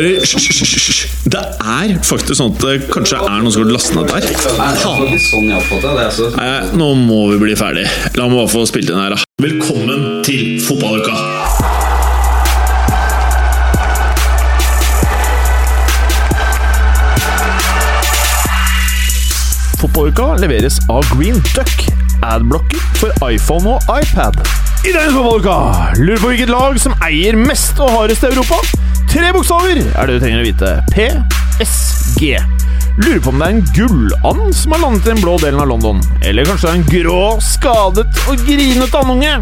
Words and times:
hører 0.00 0.20
Hysj. 0.20 1.00
Det 1.30 1.40
er 1.40 1.92
faktisk 2.04 2.38
sånn 2.38 2.54
at 2.54 2.64
det 2.64 2.76
kanskje 2.92 3.20
er 3.20 3.42
noen 3.42 3.52
som 3.52 3.64
har 3.64 3.72
lastet 3.74 3.96
ned 3.98 4.08
der. 4.08 4.28
Sånn. 4.80 5.50
Altså. 5.52 6.30
Nei, 6.36 6.52
nå 6.78 6.92
må 7.00 7.20
vi 7.34 7.40
bli 7.44 7.56
ferdig. 7.58 7.86
La 8.16 8.28
meg 8.30 8.40
bare 8.40 8.52
få 8.52 8.64
spilt 8.70 8.90
inn 8.90 9.00
her, 9.00 9.14
da. 9.14 9.20
Velkommen 9.44 10.22
til 10.26 10.60
fotballuka! 10.64 11.16
Fotballuka 19.80 20.34
leveres 20.42 20.80
av 20.92 21.04
Green 21.14 21.40
Duck, 21.54 21.86
adblocker 22.24 22.84
for 23.00 23.28
iPhone 23.28 23.76
og 23.76 23.92
iPad. 23.96 24.40
I 24.84 24.94
denne 24.94 25.12
fotballuka 25.12 25.96
lurer 26.00 26.20
på 26.20 26.32
hvilket 26.32 26.52
lag 26.52 26.80
som 26.80 26.96
eier 27.04 27.36
mest 27.36 27.80
og 27.80 27.92
hardest 27.96 28.24
i 28.24 28.32
Europa. 28.32 28.60
Tre 29.10 29.32
bokstaver 29.34 29.80
er 29.80 30.06
det 30.06 30.16
du 30.16 30.22
trenger 30.22 30.38
å 30.38 30.46
vite. 30.46 30.68
PSG. 30.94 32.28
Lurer 33.00 33.18
på 33.24 33.32
om 33.32 33.40
det 33.40 33.48
er 33.48 33.56
en 33.56 33.64
gulland 33.74 34.52
som 34.54 34.74
har 34.76 34.82
landet 34.84 35.08
i 35.08 35.10
den 35.10 35.22
blå 35.24 35.34
delen 35.42 35.58
av 35.58 35.66
London. 35.66 35.98
Eller 36.22 36.46
kanskje 36.46 36.68
det 36.68 36.70
er 36.70 36.78
en 36.78 36.84
grå, 36.92 37.24
skadet 37.42 38.20
og 38.30 38.44
grinete 38.46 39.00
andunge. 39.00 39.32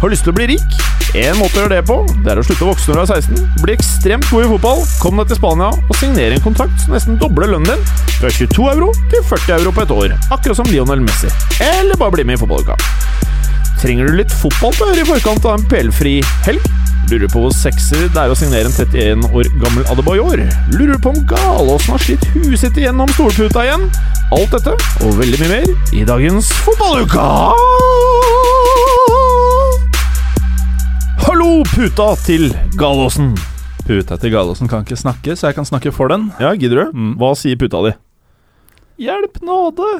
Har 0.00 0.12
lyst 0.12 0.22
til 0.28 0.30
å 0.30 0.36
bli 0.38 0.46
rik? 0.52 0.78
En 1.18 1.40
måte 1.40 1.58
å 1.58 1.64
gjøre 1.64 1.80
det 1.80 1.88
på, 1.88 1.96
det 2.22 2.30
er 2.30 2.38
å 2.38 2.44
slutte 2.46 2.68
å 2.68 2.70
vokse 2.70 2.94
når 2.94 3.00
du 3.00 3.02
er 3.02 3.24
16, 3.24 3.48
bli 3.64 3.74
ekstremt 3.74 4.28
god 4.30 4.46
i 4.46 4.50
fotball, 4.52 4.84
kom 5.02 5.18
deg 5.18 5.32
til 5.32 5.40
Spania 5.40 5.72
og 5.74 5.98
signere 5.98 6.38
en 6.38 6.44
kontrakt 6.44 6.84
som 6.84 6.94
nesten 6.94 7.18
dobler 7.18 7.50
lønnen 7.50 7.72
din 7.72 7.82
fra 8.20 8.30
22 8.30 8.68
euro 8.76 8.92
til 9.10 9.24
40 9.26 9.56
euro 9.56 9.74
på 9.74 9.82
et 9.82 9.96
år, 9.96 10.14
akkurat 10.30 10.60
som 10.60 10.70
Lionel 10.70 11.02
Messi. 11.02 11.32
Eller 11.66 11.98
bare 11.98 12.14
bli 12.14 12.28
med 12.30 12.38
i 12.38 12.44
fotballuka. 12.44 12.78
Trenger 13.82 14.06
du 14.06 14.20
litt 14.22 14.38
fotball 14.38 14.76
til 14.76 14.86
å 14.86 14.92
høre 14.92 15.02
i 15.02 15.10
forkant 15.16 15.50
av 15.50 15.58
en 15.58 15.66
PL-fri 15.66 16.20
helg? 16.46 16.70
Lurer 17.10 17.26
på 17.26 17.40
hvor 17.42 17.50
sexy 17.50 18.04
det 18.14 18.20
er 18.22 18.30
å 18.30 18.36
signere 18.38 18.68
en 18.68 18.74
31 18.76 19.24
år 19.34 19.48
gammel 19.58 19.86
Adebayor? 19.90 20.44
Lurer 20.70 20.98
på 21.02 21.10
om 21.10 21.16
Galåsen 21.26 21.96
har 21.96 22.04
slitt 22.04 22.26
huet 22.36 22.60
sitt 22.60 22.76
igjennom 22.78 23.10
stolputa 23.16 23.64
igjen? 23.66 23.88
Alt 24.36 24.54
dette 24.54 24.76
og 25.02 25.16
veldig 25.18 25.40
mye 25.40 25.48
mer 25.56 25.96
i 25.98 26.04
dagens 26.06 26.52
Fotballuka! 26.62 27.24
Hallo, 31.24 31.50
puta 31.72 32.12
til 32.22 32.46
Galåsen. 32.78 33.32
Puta 33.88 34.14
til 34.22 34.30
Galåsen 34.36 34.70
kan 34.70 34.86
ikke 34.86 35.00
snakke, 35.02 35.34
så 35.34 35.50
jeg 35.50 35.58
kan 35.58 35.66
snakke 35.66 35.90
for 35.90 36.14
den. 36.14 36.30
Ja, 36.38 36.54
gidder 36.54 36.84
du? 36.84 36.94
Mm. 36.94 37.12
Hva 37.18 37.34
sier 37.34 37.58
puta 37.58 37.82
di? 37.88 37.96
Hjelp 39.02 39.42
nåde! 39.42 39.90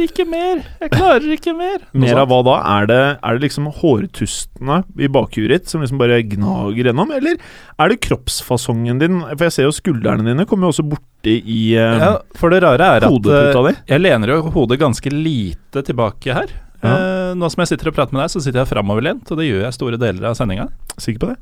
Ikke 0.00 0.24
mer! 0.26 0.64
Jeg 0.82 0.90
klarer 0.90 1.34
ikke 1.36 1.54
mer! 1.54 1.84
Mer 2.04 2.18
av 2.18 2.30
hva 2.30 2.40
da? 2.46 2.54
Er 2.74 2.88
det, 2.90 3.00
er 3.22 3.36
det 3.36 3.44
liksom 3.44 3.68
hårtustene 3.78 4.80
i 4.98 5.10
bakhuet 5.12 5.52
ditt 5.52 5.70
som 5.70 5.84
liksom 5.84 6.00
bare 6.00 6.18
gnager 6.26 6.90
gjennom, 6.90 7.12
eller 7.14 7.38
er 7.38 7.92
det 7.92 8.00
kroppsfasongen 8.02 8.98
din? 9.02 9.22
For 9.22 9.46
jeg 9.46 9.56
ser 9.56 9.68
jo 9.68 9.76
skuldrene 9.76 10.26
dine 10.26 10.48
kommer 10.50 10.68
jo 10.68 10.74
også 10.74 10.86
borti 10.88 11.36
i 11.38 11.60
eh, 11.78 12.02
Ja, 12.02 12.12
for 12.38 12.50
det 12.52 12.64
rare 12.66 12.90
er 12.98 13.06
at 13.06 13.30
eh, 13.38 13.80
jeg 13.94 14.02
lener 14.02 14.34
jo 14.34 14.42
hodet 14.54 14.80
ganske 14.82 15.14
lite 15.14 15.84
tilbake 15.86 16.36
her. 16.36 16.52
Ja. 16.84 16.94
Eh, 16.94 17.32
nå 17.38 17.48
som 17.52 17.62
jeg 17.64 17.74
sitter 17.74 17.90
og 17.90 17.96
prater 17.96 18.16
med 18.16 18.24
deg, 18.24 18.32
så 18.34 18.42
sitter 18.44 18.64
jeg 18.64 18.72
framoverlent, 18.74 19.30
og 19.30 19.40
det 19.40 19.48
gjør 19.48 19.66
jeg 19.68 19.76
store 19.78 20.00
deler 20.00 20.30
av 20.30 20.38
sendinga. 20.38 20.68
Sikker 20.98 21.22
på 21.22 21.30
det? 21.32 21.38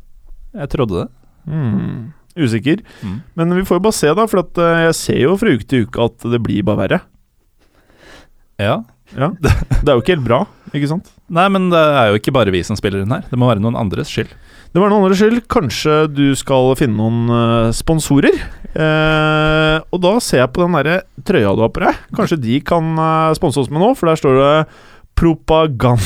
Jeg 0.60 0.74
trodde 0.76 1.02
det. 1.02 1.08
Mm. 1.48 2.12
Usikker. 2.38 2.82
Mm. 3.02 3.16
Men 3.36 3.56
vi 3.58 3.64
får 3.68 3.80
jo 3.80 3.84
bare 3.88 3.96
se, 3.96 4.12
da, 4.16 4.26
for 4.30 4.44
at, 4.44 4.60
eh, 4.60 4.84
jeg 4.88 4.98
ser 5.00 5.20
jo 5.24 5.34
fra 5.40 5.56
uke 5.56 5.68
til 5.68 5.88
uke 5.88 6.06
at 6.06 6.28
det 6.32 6.40
blir 6.44 6.64
bare 6.68 6.84
verre. 6.84 7.00
Ja. 8.60 8.82
Ja. 9.16 9.30
Det 9.82 9.88
er 9.88 9.96
jo 9.96 10.02
ikke 10.02 10.16
helt 10.16 10.26
bra, 10.26 10.40
ikke 10.72 10.88
sant? 10.90 11.10
Nei, 11.32 11.46
men 11.52 11.70
det 11.72 11.80
er 11.80 12.10
jo 12.10 12.18
ikke 12.20 12.34
bare 12.34 12.52
vi 12.52 12.62
som 12.66 12.76
spiller 12.78 13.04
inn 13.04 13.12
her. 13.12 13.24
Det 13.28 13.38
må 13.40 13.48
være 13.48 13.62
noen 13.64 13.76
andres 13.78 14.10
skyld. 14.12 14.30
Det 14.72 14.80
var 14.80 14.88
noen 14.88 15.04
andres 15.04 15.20
skyld. 15.20 15.42
Kanskje 15.52 15.96
du 16.12 16.24
skal 16.38 16.72
finne 16.80 16.96
noen 16.96 17.32
eh, 17.32 17.72
sponsorer. 17.76 18.36
Eh, 18.72 19.76
og 19.92 20.00
da 20.04 20.14
ser 20.24 20.42
jeg 20.42 20.52
på 20.54 20.64
den 20.64 20.76
derre 20.78 21.02
trøya 21.28 21.52
du 21.56 21.64
har 21.64 21.72
på 21.72 21.84
deg. 21.84 22.00
Kanskje 22.16 22.40
de 22.40 22.60
kan 22.64 22.92
uh, 22.96 23.34
sponse 23.36 23.60
oss 23.60 23.68
med 23.72 23.82
noe, 23.84 23.96
for 23.98 24.08
der 24.08 24.20
står 24.20 24.40
det 24.40 24.54
propagand... 25.18 26.04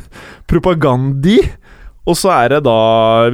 Propagandi. 0.50 1.40
Og 2.06 2.14
så 2.14 2.30
er 2.30 2.52
det 2.52 2.60
da 2.68 2.78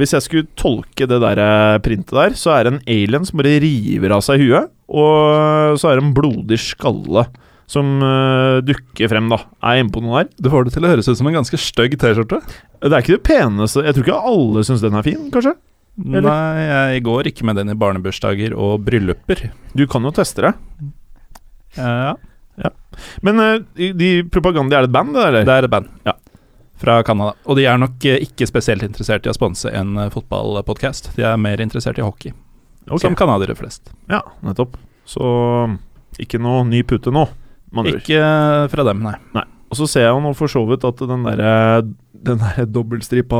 Hvis 0.01 0.15
jeg 0.15 0.25
skulle 0.25 0.49
tolke 0.57 1.05
det 1.05 1.19
der 1.21 1.39
eh, 1.43 1.79
printet 1.85 2.15
der, 2.17 2.35
så 2.39 2.55
er 2.55 2.65
det 2.65 2.73
en 2.73 2.83
alien 2.89 3.27
som 3.27 3.39
bare 3.39 3.59
river 3.61 4.15
av 4.17 4.23
seg 4.25 4.41
huet. 4.41 4.71
Og 4.89 5.77
så 5.79 5.91
er 5.91 5.99
det 5.99 6.07
en 6.07 6.15
blodig 6.17 6.59
skalle 6.59 7.27
som 7.73 7.89
uh, 8.03 8.61
dukker 8.65 9.09
frem, 9.09 9.29
da. 9.31 9.39
Er 9.65 9.77
jeg 9.77 9.85
inne 9.85 9.93
på 9.93 10.01
noe 10.03 10.21
der? 10.21 10.31
Du 10.37 10.49
får 10.53 10.67
det 10.67 10.75
til 10.75 10.85
å 10.85 10.91
høres 10.91 11.09
ut 11.09 11.19
som 11.19 11.29
en 11.29 11.37
ganske 11.39 11.59
stygg 11.59 11.95
T-skjorte. 12.01 12.41
Det 12.83 12.91
er 12.91 12.99
ikke 12.99 13.15
det 13.15 13.23
peneste 13.25 13.83
Jeg 13.85 13.95
tror 13.95 14.05
ikke 14.05 14.33
alle 14.33 14.63
syns 14.67 14.83
den 14.83 14.97
er 14.99 15.05
fin, 15.05 15.29
kanskje? 15.33 15.55
Eller? 16.03 16.25
Nei, 16.25 16.65
jeg 16.65 17.03
går 17.05 17.29
ikke 17.29 17.45
med 17.45 17.59
den 17.59 17.69
i 17.69 17.77
barnebursdager 17.77 18.55
og 18.57 18.81
brylluper. 18.85 19.47
Du 19.77 19.85
kan 19.89 20.05
jo 20.05 20.13
teste 20.15 20.47
det. 20.47 20.53
Ja, 21.77 22.15
Men 23.25 23.41
uh, 23.41 23.57
de- 23.75 24.25
Propaganda, 24.33 24.77
er 24.77 24.85
det 24.85 24.91
et 24.91 24.97
band, 24.97 25.17
eller? 25.17 25.45
det 25.45 25.57
er 25.57 25.67
et 25.69 25.73
band. 25.73 25.89
Ja. 26.05 26.17
Fra 26.83 26.97
Canada. 27.05 27.37
Og 27.47 27.57
de 27.57 27.67
er 27.69 27.77
nok 27.79 28.05
eh, 28.09 28.19
ikke 28.25 28.47
spesielt 28.49 28.83
interessert 28.83 29.25
i 29.25 29.31
å 29.31 29.35
sponse 29.37 29.71
en 29.71 29.95
fotballpodkast. 30.11 31.13
De 31.15 31.25
er 31.25 31.37
mer 31.39 31.61
interessert 31.63 32.01
i 32.01 32.03
hockey, 32.03 32.33
okay. 32.89 33.05
som 33.05 33.15
canadiere 33.15 33.55
flest. 33.55 33.93
Ja, 34.11 34.19
nettopp. 34.43 34.75
Så 35.07 35.23
ikke 36.21 36.41
noe 36.41 36.65
ny 36.67 36.81
pute 36.87 37.13
nå. 37.13 37.23
Ikke 37.89 38.19
eh, 38.19 38.67
fra 38.71 38.85
dem, 38.87 39.03
nei. 39.05 39.45
Og 39.73 39.79
så 39.79 39.87
ser 39.89 40.05
jeg 40.05 40.13
jo 40.13 40.21
nå 40.21 40.33
for 40.37 40.51
så 40.51 40.61
vidt 40.69 40.83
at 40.85 40.99
den 41.09 41.23
derre 41.25 41.53
Den 42.13 42.41
der 42.43 42.67
dobbeltstripa 42.69 43.39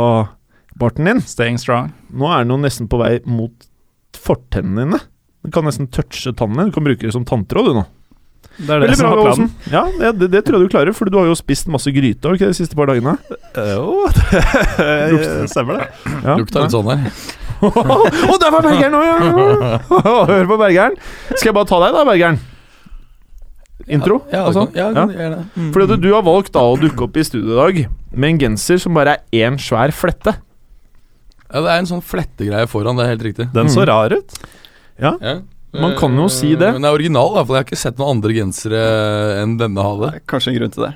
barten 0.82 1.06
din 1.06 1.22
Staying 1.22 1.60
strong. 1.62 1.92
Nå 2.10 2.32
er 2.34 2.42
den 2.42 2.56
jo 2.56 2.62
nesten 2.64 2.90
på 2.90 2.98
vei 3.02 3.20
mot 3.30 3.68
fortennene 4.18 4.88
dine. 4.88 5.02
Den 5.44 5.54
kan 5.54 5.68
nesten 5.68 5.90
touche 5.92 6.34
tannen 6.34 6.58
din. 6.58 6.72
Du 6.72 6.78
kan 6.80 6.88
bruke 6.88 7.06
det 7.06 7.14
som 7.14 7.26
tanntråd, 7.28 7.70
du 7.70 7.78
nå. 7.78 7.84
Det 8.58 8.70
er 8.70 8.82
det 8.84 8.88
Veldig 8.88 8.98
som 9.00 9.10
bra, 9.10 9.24
Åsen. 9.32 9.48
Ja, 9.74 9.82
det, 10.00 10.12
det, 10.20 10.28
det 10.36 10.42
tror 10.46 10.60
jeg 10.60 10.68
du 10.70 10.74
klarer, 10.74 10.94
for 10.96 11.10
du 11.10 11.18
har 11.18 11.26
jo 11.26 11.38
spist 11.38 11.70
masse 11.74 11.90
gryte 11.94 12.34
ikke 12.38 12.50
de 12.52 12.58
siste 12.58 12.78
par 12.78 12.90
dagene. 12.92 13.16
Jo, 13.58 14.04
det 14.78 15.50
stemmer 15.52 15.82
det. 15.82 15.88
Ja. 16.24 16.38
Lukta 16.40 16.64
litt 16.64 16.72
sånn 16.76 16.88
der. 16.88 17.08
Å, 17.64 18.36
der 18.40 18.52
var 18.54 18.64
Bergeren 18.64 18.96
òg, 18.96 19.04
ja! 19.08 19.78
Hør 20.30 20.48
på 20.50 20.58
Bergeren. 20.60 20.96
Skal 21.34 21.50
jeg 21.50 21.56
bare 21.58 21.68
ta 21.70 21.80
deg, 21.84 21.96
da, 21.96 22.04
Bergeren? 22.08 22.40
Intro? 23.88 24.22
Ja, 24.32 24.46
altså? 24.48 24.68
ja, 24.76 24.90
Ja. 24.96 25.06
ja. 25.12 25.30
det. 25.36 25.42
Mm. 25.58 25.72
Fordi 25.74 25.94
at 25.94 26.02
du 26.02 26.10
har 26.14 26.24
valgt 26.24 26.54
da 26.56 26.62
å 26.62 26.78
dukke 26.80 27.04
opp 27.08 27.18
i 27.18 27.24
studio 27.28 27.52
i 27.54 27.60
dag 27.60 27.82
med 28.16 28.30
en 28.30 28.40
genser 28.40 28.80
som 28.80 28.94
bare 28.94 29.18
er 29.32 29.50
én 29.50 29.58
svær 29.60 29.92
flette. 29.92 30.36
Ja, 31.54 31.62
det 31.62 31.70
er 31.70 31.78
en 31.84 31.90
sånn 31.90 32.02
flettegreie 32.02 32.66
foran, 32.68 32.96
det 32.98 33.06
er 33.06 33.12
helt 33.16 33.26
riktig. 33.28 33.50
Den 33.54 33.68
så 33.70 33.82
Mm. 33.84 33.88
rar 33.88 34.14
ut. 34.16 34.34
Ja. 35.00 35.18
Man 35.74 35.96
kan 35.98 36.16
jo 36.16 36.28
si 36.30 36.56
det. 36.56 36.72
Men 36.72 36.82
den 36.82 36.86
er 36.86 36.94
original, 36.94 37.34
da, 37.34 37.44
for 37.44 37.56
jeg 37.56 37.64
har 37.64 37.68
ikke 37.70 37.78
sett 37.82 37.98
noen 37.98 38.18
andre 38.18 38.34
gensere 38.34 39.42
enn 39.42 39.58
denne 39.58 39.82
hadde. 39.82 40.22
Kanskje 40.28 40.54
en 40.54 40.60
grunn 40.60 40.72
til 40.72 40.84
det. 40.86 40.94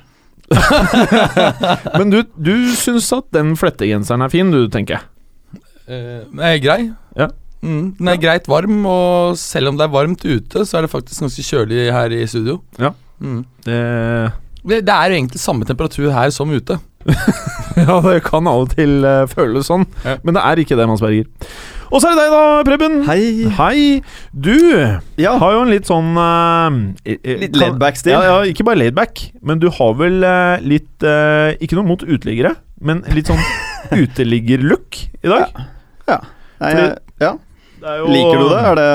Men 1.97 2.09
du, 2.13 2.21
du 2.39 2.53
syns 2.77 3.09
at 3.15 3.25
den 3.35 3.55
flettegenseren 3.59 4.21
er 4.23 4.29
fin, 4.33 4.51
du, 4.53 4.67
tenker 4.71 4.97
jeg. 4.99 5.61
Eh, 5.87 6.21
Den 6.29 6.39
er 6.39 6.57
grei. 6.63 6.79
Ja. 7.17 7.27
Mm, 7.67 7.85
den 7.99 8.07
er 8.13 8.19
greit 8.23 8.47
varm, 8.47 8.79
og 8.87 9.37
selv 9.39 9.73
om 9.73 9.77
det 9.79 9.83
er 9.87 9.93
varmt 9.93 10.23
ute, 10.23 10.63
så 10.65 10.77
er 10.79 10.85
det 10.87 10.93
faktisk 10.93 11.25
ganske 11.25 11.43
kjølig 11.43 11.87
her 11.91 12.13
i 12.15 12.23
studio. 12.31 12.61
Ja. 12.79 12.93
Mm. 13.19 13.41
Det, 13.65 13.79
Det, 14.67 14.81
det 14.87 14.93
er 14.93 15.09
jo 15.11 15.17
egentlig 15.19 15.39
samme 15.43 15.65
temperatur 15.67 16.11
her 16.15 16.29
som 16.35 16.49
ute. 16.51 16.79
ja, 17.77 17.97
det 18.03 18.17
kan 18.25 18.47
av 18.51 18.65
og 18.65 18.71
til 18.75 19.03
uh, 19.05 19.23
føles 19.31 19.67
sånn, 19.69 19.85
Ja. 20.03 20.17
men 20.27 20.35
det 20.35 20.41
er 20.43 20.59
ikke 20.63 20.75
det, 20.79 20.87
Mads 20.89 21.03
Berger. 21.03 21.27
Og 21.87 22.01
så 22.03 22.09
er 22.09 22.17
det 22.17 22.23
deg, 22.25 22.33
da, 22.33 22.63
Preben. 22.67 22.95
Hei. 23.07 23.21
Hei. 23.55 23.77
Du 24.35 24.51
Ja, 25.23 25.37
har 25.39 25.53
jo 25.55 25.61
en 25.63 25.71
litt 25.71 25.87
sånn 25.87 26.09
eh, 26.19 27.37
litt 27.45 27.55
laidback-stil. 27.55 28.11
Ja, 28.11 28.25
ja, 28.27 28.41
ikke 28.51 28.65
bare 28.67 28.81
laidback, 28.81 29.21
men 29.41 29.61
du 29.63 29.69
har 29.71 29.93
vel 30.01 30.19
uh, 30.27 30.57
litt 30.67 31.05
uh, 31.07 31.53
Ikke 31.63 31.77
noe 31.79 31.87
mot 31.87 32.03
uteliggere, 32.03 32.57
men 32.83 33.05
litt 33.15 33.31
sånn 33.31 33.39
uteliggerlook 34.03 34.99
i 35.23 35.31
dag. 35.31 35.63
Nei, 36.07 36.17
fordi- 36.59 36.83
jeg, 36.83 36.97
ja. 37.23 37.31
Det 37.77 37.87
er 37.91 37.99
jo, 38.01 38.07
Liker 38.11 38.41
du 38.41 38.47
det? 38.49 38.61
Er 38.71 38.75
det 38.79 38.89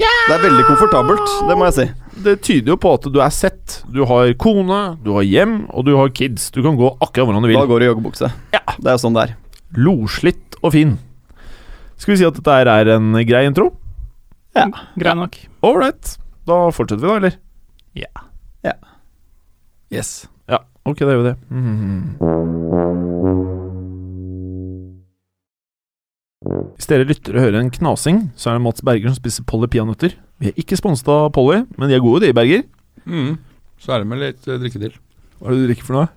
Det 0.00 0.34
er 0.36 0.42
veldig 0.46 0.64
komfortabelt, 0.70 1.32
det 1.48 1.56
må 1.60 1.66
jeg 1.68 1.76
si. 1.76 1.86
Det 2.22 2.34
tyder 2.46 2.72
jo 2.72 2.78
på 2.80 2.92
at 2.96 3.06
du 3.12 3.18
er 3.20 3.32
sett. 3.34 3.78
Du 3.92 4.04
har 4.08 4.32
kone, 4.40 4.80
du 5.04 5.12
har 5.16 5.26
hjem, 5.26 5.66
og 5.72 5.84
du 5.88 5.94
har 5.98 6.08
kids. 6.14 6.50
Du 6.54 6.62
kan 6.64 6.76
gå 6.78 6.88
akkurat 7.02 7.28
hvordan 7.28 7.44
du 7.44 7.50
vil. 7.50 7.58
Da 7.58 7.66
går 7.68 7.82
du 7.82 7.84
i 7.84 7.90
joggebukse. 7.90 8.30
Ja. 8.54 8.62
Det 8.78 8.88
er 8.88 8.96
jo 8.96 9.02
sånn 9.04 9.16
det 9.18 9.24
er. 9.26 9.34
Loslitt 9.76 10.56
og 10.62 10.72
fin. 10.76 10.96
Skal 12.00 12.14
vi 12.14 12.20
si 12.22 12.26
at 12.28 12.38
dette 12.38 12.56
er 12.62 12.92
en 12.96 13.12
grei 13.28 13.44
intro? 13.48 13.72
Ja. 14.56 14.68
Grei 14.96 15.14
nok. 15.18 15.36
Ålreit. 15.66 16.16
Da 16.48 16.62
fortsetter 16.74 17.02
vi, 17.04 17.08
da, 17.10 17.16
eller? 17.20 17.36
Ja. 17.98 18.12
Yes. 19.92 20.22
Ja, 20.48 20.62
ok, 20.88 21.02
da 21.04 21.12
gjør 21.12 21.20
vi 21.20 21.28
det. 21.28 21.36
Mhm. 21.52 23.41
Hvis 26.42 26.90
dere 26.90 27.06
lytter 27.06 27.36
og 27.36 27.44
hører 27.46 27.60
en 27.60 27.70
knasing, 27.72 28.24
så 28.36 28.50
er 28.50 28.58
det 28.58 28.64
Mats 28.64 28.84
Berger 28.84 29.12
som 29.12 29.18
spiser 29.20 29.46
Polly 29.48 29.68
peanøtter. 29.70 30.16
Vi 30.42 30.50
er 30.50 30.58
ikke 30.58 30.78
sponset 30.80 31.08
av 31.12 31.30
Polly, 31.34 31.62
men 31.78 31.90
de 31.90 31.96
er 31.96 32.02
gode, 32.02 32.24
de, 32.24 32.34
Berger. 32.34 32.64
Mm. 33.06 33.36
Så 33.82 33.94
er 33.94 34.02
det 34.02 34.10
med 34.10 34.22
litt 34.22 34.48
eh, 34.48 34.58
drikke 34.62 34.82
til. 34.82 34.96
Hva 35.38 35.50
er 35.50 35.54
det 35.54 35.62
du 35.62 35.70
drikker 35.70 35.88
for 35.88 35.98
noe? 36.00 36.08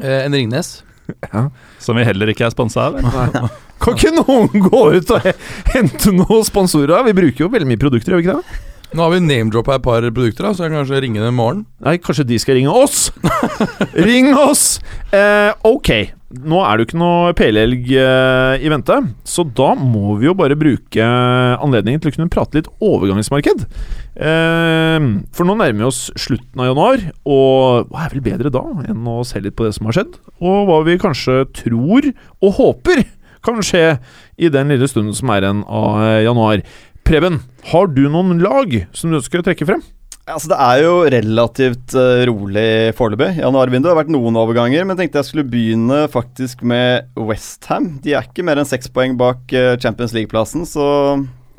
Eh, 0.00 0.22
en 0.24 0.36
Ringnes. 0.36 0.78
Som 1.84 1.98
vi 2.00 2.06
heller 2.06 2.32
ikke 2.32 2.48
er 2.48 2.54
sponsa 2.54 2.88
av. 2.88 2.96
Kan 3.82 3.98
ikke 3.98 4.14
noen 4.16 4.64
gå 4.70 4.82
ut 4.96 5.12
og 5.14 5.28
hente 5.74 6.14
noen 6.16 6.46
sponsorer? 6.46 7.04
Vi 7.06 7.16
bruker 7.16 7.46
jo 7.46 7.52
veldig 7.52 7.68
mye 7.68 7.82
produkter, 7.82 8.14
gjør 8.16 8.22
vi 8.22 8.26
ikke 8.26 8.40
det? 8.40 8.62
Nå 8.96 9.02
har 9.02 9.12
vi 9.12 9.18
name-droppa 9.20 9.76
et 9.76 9.84
par 9.84 10.04
produkter, 10.06 10.46
da, 10.46 10.52
så 10.54 10.64
jeg 10.64 10.72
kan 10.72 10.80
kanskje 10.80 11.00
ringe 11.02 11.20
dem 11.20 11.34
i 11.34 11.36
morgen. 11.36 11.64
Nei, 11.84 11.96
kanskje 12.00 12.24
de 12.28 12.38
skal 12.40 12.56
ringe 12.56 12.72
oss? 12.72 13.10
Ring 14.08 14.30
oss! 14.38 14.78
Eh, 15.12 15.50
ok, 15.66 15.90
nå 16.26 16.58
er 16.58 16.74
det 16.74 16.82
jo 16.82 16.86
ikke 16.88 16.98
noe 16.98 17.34
PL-helg 17.38 17.90
eh, 18.02 18.64
i 18.66 18.70
vente, 18.72 18.96
så 19.22 19.44
da 19.46 19.68
må 19.78 20.16
vi 20.18 20.26
jo 20.26 20.34
bare 20.38 20.58
bruke 20.58 21.06
anledningen 21.06 22.02
til 22.02 22.10
å 22.10 22.16
kunne 22.16 22.32
prate 22.32 22.58
litt 22.58 22.70
overgangsmarked. 22.82 23.62
Eh, 24.18 25.06
for 25.36 25.46
nå 25.46 25.54
nærmer 25.54 25.84
vi 25.84 25.86
oss 25.86 26.00
slutten 26.18 26.64
av 26.64 26.72
januar, 26.72 27.04
og 27.22 27.92
hva 27.92 28.06
er 28.06 28.16
vel 28.16 28.24
bedre 28.26 28.50
da 28.54 28.64
enn 28.90 29.06
å 29.12 29.20
se 29.28 29.42
litt 29.44 29.54
på 29.58 29.68
det 29.68 29.76
som 29.78 29.86
har 29.86 30.00
skjedd, 30.00 30.18
og 30.42 30.66
hva 30.66 30.80
vi 30.88 30.98
kanskje 31.02 31.44
tror 31.62 32.10
og 32.10 32.58
håper 32.58 33.04
kan 33.46 33.62
skje 33.62 33.84
i 34.42 34.50
den 34.50 34.74
lille 34.74 34.90
stunden 34.90 35.14
som 35.14 35.30
er 35.30 35.46
igjen 35.46 35.62
av 35.70 36.00
eh, 36.02 36.24
januar. 36.26 36.64
Preben, 37.06 37.44
har 37.70 37.86
du 37.94 38.08
noen 38.10 38.42
lag 38.42 38.80
som 38.90 39.12
du 39.12 39.20
ønsker 39.20 39.44
å 39.44 39.46
trekke 39.46 39.68
frem? 39.68 39.86
Altså 40.26 40.50
Det 40.50 40.56
er 40.58 40.80
jo 40.82 40.94
relativt 41.14 41.94
eh, 41.94 42.24
rolig 42.26 42.66
foreløpig. 42.98 43.36
Januarvinduet 43.38 43.92
har 43.92 43.98
vært 44.00 44.10
noen 44.10 44.34
overganger, 44.40 44.82
men 44.82 44.98
tenkte 44.98 45.20
jeg 45.20 45.28
skulle 45.28 45.46
begynne 45.46 46.00
faktisk 46.10 46.64
med 46.66 47.06
Westham. 47.14 47.92
De 48.02 48.16
er 48.16 48.26
ikke 48.26 48.42
mer 48.46 48.58
enn 48.58 48.66
seks 48.66 48.90
poeng 48.90 49.14
bak 49.20 49.54
eh, 49.54 49.76
Champions 49.78 50.16
League-plassen, 50.16 50.64
så 50.66 50.86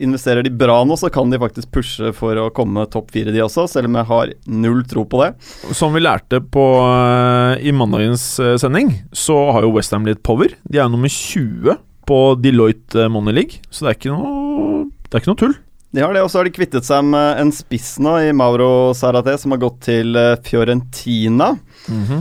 investerer 0.04 0.44
de 0.44 0.52
bra 0.52 0.82
nå, 0.84 0.98
så 1.00 1.08
kan 1.10 1.32
de 1.32 1.40
faktisk 1.40 1.72
pushe 1.78 2.12
for 2.14 2.36
å 2.38 2.50
komme 2.54 2.84
topp 2.92 3.14
fire, 3.16 3.32
de 3.32 3.40
også, 3.46 3.70
selv 3.72 3.88
om 3.88 3.96
jeg 4.02 4.10
har 4.12 4.34
null 4.66 4.84
tro 4.92 5.06
på 5.08 5.22
det. 5.24 5.30
Som 5.72 5.96
vi 5.96 6.04
lærte 6.04 6.42
på, 6.44 6.66
eh, 6.92 7.64
i 7.64 7.72
mandagens 7.72 8.26
sending, 8.60 8.92
så 9.16 9.46
har 9.56 9.64
jo 9.64 9.72
Westham 9.78 10.06
litt 10.10 10.20
power. 10.28 10.52
De 10.68 10.84
er 10.84 10.92
nummer 10.92 11.08
20 11.08 11.80
på 12.08 12.20
Deloitte 12.44 13.08
Money 13.16 13.40
League, 13.40 13.64
så 13.72 13.88
det 13.88 13.94
er 13.94 13.98
ikke 14.02 14.12
noe, 14.12 14.84
det 15.08 15.16
er 15.16 15.24
ikke 15.24 15.32
noe 15.32 15.42
tull. 15.46 15.56
De 15.98 16.04
har 16.04 16.14
det, 16.14 16.22
og 16.22 16.30
så 16.30 16.38
har 16.38 16.46
de 16.46 16.54
kvittet 16.54 16.86
seg 16.86 17.08
med 17.10 17.40
en 17.42 17.50
spiss 17.50 17.96
nå 18.06 18.12
i 18.28 18.34
Mauro 18.38 18.92
Sarate, 18.94 19.34
som 19.42 19.56
har 19.56 19.64
gått 19.64 19.80
til 19.88 20.14
eh, 20.14 20.36
Fiorentina. 20.46 21.48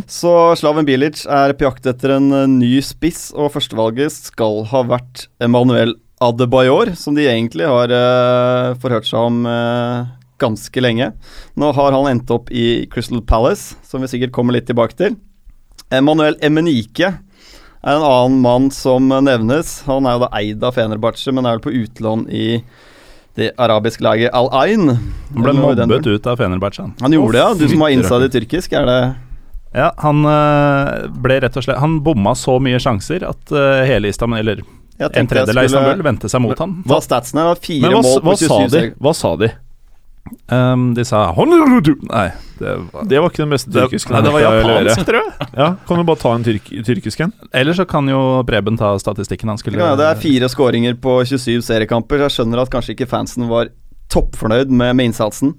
Så 0.09 0.33
Slaven 0.57 0.89
Bilic 0.89 1.27
er 1.29 1.53
på 1.53 1.67
jakt 1.67 1.89
etter 1.93 2.15
en 2.15 2.31
eh, 2.33 2.47
ny 2.49 2.71
spiss, 2.81 3.27
og 3.37 3.51
førstevalget 3.53 4.17
skal 4.31 4.63
ha 4.71 4.81
vært 4.95 5.27
Emanuel 5.45 5.93
Adebayor, 6.25 6.95
som 6.97 7.21
de 7.21 7.29
egentlig 7.29 7.69
har 7.69 7.93
uh, 7.93 8.73
forhørt 8.81 9.05
seg 9.11 9.29
om 9.29 9.45
uh, 9.45 10.09
ganske 10.41 10.81
lenge. 10.81 11.11
Nå 11.61 11.75
har 11.77 11.93
han 11.99 12.09
endt 12.15 12.33
opp 12.33 12.49
i 12.49 12.87
Crystal 12.89 13.21
Palace, 13.21 13.77
som 13.85 14.01
vi 14.01 14.09
sikkert 14.09 14.33
kommer 14.41 14.57
litt 14.57 14.71
tilbake 14.73 14.97
til. 14.97 15.21
Emanuel 15.93 16.41
Emenike 16.41 17.13
er 17.13 17.93
en 17.93 18.09
annen 18.09 18.41
mann 18.41 18.73
som 18.73 19.13
nevnes. 19.13 19.83
Han 19.85 20.09
er 20.09 20.17
jo 20.17 20.25
da 20.25 20.35
eid 20.41 20.65
av 20.65 20.81
Fenerbahçe, 20.81 21.29
men 21.37 21.45
er 21.45 21.61
vel 21.61 21.67
på 21.69 21.77
utlån 21.85 22.31
i 22.33 22.47
det 23.37 23.53
arabiske 23.61 24.05
laget 24.05 24.33
Al 24.35 24.49
Ain. 24.57 24.89
Han 25.35 25.45
ble 25.45 25.53
mobbet 25.59 26.07
ut 26.09 26.27
av 26.27 26.41
Fenerbahçe. 26.41 26.89
han. 27.01 27.13
Gjorde 27.13 27.37
det, 27.37 27.43
ja. 27.45 27.55
Du 27.55 27.69
som 27.69 27.85
har 27.85 27.93
innsatt 27.95 28.25
i 28.29 28.33
tyrkisk, 28.33 28.73
er 28.73 28.89
det 28.89 29.01
Ja, 29.77 29.91
han 30.01 30.25
øh, 30.25 31.11
ble 31.21 31.37
rett 31.45 31.57
og 31.59 31.65
slett 31.67 31.83
Han 31.83 31.99
bomma 32.01 32.33
så 32.39 32.57
mye 32.63 32.79
sjanser 32.81 33.27
at 33.29 33.53
øh, 33.53 33.83
hele 33.85 34.09
Istanbul, 34.09 34.41
eller 34.41 34.63
en 34.97 35.29
tredjedel 35.29 35.61
av 35.61 35.69
Istanbul, 35.69 36.03
vendte 36.07 36.31
seg 36.33 36.41
mot 36.41 36.59
han. 36.59 36.79
Hva 36.89 37.03
statsene. 37.05 37.45
Fire 37.61 37.85
Men 37.85 37.99
hva, 37.99 38.03
mål 38.07 38.23
på 38.23 38.31
hva 38.31 38.37
27 38.41 38.49
sa 38.49 38.61
de? 38.73 38.85
Hva 38.97 39.13
sa 39.17 39.35
de? 39.43 39.53
Um, 40.47 40.95
de 40.95 41.05
sa 41.07 41.21
Nei, 41.37 42.27
det 42.59 42.73
var 42.93 43.07
Det 43.09 43.19
var 43.19 43.31
ikke 43.31 43.43
den 43.43 43.55
beste 43.55 43.71
det, 43.71 43.83
tyrkiske. 43.87 44.13
nei, 44.15 44.21
det 44.23 44.33
var 44.35 44.45
japansk, 44.45 45.03
tror 45.09 45.19
jeg. 45.21 45.49
Ja, 45.59 45.69
kan 45.89 45.99
du 45.99 46.05
bare 46.07 46.21
ta 46.23 46.35
en 46.35 46.47
tyrk, 46.47 46.71
tyrkisk 46.87 47.25
en? 47.27 47.33
Eller 47.53 47.75
så 47.75 47.87
kan 47.89 48.07
jo 48.11 48.21
Preben 48.47 48.79
ta 48.79 48.93
statistikken 49.03 49.51
han 49.51 49.59
skulle 49.59 49.81
Ja, 49.83 49.97
det 49.99 50.07
er 50.07 50.21
fire 50.23 50.51
skåringer 50.53 50.95
på 51.03 51.19
27 51.27 51.65
seriekamper. 51.67 52.19
så 52.19 52.29
Jeg 52.29 52.37
skjønner 52.39 52.63
at 52.63 52.71
kanskje 52.71 52.95
ikke 52.95 53.11
fansen 53.11 53.49
var 53.51 53.73
toppfornøyd 54.13 54.71
med, 54.71 54.95
med 54.97 55.11
innsatsen. 55.11 55.57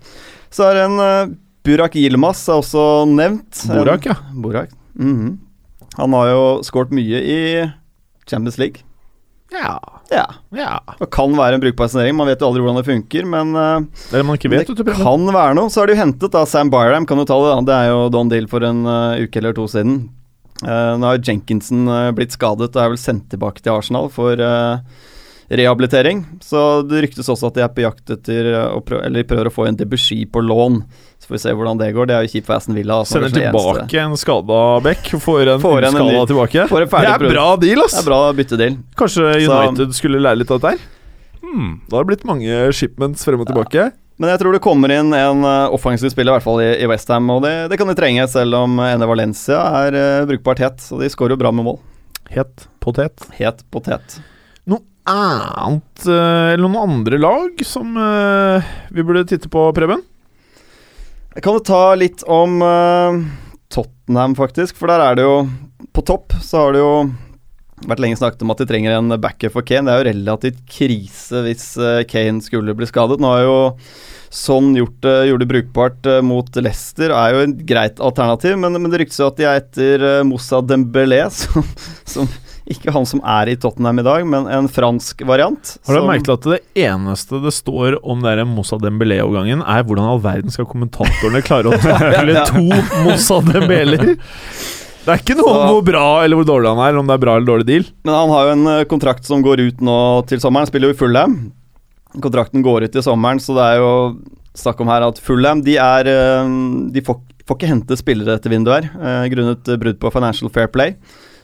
Så 0.49 0.69
er 0.69 0.79
det 0.79 0.85
en 0.87 0.99
uh, 1.03 1.35
Burak 1.67 1.95
Yilmaz 1.99 2.45
er 2.47 2.61
også 2.61 3.05
nevnt. 3.11 3.65
Burak, 3.67 4.05
ja. 4.07 4.15
Burak. 4.31 4.71
Mm 4.95 5.15
-hmm. 5.19 5.37
Han 5.97 6.13
har 6.13 6.27
jo 6.27 6.63
skåret 6.63 6.91
mye 6.91 7.19
i 7.23 7.69
Champions 8.29 8.57
League. 8.57 8.83
Ja. 9.51 9.79
Ja. 10.11 10.25
ja. 10.55 10.73
Det 10.99 11.09
kan 11.11 11.33
være 11.35 11.57
en 11.57 11.63
brukbar 11.63 11.89
signering. 11.91 12.15
Man 12.15 12.29
vet 12.29 12.43
jo 12.43 12.49
aldri 12.49 12.63
hvordan 12.63 12.79
det 12.79 12.87
funker, 12.87 13.25
men 13.27 13.51
Det 14.11 14.23
man 14.23 14.39
ikke 14.39 14.51
vet, 14.53 14.69
det 14.71 14.95
kan 14.99 15.25
være 15.35 15.57
noe. 15.57 15.71
Så 15.73 15.81
har 15.81 15.89
de 15.89 15.97
jo 15.97 16.03
hentet 16.03 16.35
da 16.35 16.45
Sam 16.47 16.71
Byram, 16.73 17.07
kan 17.09 17.19
du 17.19 17.25
ta 17.27 17.39
det. 17.43 17.51
da 17.51 17.65
Det 17.67 17.79
er 17.81 17.91
jo 17.91 18.07
Don 18.13 18.31
Deal 18.31 18.47
for 18.51 18.63
en 18.67 18.85
uh, 18.87 19.19
uke 19.19 19.41
eller 19.41 19.57
to 19.57 19.67
siden. 19.71 19.99
Uh, 20.63 20.95
nå 20.97 21.11
har 21.11 21.21
Jenkinson 21.21 21.85
uh, 21.91 22.13
blitt 22.15 22.33
skadet 22.33 22.71
og 22.71 22.81
er 22.81 22.95
vel 22.95 23.01
sendt 23.01 23.27
tilbake 23.33 23.61
til 23.61 23.75
Arsenal 23.75 24.09
for 24.13 24.39
rehabilitering. 25.49 26.25
Så 26.43 26.83
det 26.87 27.05
ryktes 27.05 27.29
også 27.29 27.51
at 27.51 27.57
de 27.57 27.63
er 27.63 27.73
på 27.73 27.83
jakt 27.85 28.11
etter 28.17 28.51
uh, 28.53 28.77
å 28.77 28.81
prøve, 28.85 29.05
Eller 29.07 29.27
prøver 29.27 29.49
å 29.49 29.53
få 29.53 29.67
en 29.67 29.77
Debussy 29.79 30.23
på 30.29 30.43
lån. 30.43 30.81
Så 31.27 31.33
får 31.33 31.35
vi 31.35 31.39
se 31.43 31.53
hvordan 31.59 31.79
det 31.81 31.87
går. 31.91 32.07
Det 32.07 32.13
er 32.15 32.23
jo 32.23 32.29
kjipt 32.31 32.45
for 32.47 32.55
Aston 32.55 32.75
Villa. 32.77 33.01
altså, 33.01 33.17
Sender 33.17 33.27
er 33.27 33.49
eneste. 33.49 33.71
tilbake 33.83 33.99
en 33.99 34.13
skada 34.15 34.59
Beck, 34.85 35.09
får 35.19 35.49
en 35.51 35.59
Får 35.59 35.83
en 35.83 35.91
skada 35.97 36.21
tilbake. 36.29 36.67
Det 36.71 37.01
er 37.03 37.25
bra 37.33 37.47
deal, 37.59 37.81
ass! 37.83 37.97
Det 37.97 37.99
er 37.99 38.07
bra 38.07 38.19
byttedeal. 38.37 38.77
Kanskje 38.95 39.33
Så- 39.43 39.57
United 39.59 39.91
skulle 39.97 40.21
lære 40.23 40.39
litt 40.39 40.51
av 40.55 40.61
dette 40.61 40.71
her? 40.77 40.79
Hmm. 41.41 41.81
Da 41.89 41.97
har 41.97 42.05
det 42.05 42.13
blitt 42.13 42.23
mange 42.23 42.71
shipments 42.71 43.25
frem 43.27 43.43
og 43.43 43.47
tilbake. 43.51 43.91
Men 44.17 44.29
jeg 44.31 44.39
tror 44.39 44.55
det 44.55 44.63
kommer 44.63 44.89
inn 44.95 45.11
en 45.13 45.43
uh, 45.43 45.67
offensiv 45.75 46.09
spiller, 46.09 46.31
i 46.31 46.35
hvert 46.39 46.47
fall 46.47 46.61
i, 46.63 46.71
i 46.79 46.87
Westham. 46.87 47.27
Og 47.29 47.43
det, 47.43 47.69
det 47.69 47.77
kan 47.77 47.91
de 47.91 47.99
trenge, 47.99 48.23
selv 48.31 48.55
om 48.55 48.79
Ene 48.79 49.05
Valencia 49.05 49.59
er 49.83 49.99
uh, 49.99 50.25
brukbart 50.31 50.63
het. 50.63 50.79
Så 50.79 50.97
de 51.03 51.11
skårer 51.11 51.35
jo 51.35 51.41
bra 51.43 51.51
med 51.51 51.67
mål. 51.67 51.81
Het 52.31 52.69
potet. 52.79 53.27
Het 53.35 53.65
potet. 53.69 54.21
Noe 54.67 54.79
annet 55.07 56.07
eh, 56.07 56.53
Eller 56.53 56.65
noen 56.65 56.81
andre 56.81 57.19
lag 57.19 57.61
som 57.63 57.93
uh, 57.95 58.63
vi 58.91 59.03
burde 59.03 59.27
titte 59.29 59.47
på, 59.51 59.67
Preben? 59.75 60.01
Jeg 61.37 61.43
kan 61.45 61.53
jo 61.53 61.61
ta 61.61 61.93
litt 61.93 62.23
om 62.33 62.55
uh, 62.65 63.13
Tottenham, 63.69 64.33
faktisk. 64.33 64.73
For 64.79 64.89
der 64.89 65.03
er 65.05 65.19
det 65.19 65.25
jo 65.27 65.35
På 65.93 66.01
topp 66.01 66.33
så 66.41 66.63
har 66.63 66.73
det 66.73 66.81
jo 66.81 66.93
vært 67.85 68.01
lenge 68.01 68.17
snakket 68.17 68.41
om 68.41 68.49
at 68.49 68.63
de 68.63 68.65
trenger 68.65 68.95
en 68.95 69.13
backer 69.21 69.51
for 69.53 69.61
Kane. 69.61 69.85
Det 69.85 69.93
er 69.93 70.01
jo 70.01 70.07
relativt 70.07 70.63
krise 70.65 71.43
hvis 71.45 71.67
uh, 71.77 72.01
Kane 72.09 72.41
skulle 72.41 72.73
bli 72.73 72.89
skadet. 72.89 73.21
Nå 73.21 73.35
har 73.35 73.45
jo 73.45 73.57
Sånn 74.33 74.73
gjort 74.75 74.97
det, 75.05 75.13
gjorde 75.29 75.45
det 75.45 75.51
brukbart 75.53 76.07
uh, 76.09 76.17
mot 76.25 76.57
Leicester, 76.59 77.13
er 77.15 77.31
jo 77.31 77.43
et 77.45 77.61
greit 77.69 78.01
alternativ. 78.03 78.57
Men, 78.59 78.75
men 78.75 78.91
det 78.91 78.99
ryktes 78.99 79.21
jo 79.21 79.29
at 79.29 79.37
de 79.37 79.45
er 79.47 79.61
etter 79.61 80.03
Moussa 80.27 80.59
Dembélé, 80.65 81.21
som, 81.37 81.63
som 82.03 82.27
ikke 82.73 82.91
han 82.95 83.05
som 83.07 83.21
er 83.23 83.51
i 83.51 83.57
Tottenham 83.59 84.01
i 84.01 84.05
dag, 84.05 84.25
men 84.27 84.47
en 84.51 84.67
fransk 84.71 85.21
variant. 85.27 85.75
Har 85.87 85.99
du 85.99 86.07
merket 86.07 86.33
at 86.33 86.47
det 86.51 86.59
eneste 86.87 87.39
det 87.43 87.53
står 87.55 87.99
om 88.03 88.23
der 88.25 88.43
Moussa 88.47 88.79
Dembélé-overgangen, 88.81 89.63
er 89.63 89.85
hvordan 89.87 90.09
all 90.11 90.19
verden 90.23 90.53
skal 90.53 90.67
kommentatorene 90.69 91.43
klare 91.45 91.71
å 91.71 91.79
takle 91.83 92.43
to 92.49 92.65
Moussa 93.05 93.39
Dembéler? 93.47 94.17
Det 95.07 95.13
er 95.13 95.21
ikke 95.23 95.37
noe 95.39 95.51
om 95.53 95.69
hvor 95.71 95.85
bra 95.87 96.07
eller 96.25 96.35
hvor 96.35 96.47
dårlig 96.49 96.73
han 96.73 96.81
er, 96.83 96.89
eller 96.91 96.99
om 96.99 97.07
det 97.07 97.15
er 97.15 97.21
bra 97.23 97.37
eller 97.37 97.47
dårlig 97.47 97.67
deal. 97.69 97.85
Men 98.03 98.17
han 98.17 98.33
har 98.33 98.43
jo 98.43 98.55
en 98.57 98.71
eh, 98.73 98.87
kontrakt 98.91 99.27
som 99.29 99.45
går 99.45 99.61
ut 99.63 99.85
nå 99.87 99.99
til 100.27 100.41
sommeren. 100.43 100.67
Spiller 100.67 100.91
jo 100.91 100.97
i 100.97 100.99
Fulham. 100.99 101.37
Kontrakten 102.19 102.65
går 102.65 102.89
ut 102.89 102.97
i 102.99 103.03
sommeren, 103.05 103.39
så 103.39 103.55
det 103.55 103.69
er 103.71 103.79
jo 103.79 103.93
snakk 104.57 104.81
om 104.83 104.91
her 104.91 105.05
at 105.07 105.21
Fulham 105.23 105.61
de 105.63 105.77
er 105.79 106.09
eh, 106.11 106.51
De 106.91 107.03
får, 107.07 107.21
får 107.47 107.59
ikke 107.59 107.71
hente 107.71 107.99
spillere 108.01 108.35
etter 108.35 108.51
vinduet 108.51 108.89
her, 108.89 108.91
eh, 108.99 109.29
grunnet 109.31 109.71
brudd 109.79 110.01
på 110.03 110.11
Financial 110.17 110.51
Fair 110.51 110.67
Play. 110.75 110.97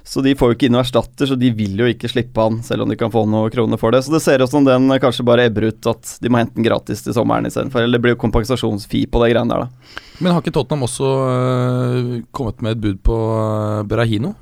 Så 0.04 0.22
de 0.22 0.34
får 0.36 0.52
jo 0.52 0.56
ikke 0.58 0.68
inn 0.68 0.74
noen 0.76 0.84
erstatter, 0.84 1.30
så 1.30 1.36
de 1.40 1.50
vil 1.56 1.80
jo 1.80 1.88
ikke 1.88 2.10
slippe 2.12 2.44
han, 2.44 2.60
selv 2.66 2.84
om 2.84 2.92
de 2.92 2.98
kan 3.00 3.12
få 3.12 3.24
noen 3.30 3.52
kroner 3.54 3.80
for 3.80 3.96
det. 3.96 4.02
Så 4.04 4.12
det 4.12 4.20
ser 4.26 4.44
ut 4.44 4.52
som 4.52 4.66
den 4.68 4.92
eh, 4.92 5.00
kanskje 5.02 5.26
bare 5.28 5.46
ebber 5.48 5.70
ut, 5.72 5.90
at 5.90 6.18
de 6.20 6.32
må 6.32 6.42
hente 6.42 6.58
den 6.58 6.68
gratis 6.68 7.06
til 7.06 7.16
sommeren 7.16 7.48
istedenfor. 7.48 7.86
Eller 7.86 7.98
det 7.98 8.04
blir 8.04 8.18
jo 8.18 8.24
kompensasjonsfi 8.26 9.06
på 9.08 9.24
de 9.24 9.32
greiene 9.32 9.56
der, 9.56 9.64
da. 9.64 10.02
Men 10.20 10.36
har 10.36 10.44
ikke 10.44 10.56
Tottenham 10.56 10.88
også 10.90 11.14
øh, 11.30 12.12
kommet 12.36 12.66
med 12.66 12.76
et 12.76 12.84
bud 12.84 13.00
på 13.08 13.20
øh, 13.38 13.86
Berahino? 13.88 14.36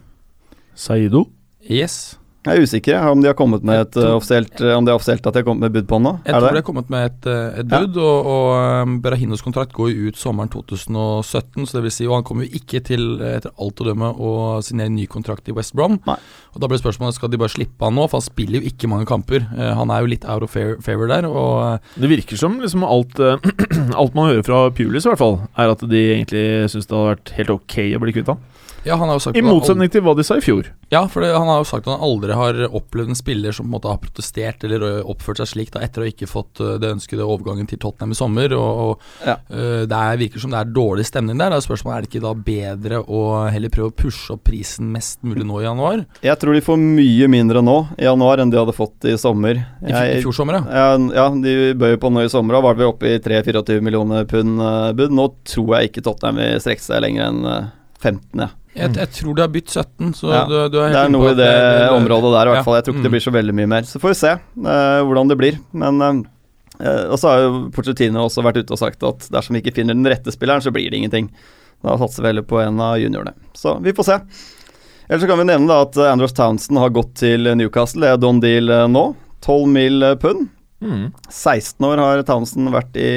Saido? 0.74 1.27
Yes. 1.70 2.18
Jeg 2.41 2.57
er 2.57 2.63
usikker 2.65 3.03
om 3.12 3.19
de 3.21 3.27
har 3.29 3.36
kommet 3.38 3.62
med 3.62 3.83
et 3.83 3.91
tror- 3.93 4.07
eh, 4.07 4.15
offisielt 4.17 4.62
eh, 4.65 4.71
Om 4.74 4.86
det 4.86 4.89
er 4.89 4.98
offisielt 4.98 5.27
at 5.29 5.33
de 5.36 5.39
har 5.39 5.45
kommet 5.45 5.62
med 5.62 5.74
bud 5.75 5.86
på 5.88 6.00
den 6.00 6.05
nå. 6.07 6.13
Jeg 6.25 6.33
er 6.33 6.39
tror 6.39 6.48
det? 6.48 6.53
de 6.55 6.62
har 6.62 6.65
kommet 6.65 6.89
med 6.89 7.05
et, 7.05 7.27
et 7.62 7.67
bud, 7.69 7.95
Ja. 8.00 8.01
og, 8.01 8.25
og 8.25 8.48
øh, 8.88 8.95
Berahinos 9.03 9.43
kontrakt 9.45 9.74
går 9.77 9.91
jo 9.93 10.07
ut 10.10 10.17
sommeren 10.17 10.50
2017. 10.50 11.67
Så 11.69 11.77
det 11.77 11.83
vil 11.86 11.91
si, 11.93 12.07
og 12.07 12.15
han 12.17 12.24
kommer 12.25 12.48
jo 12.48 12.57
ikke 12.57 12.81
til, 12.83 13.03
øh, 13.21 13.36
etter 13.38 13.53
alt 13.62 13.83
å 13.83 13.88
dømme, 13.91 14.10
å 14.17 14.31
signere 14.65 14.89
ny 14.89 15.05
kontrakt 15.05 15.48
i 15.50 15.53
West 15.53 15.75
Brom. 15.77 16.00
Nei. 16.10 16.17
Og 16.55 16.62
Da 16.65 16.67
blir 16.67 16.81
spørsmålet 16.81 17.13
skal 17.19 17.29
de 17.29 17.38
bare 17.38 17.53
slippe 17.53 17.86
han 17.86 17.93
nå, 17.93 18.07
for 18.10 18.17
han 18.17 18.25
spiller 18.25 18.57
jo 18.60 18.71
ikke 18.74 18.89
mange 18.89 19.05
kamper. 19.05 19.45
Eh, 19.53 19.74
han 19.77 19.91
er 19.93 20.01
jo 20.01 20.10
litt 20.15 20.25
out 20.25 20.41
of 20.41 20.50
favor 20.57 21.07
der, 21.13 21.29
og 21.29 21.79
Det 21.95 22.10
virker 22.10 22.38
som 22.41 22.57
liksom 22.60 22.83
alt, 22.83 23.19
eh, 23.21 23.38
alt 24.01 24.15
man 24.17 24.31
hører 24.33 24.43
fra 24.50 24.63
Pulis, 24.74 25.05
i 25.05 25.10
hvert 25.13 25.21
fall, 25.21 25.38
er 25.57 25.69
at 25.77 25.86
de 25.86 26.01
egentlig 26.17 26.45
syns 26.74 26.89
det 26.89 26.98
hadde 26.98 27.13
vært 27.13 27.36
helt 27.38 27.53
ok 27.60 27.77
å 27.95 28.01
bli 28.01 28.17
kvitt 28.17 28.33
han. 28.33 28.41
Ja, 28.83 28.95
han 28.97 29.07
har 29.11 29.17
jo 29.19 29.21
sagt 29.21 29.38
I 29.38 29.41
motsetning 29.45 29.91
til 29.93 30.01
hva 30.01 30.15
de 30.17 30.23
sa 30.25 30.39
i 30.39 30.41
fjor. 30.43 30.71
Ja, 30.91 31.03
for 31.07 31.21
det, 31.21 31.29
han 31.35 31.47
har 31.47 31.59
jo 31.61 31.67
sagt 31.69 31.85
at 31.88 31.93
han 31.93 32.01
aldri 32.03 32.33
har 32.35 32.57
opplevd 32.67 33.11
en 33.13 33.17
spiller 33.19 33.53
som 33.55 33.67
på 33.67 33.69
en 33.69 33.75
måte 33.75 33.91
har 33.91 34.00
protestert 34.01 34.63
eller 34.65 34.85
oppført 35.07 35.38
seg 35.41 35.50
slik 35.51 35.69
da, 35.75 35.83
etter 35.85 36.01
å 36.01 36.07
ikke 36.09 36.27
fått 36.27 36.59
det 36.81 36.89
ønskede 36.89 37.23
overgangen 37.27 37.67
til 37.69 37.77
Tottenham 37.83 38.15
i 38.15 38.17
sommer. 38.17 38.55
Og, 38.57 38.81
og 38.85 39.27
Ja. 39.27 39.35
uh, 39.53 39.83
Det 39.85 40.00
er, 40.00 40.17
virker 40.23 40.41
som 40.41 40.51
det 40.55 40.59
er 40.63 40.71
dårlig 40.73 41.05
stemning 41.05 41.38
der. 41.38 41.53
Da 41.53 41.59
spørsmålet 41.61 41.95
er 41.97 42.01
det 42.07 42.09
ikke 42.11 42.23
da 42.25 42.33
bedre 42.50 43.01
å 43.05 43.21
heller 43.53 43.69
prøve 43.73 43.91
å 43.91 43.95
pushe 44.01 44.33
opp 44.33 44.43
prisen 44.50 44.89
mest 44.91 45.21
mulig 45.23 45.45
nå 45.45 45.61
i 45.61 45.67
januar? 45.67 46.05
Jeg 46.25 46.39
tror 46.41 46.57
de 46.57 46.63
får 46.65 46.81
mye 46.81 47.27
mindre 47.31 47.61
nå 47.65 47.77
i 48.01 48.07
januar 48.09 48.41
enn 48.41 48.50
de 48.53 48.57
hadde 48.59 48.75
fått 48.75 49.05
i 49.05 49.13
sommer. 49.21 49.61
I, 49.85 49.91
f- 49.93 50.17
i 50.17 50.21
fjor 50.25 50.33
sommer, 50.35 50.57
ja. 50.61 50.95
ja, 51.15 51.27
de 51.29 51.73
bøy 51.77 51.95
på 52.01 52.09
nå 52.11 52.25
i 52.25 52.31
sommer. 52.33 52.57
Da 52.57 52.63
var 52.65 52.75
vi 52.81 52.89
oppe 52.89 53.13
i 53.13 53.19
3-24 53.21 53.77
millioner 53.85 54.25
pund 54.29 54.57
eh, 54.59 54.89
bud. 54.97 55.13
Nå 55.15 55.27
tror 55.47 55.77
jeg 55.77 55.91
ikke 55.91 56.03
Tottenham 56.09 56.41
vil 56.41 56.59
strekke 56.65 56.83
seg 56.88 57.05
lenger 57.05 57.29
enn 57.29 57.45
eh, 57.45 57.69
15. 58.01 58.41
Ja. 58.41 58.50
Jeg, 58.71 58.93
jeg 58.95 59.11
tror 59.17 59.35
det 59.35 59.43
har 59.43 59.51
bytt 59.51 59.73
17, 59.73 60.11
så 60.15 60.29
Ja, 60.31 60.41
du, 60.47 60.53
du 60.71 60.77
er 60.79 60.93
Det 60.93 60.99
er 61.01 61.09
noe 61.11 61.31
i 61.33 61.35
det, 61.35 61.47
det 61.51 61.87
området 61.91 62.29
der, 62.31 62.47
i 62.47 62.53
hvert 62.53 62.67
fall. 62.67 62.77
Jeg 62.77 62.85
tror 62.87 62.95
ikke 62.95 63.03
det 63.03 63.11
mm. 63.11 63.15
blir 63.17 63.25
så 63.25 63.33
veldig 63.35 63.55
mye 63.57 63.71
mer. 63.73 63.87
Så 63.89 63.99
får 63.99 64.13
vi 64.13 64.19
se 64.21 64.31
uh, 64.37 65.01
hvordan 65.07 65.31
det 65.31 65.37
blir. 65.41 65.57
Men 65.75 65.99
eh, 66.05 67.03
Og 67.11 67.17
så 67.19 67.33
har 67.33 67.43
jo 67.43 67.49
Porcetino 67.75 68.23
også 68.29 68.45
vært 68.45 68.61
ute 68.61 68.77
og 68.77 68.79
sagt 68.79 69.03
at 69.07 69.27
dersom 69.33 69.57
vi 69.57 69.63
ikke 69.63 69.75
finner 69.81 69.97
den 69.97 70.07
rette 70.07 70.31
spilleren, 70.31 70.63
så 70.63 70.71
blir 70.71 70.87
det 70.87 71.01
ingenting. 71.01 71.27
Da 71.83 71.97
satser 71.99 72.23
vi 72.23 72.31
heller 72.31 72.47
på 72.47 72.61
en 72.63 72.79
av 72.79 72.95
juniorene. 73.01 73.35
Så 73.57 73.75
vi 73.83 73.95
får 73.97 74.07
se. 74.07 74.19
Ellers 75.09 75.25
så 75.25 75.27
kan 75.33 75.41
vi 75.41 75.49
nevne 75.49 75.67
da 75.67 75.81
at 75.83 75.99
Andros 76.07 76.37
Townsend 76.37 76.79
har 76.79 76.95
gått 76.95 77.17
til 77.25 77.51
Newcastle. 77.59 78.05
Det 78.05 78.15
er 78.15 78.23
Don 78.23 78.39
Deal 78.39 78.71
nå. 78.93 79.09
12 79.43 79.71
mil 79.73 80.05
pund. 80.21 80.47
Mm. 80.81 81.11
16 81.27 81.85
år 81.85 81.99
har 82.01 82.23
Townsend 82.25 82.71
vært 82.73 82.95
i 82.97 83.11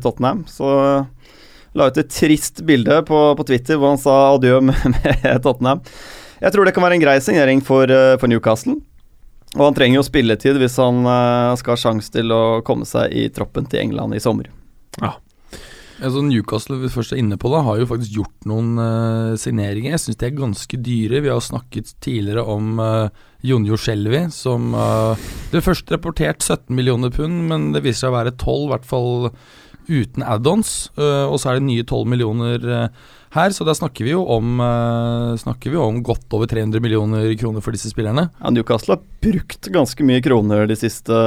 Tottenham, 0.00 0.44
så 0.48 0.70
la 1.78 1.88
ut 1.90 2.00
et 2.00 2.10
trist 2.10 2.62
bilde 2.66 3.00
på, 3.06 3.18
på 3.38 3.46
Twitter 3.46 3.78
hvor 3.78 3.94
han 3.94 4.02
sa 4.02 4.16
adjø 4.34 4.60
med, 4.70 4.78
med 4.96 5.42
Tottenham. 5.44 5.82
Jeg 6.40 6.54
tror 6.54 6.66
det 6.66 6.74
kan 6.76 6.86
være 6.86 6.98
en 6.98 7.04
grei 7.04 7.18
signering 7.22 7.60
for, 7.64 7.90
eh, 7.90 8.16
for 8.20 8.30
Newcastle. 8.32 8.78
Og 9.58 9.64
han 9.66 9.76
trenger 9.76 9.98
jo 9.98 10.06
spilletid 10.06 10.60
hvis 10.60 10.78
han 10.80 11.02
eh, 11.04 11.56
skal 11.60 11.76
ha 11.76 11.82
sjanse 11.84 12.12
til 12.14 12.32
å 12.34 12.60
komme 12.66 12.88
seg 12.88 13.12
i 13.12 13.28
troppen 13.34 13.66
til 13.70 13.82
England 13.82 14.16
i 14.16 14.22
sommer. 14.22 14.48
Altså 16.00 16.22
Newcastle 16.24 16.78
vi 16.80 16.88
først 16.88 17.12
er 17.12 17.20
inne 17.20 17.36
på 17.40 17.50
da, 17.52 17.60
har 17.66 17.80
jo 17.80 17.88
faktisk 17.90 18.14
gjort 18.14 18.46
noen 18.48 18.70
uh, 18.80 19.36
signeringer. 19.40 19.92
Jeg 19.92 20.00
syns 20.00 20.20
de 20.20 20.28
er 20.30 20.38
ganske 20.38 20.78
dyre. 20.80 21.20
Vi 21.20 21.28
har 21.28 21.42
snakket 21.44 21.92
tidligere 22.00 22.44
om 22.48 22.80
uh, 22.80 23.10
Jonjo 23.44 23.76
Skjelvi, 23.80 24.22
som 24.32 24.72
uh, 24.72 25.12
Det 25.52 25.60
først 25.64 25.92
rapportert 25.92 26.40
17 26.40 26.72
millioner 26.76 27.12
pund, 27.12 27.42
men 27.52 27.68
det 27.74 27.84
viser 27.84 28.06
seg 28.06 28.14
å 28.14 28.16
være 28.16 28.32
12, 28.32 28.54
i 28.64 28.70
hvert 28.72 28.88
fall 28.88 29.12
uten 29.90 30.24
add-ons. 30.24 30.90
Eh, 30.96 31.26
og 31.26 31.40
så 31.40 31.50
er 31.50 31.58
det 31.58 31.66
nye 31.66 31.84
12 31.84 32.06
millioner 32.08 32.64
eh, 32.64 33.08
her, 33.34 33.54
så 33.54 33.66
da 33.66 33.74
snakker 33.76 34.06
vi 34.06 34.14
jo 34.14 34.24
om 34.34 34.58
eh, 34.64 35.38
Snakker 35.40 35.74
vi 35.74 35.78
om 35.80 36.00
godt 36.06 36.32
over 36.36 36.50
300 36.50 36.82
millioner 36.82 37.28
kroner 37.40 37.64
for 37.64 37.76
disse 37.76 37.92
spillerne. 37.92 38.28
Ja, 38.40 38.54
Newcastle 38.54 38.96
har 38.96 39.04
brukt 39.24 39.70
ganske 39.74 40.06
mye 40.06 40.22
kroner 40.24 40.66
de 40.70 40.78
siste 40.78 41.20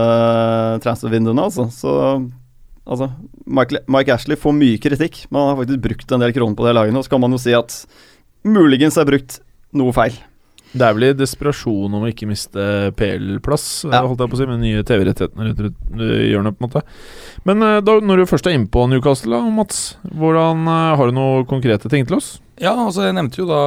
transfervinduene, 0.84 1.48
altså. 1.48 1.70
Så 1.74 1.93
altså, 2.84 3.12
Mike, 3.46 3.86
Mike 3.91 4.15
Ashley 4.15 4.39
får 4.39 4.58
mye 4.58 4.82
kritikk, 4.84 5.25
men 5.29 5.41
han 5.41 5.53
har 5.53 5.63
faktisk 5.63 5.88
brukt 5.88 6.15
en 6.15 6.25
del 6.25 6.36
kroner 6.36 6.60
på 6.60 6.67
det 6.67 6.75
laget 6.79 6.96
nå. 6.96 7.05
Så 7.05 7.13
kan 7.13 7.24
man 7.24 7.36
jo 7.36 7.41
si 7.41 7.55
at 7.58 7.84
muligens 8.43 9.00
er 9.00 9.08
brukt 9.08 9.39
noe 9.74 9.96
feil. 9.96 10.17
Det 10.74 10.82
er 10.88 10.94
vel 10.98 11.03
i 11.06 11.13
desperasjon 11.13 11.94
om 11.94 12.01
å 12.06 12.10
ikke 12.10 12.25
miste 12.30 12.63
PL-plass, 12.98 13.65
eh, 13.86 13.92
Ja. 13.94 14.01
holdt 14.08 14.24
jeg 14.24 14.32
på 14.32 14.38
å 14.38 14.42
si, 14.42 14.48
med 14.50 14.60
nye 14.63 14.82
TV-rettighetene 14.84 15.46
rundt 15.50 15.60
eh, 16.01 16.24
hjørnet, 16.32 16.58
på 16.58 16.63
en 16.65 16.70
måte. 16.70 16.82
Men 17.46 17.62
eh, 17.62 17.80
da, 17.86 18.00
når 18.01 18.24
du 18.24 18.25
først 18.32 18.48
er 18.50 18.56
inne 18.58 18.72
på 18.74 18.88
Newcastle, 18.89 19.36
da, 19.38 19.51
Mats, 19.53 19.84
hvordan 20.10 20.65
eh, 20.65 20.96
har 20.98 21.06
du 21.12 21.13
noen 21.20 21.46
konkrete 21.50 21.92
ting 21.94 22.08
til 22.10 22.18
oss? 22.18 22.39
Ja, 22.62 22.74
altså 22.77 23.01
jeg 23.08 23.15
nevnte 23.18 23.42
jo 23.42 23.48
da 23.50 23.62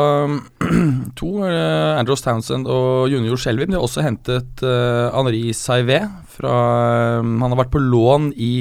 to. 1.19 1.31
Uh, 1.43 1.99
Andros 1.99 2.23
Townsend 2.23 2.69
og 2.71 3.09
Junior 3.11 3.37
Shelby. 3.37 3.67
De 3.67 3.75
har 3.75 3.83
også 3.83 4.05
hentet 4.05 4.63
uh, 4.63 5.11
Henri 5.15 5.51
Saivet. 5.59 6.07
fra 6.37 6.53
um, 7.19 7.33
Han 7.43 7.51
har 7.53 7.59
vært 7.65 7.73
på 7.75 7.83
lån 7.83 8.31
i 8.39 8.53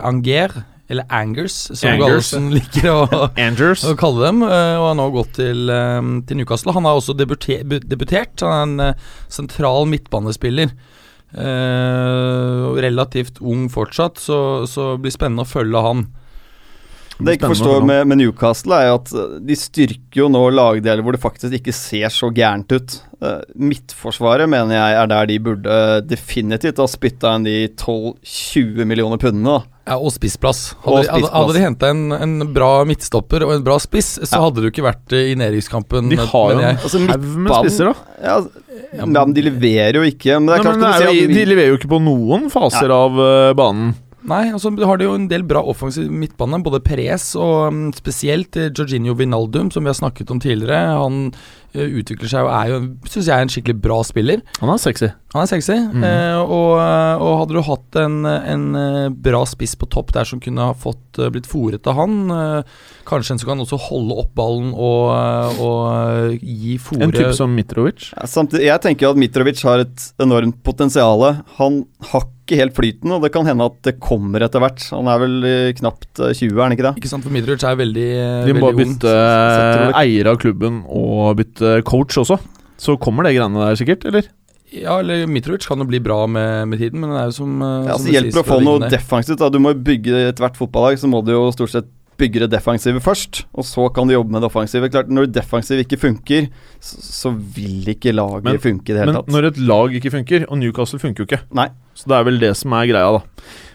Anger, 0.00 0.56
eller 0.88 1.06
Angers, 1.10 1.54
som 1.74 1.90
Angers, 1.90 2.32
Gallosen 2.32 2.50
liker 2.56 2.90
å, 2.92 3.00
å 3.90 3.94
kalle 3.98 4.26
dem. 4.28 4.42
eh, 4.46 4.74
og 4.78 4.84
har 4.90 4.98
nå 5.00 5.06
gått 5.16 5.32
til, 5.40 5.64
eh, 5.72 6.10
til 6.28 6.38
Newcastle. 6.40 6.74
Han 6.76 6.86
har 6.86 7.00
også 7.00 7.16
debute, 7.18 7.58
debutert. 7.86 8.44
Han 8.46 8.52
er 8.54 8.62
en 8.68 8.84
eh, 8.94 9.08
sentral 9.32 9.88
midtbanespiller. 9.90 10.70
Eh, 11.36 12.68
relativt 12.86 13.40
ung 13.42 13.66
fortsatt, 13.72 14.18
så, 14.22 14.38
så 14.70 14.94
blir 15.00 15.14
spennende 15.14 15.42
å 15.44 15.50
følge 15.50 15.82
han. 15.88 16.06
Det 17.18 17.32
jeg 17.32 17.38
ikke 17.40 17.48
forstår 17.54 17.84
med, 17.88 18.06
med 18.10 18.18
Newcastle, 18.20 18.76
er 18.76 18.90
jo 18.90 18.96
at 18.98 19.12
eh, 19.16 19.36
de 19.48 19.56
styrker 19.56 20.20
jo 20.20 20.26
nå 20.28 20.42
lagdeler 20.52 21.00
hvor 21.02 21.16
det 21.16 21.22
faktisk 21.22 21.54
ikke 21.60 21.72
ser 21.72 22.10
så 22.12 22.28
gærent 22.36 22.72
ut. 22.76 22.98
Eh, 23.24 23.38
midtforsvaret 23.56 24.50
mener 24.52 24.76
jeg 24.76 24.98
er 25.00 25.08
der 25.14 25.30
de 25.30 25.38
burde 25.46 25.78
definitivt 26.10 26.82
ha 26.82 26.86
spytta 26.92 27.32
inn 27.38 27.46
de 27.48 27.54
12-20 27.72 28.84
millioner 28.84 29.16
pundene. 29.22 29.62
Ja, 29.86 29.96
og 30.02 30.10
spissplass. 30.12 30.74
Og 30.82 30.98
Hadde, 30.98 31.06
de- 31.06 31.10
hadde, 31.14 31.22
spissplass. 31.22 31.34
hadde 31.46 31.56
de 31.56 31.64
henta 31.64 31.90
en, 31.94 32.04
en 32.12 32.52
bra 32.52 32.70
midtstopper 32.90 33.44
og 33.46 33.52
en 33.54 33.64
bra 33.64 33.76
spiss, 33.80 34.16
så 34.20 34.32
Ja. 34.36 34.42
hadde 34.48 34.64
du 34.64 34.68
ikke 34.72 34.84
vært 34.84 35.14
eh, 35.16 35.30
i 35.32 35.36
nedrykkskampen. 35.38 36.10
De 36.10 36.16
har 36.20 36.52
jo 36.52 36.58
en. 36.58 36.76
Altså, 36.76 37.00
med 37.06 37.52
spisser, 37.62 37.92
da. 37.92 38.16
Ja, 38.20 38.38
ja, 38.98 39.06
men 39.06 39.32
de 39.36 39.44
leverer 39.46 39.96
jo 40.00 40.02
ikke. 40.04 40.36
Men 40.40 40.50
det 40.50 40.52
Nei, 40.52 40.58
er 40.58 40.66
klart 40.66 40.76
men 40.76 40.84
det 40.84 40.90
er 40.90 41.06
jo, 41.06 41.14
si 41.14 41.24
at 41.30 41.38
de 41.38 41.46
leverer 41.54 41.72
jo 41.72 41.78
ikke 41.80 41.92
på 41.96 42.02
noen 42.02 42.50
faser 42.52 42.92
av 42.92 43.16
uh, 43.16 43.54
banen. 43.56 43.94
Nei, 44.26 44.48
altså 44.50 44.72
har 44.74 44.98
de 44.98 45.06
jo 45.06 45.14
en 45.14 45.28
del 45.30 45.44
bra 45.46 45.62
offensiv 45.62 46.10
midtbane. 46.10 46.58
Både 46.64 46.82
Perez 46.82 47.30
og 47.38 47.70
mm, 47.74 47.92
spesielt 47.98 48.58
eh, 48.58 48.72
Jorginho 48.74 49.14
Vinaldum, 49.18 49.70
som 49.70 49.86
vi 49.86 49.92
har 49.92 49.98
snakket 49.98 50.32
om 50.34 50.40
tidligere. 50.42 50.96
Han 50.98 51.30
utvikler 51.76 52.30
seg 52.32 52.46
og 52.46 52.52
er 52.56 52.72
jo, 52.72 52.80
syns 53.10 53.28
jeg, 53.30 53.44
en 53.46 53.52
skikkelig 53.52 53.78
bra 53.84 54.00
spiller. 54.06 54.42
Han 54.62 54.72
er 54.74 54.80
sexy. 54.82 55.10
Han 55.34 55.42
er 55.44 55.50
sexy. 55.50 55.76
Mhm. 55.76 56.04
eh, 56.08 56.40
og, 56.40 56.70
eh, 56.80 57.22
og 57.22 57.32
hadde 57.42 57.56
du 57.58 57.62
hatt 57.66 57.98
en, 58.00 58.18
en 58.26 58.66
eh, 58.80 59.08
bra 59.10 59.42
spiss 59.48 59.76
på 59.76 59.88
topp 59.92 60.12
der 60.16 60.24
som 60.28 60.40
kunne 60.40 60.70
ha 60.70 60.76
fått 60.76 61.18
eh, 61.20 61.28
blitt 61.34 61.48
fòret 61.50 61.86
av 61.90 61.98
han, 62.00 62.16
eh, 62.30 62.62
kanskje 63.08 63.36
en 63.36 63.42
som 63.42 63.50
kan 63.52 63.64
også 63.64 63.78
holde 63.88 64.16
opp 64.22 64.32
ballen 64.38 64.72
og, 64.74 65.10
eh, 65.16 65.60
og 65.66 66.38
gi 66.40 66.78
fòre 66.82 67.02
En 67.08 67.12
type 67.14 67.34
som 67.36 67.52
Mitrovic. 67.56 68.10
Ja, 68.16 68.24
Samtidig, 68.30 68.66
jeg 68.70 68.80
tenker 68.86 69.10
at 69.12 69.20
Mitrovic 69.20 69.60
har 69.66 69.84
et 69.84 70.08
enormt 70.22 70.62
potensial. 70.66 71.26
Han 71.60 71.84
har 72.12 72.24
ikke 72.46 72.60
helt 72.60 72.76
flyten, 72.76 73.10
og 73.10 73.24
det 73.24 73.32
kan 73.34 73.42
hende 73.48 73.64
at 73.66 73.78
det 73.82 73.96
kommer 73.98 74.44
etter 74.46 74.62
hvert. 74.62 74.78
Han 74.94 75.08
er 75.10 75.18
vel 75.18 75.32
eh, 75.48 75.72
knapt 75.74 76.20
eh, 76.22 76.30
20, 76.30 76.52
er 76.54 76.62
han 76.62 76.74
ikke 76.76 76.84
det? 76.86 76.92
Ikke 77.02 77.10
sant, 77.10 77.24
for 77.26 77.34
Mitrovic 77.34 77.64
er 77.66 77.78
veldig, 77.80 78.04
eh, 78.22 78.44
De 78.46 78.54
må 78.54 78.68
veldig 78.70 78.86
ung. 78.86 78.92
bytte 78.94 79.14
setter 79.16 79.96
eier 79.98 80.30
av 80.30 80.38
klubben 80.42 80.76
og 80.86 81.32
bytte 81.40 81.65
coach 81.88 82.16
også. 82.22 82.38
Så 82.80 82.98
kommer 83.00 83.24
det 83.24 83.36
greiene 83.38 83.62
der 83.62 83.78
sikkert, 83.80 84.04
eller? 84.10 84.26
Ja, 84.74 84.98
eller 85.00 85.26
Mitrovic 85.30 85.64
kan 85.68 85.78
jo 85.80 85.86
bli 85.88 86.00
bra 86.02 86.24
med, 86.26 86.66
med 86.68 86.80
tiden, 86.82 87.00
men 87.00 87.12
det 87.14 87.20
er 87.22 87.28
jo 87.30 87.36
som, 87.38 87.52
eh, 87.62 87.86
Ja, 87.86 87.96
som 87.96 88.06
det 88.08 88.16
hjelper 88.16 88.32
sies 88.34 88.42
å 88.42 88.48
få 88.48 88.58
noe 88.66 88.90
defensivt. 88.90 89.38
da 89.38 89.48
Du 89.54 89.60
må 89.62 89.72
jo 89.72 89.78
bygge 89.86 90.24
ethvert 90.32 90.58
fotballag, 90.58 90.98
så 90.98 91.08
må 91.08 91.22
du 91.24 91.30
jo 91.32 91.44
stort 91.54 91.70
sett 91.72 91.86
bygge 92.18 92.40
det 92.46 92.50
defensive 92.50 92.98
først. 93.04 93.44
Og 93.54 93.64
så 93.68 93.86
kan 93.94 94.08
du 94.08 94.14
jobbe 94.14 94.32
med 94.32 94.40
det 94.42 94.48
offensive. 94.50 94.88
Klart, 94.90 95.08
Når 95.12 95.26
det 95.28 95.34
defensive 95.36 95.84
ikke 95.84 95.98
funker, 96.00 96.48
så, 96.80 96.96
så 97.04 97.32
vil 97.54 97.84
ikke 97.92 98.14
laget 98.16 98.42
Men- 98.44 98.58
funke 98.58 98.88
i 98.90 98.96
det 98.96 99.02
hele 99.04 99.12
Men 99.12 99.20
tatt. 99.22 99.28
når 99.34 99.48
et 99.50 99.58
lag 99.58 99.92
ikke 100.00 100.12
funker, 100.14 100.46
og 100.50 100.58
Newcastle 100.58 100.98
funker 100.98 101.24
jo 101.24 101.26
ikke 101.28 101.40
Nei. 101.54 101.68
Så 101.94 102.08
det 102.08 102.16
er 102.16 102.24
vel 102.24 102.38
det 102.40 102.56
som 102.56 102.72
er 102.72 102.86
greia, 102.88 103.12
da. 103.18 103.22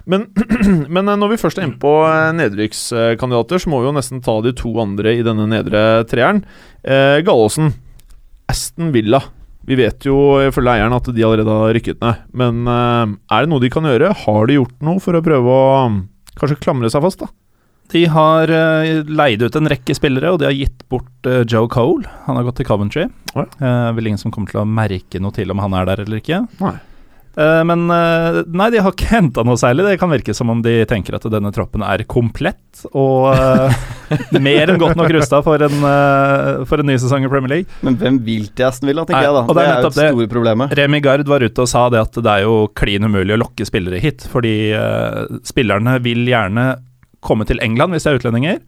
Men, 0.09 0.29
men 0.93 1.07
eh, 1.07 1.19
når 1.19 1.33
vi 1.33 1.41
først 1.41 1.59
er 1.59 1.67
inne 1.67 1.81
på 1.81 1.91
eh, 2.07 2.31
nedrykkskandidater, 2.39 3.61
så 3.61 3.71
må 3.71 3.81
vi 3.81 3.89
jo 3.89 3.97
nesten 3.97 4.23
ta 4.25 4.37
de 4.45 4.53
to 4.57 4.73
andre 4.81 5.15
i 5.17 5.25
denne 5.25 5.47
nedre 5.51 5.83
treeren. 6.09 6.43
Eh, 6.83 7.19
Gallåsen, 7.25 7.73
Aston 8.51 8.93
Villa. 8.95 9.21
Vi 9.67 9.77
vet 9.77 10.07
jo 10.07 10.39
ifølge 10.41 10.73
eieren 10.73 10.95
at 10.95 11.11
de 11.13 11.25
allerede 11.25 11.59
har 11.59 11.75
rykket 11.77 12.01
ned. 12.01 12.23
Men 12.37 12.63
eh, 12.65 13.17
er 13.35 13.45
det 13.45 13.53
noe 13.53 13.63
de 13.63 13.73
kan 13.73 13.87
gjøre? 13.87 14.15
Har 14.25 14.49
de 14.49 14.57
gjort 14.57 14.81
noe 14.85 15.03
for 15.03 15.17
å 15.17 15.23
prøve 15.25 15.53
å 15.53 15.69
um, 15.85 16.01
kanskje 16.39 16.61
klamre 16.63 16.89
seg 16.91 17.05
fast, 17.05 17.21
da? 17.21 17.29
De 17.91 18.05
har 18.07 18.47
uh, 18.47 19.03
leid 19.03 19.41
ut 19.43 19.55
en 19.59 19.67
rekke 19.67 19.95
spillere, 19.95 20.31
og 20.31 20.39
de 20.39 20.47
har 20.47 20.55
gitt 20.55 20.85
bort 20.91 21.27
eh, 21.27 21.43
Joe 21.43 21.67
Cole. 21.71 22.07
Han 22.27 22.37
har 22.39 22.45
gått 22.47 22.61
til 22.61 22.67
Coventry. 22.69 23.07
Ja. 23.33 23.43
Eh, 23.43 23.89
vel 23.97 24.07
ingen 24.07 24.21
som 24.21 24.31
kommer 24.31 24.51
til 24.51 24.61
å 24.61 24.67
merke 24.67 25.19
noe 25.19 25.35
til 25.35 25.51
om 25.51 25.59
han 25.59 25.75
er 25.75 25.89
der 25.89 26.05
eller 26.05 26.21
ikke. 26.21 26.39
Nei. 26.61 26.75
Eh, 27.39 27.61
men 27.63 27.85
eh, 27.87 28.41
nei, 28.51 28.67
de 28.73 28.81
har 28.83 28.91
ikke 28.91 29.09
henta 29.15 29.43
noe 29.47 29.59
særlig. 29.59 29.85
Det 29.87 29.99
kan 30.01 30.11
virke 30.11 30.35
som 30.35 30.51
om 30.51 30.63
de 30.63 30.81
tenker 30.89 31.15
at 31.15 31.27
denne 31.31 31.51
troppen 31.55 31.83
er 31.85 32.03
komplett 32.09 32.83
og 32.97 33.29
eh, 33.31 33.77
mer 34.47 34.71
enn 34.73 34.81
godt 34.81 34.97
nok 34.99 35.13
rusta 35.15 35.39
for, 35.45 35.63
en, 35.63 35.85
for 36.67 36.83
en 36.83 36.89
ny 36.91 36.97
sesong 36.99 37.27
i 37.27 37.31
Premier 37.31 37.55
League. 37.55 37.79
Men 37.85 37.97
hvem 38.01 38.19
vil 38.25 38.49
til 38.51 38.67
Aston 38.67 38.91
Villa, 38.91 39.05
tenker 39.07 39.21
Nei, 39.21 39.29
jeg 39.29 39.37
da. 39.37 39.45
og 39.45 39.55
det 39.55 39.61
Det 39.61 39.69
er 39.69 39.71
jo 39.71 39.79
et 39.79 39.95
det 40.01 40.09
store 40.09 40.31
problemet. 40.33 40.75
Remi 40.81 41.01
Gard 41.03 41.31
var 41.31 41.45
ute 41.45 41.63
og 41.63 41.71
sa 41.71 41.85
det 41.93 42.01
at 42.03 42.19
det 42.19 42.35
er 42.35 42.45
jo 42.47 42.57
klin 42.77 43.07
umulig 43.07 43.37
å 43.37 43.41
lokke 43.45 43.67
spillere 43.67 44.01
hit, 44.03 44.27
fordi 44.31 44.55
spillerne 45.47 45.95
vil 46.03 46.25
gjerne 46.27 46.67
komme 47.23 47.45
til 47.47 47.61
England 47.63 47.93
hvis 47.95 48.07
de 48.07 48.11
er 48.11 48.19
utlendinger. 48.19 48.61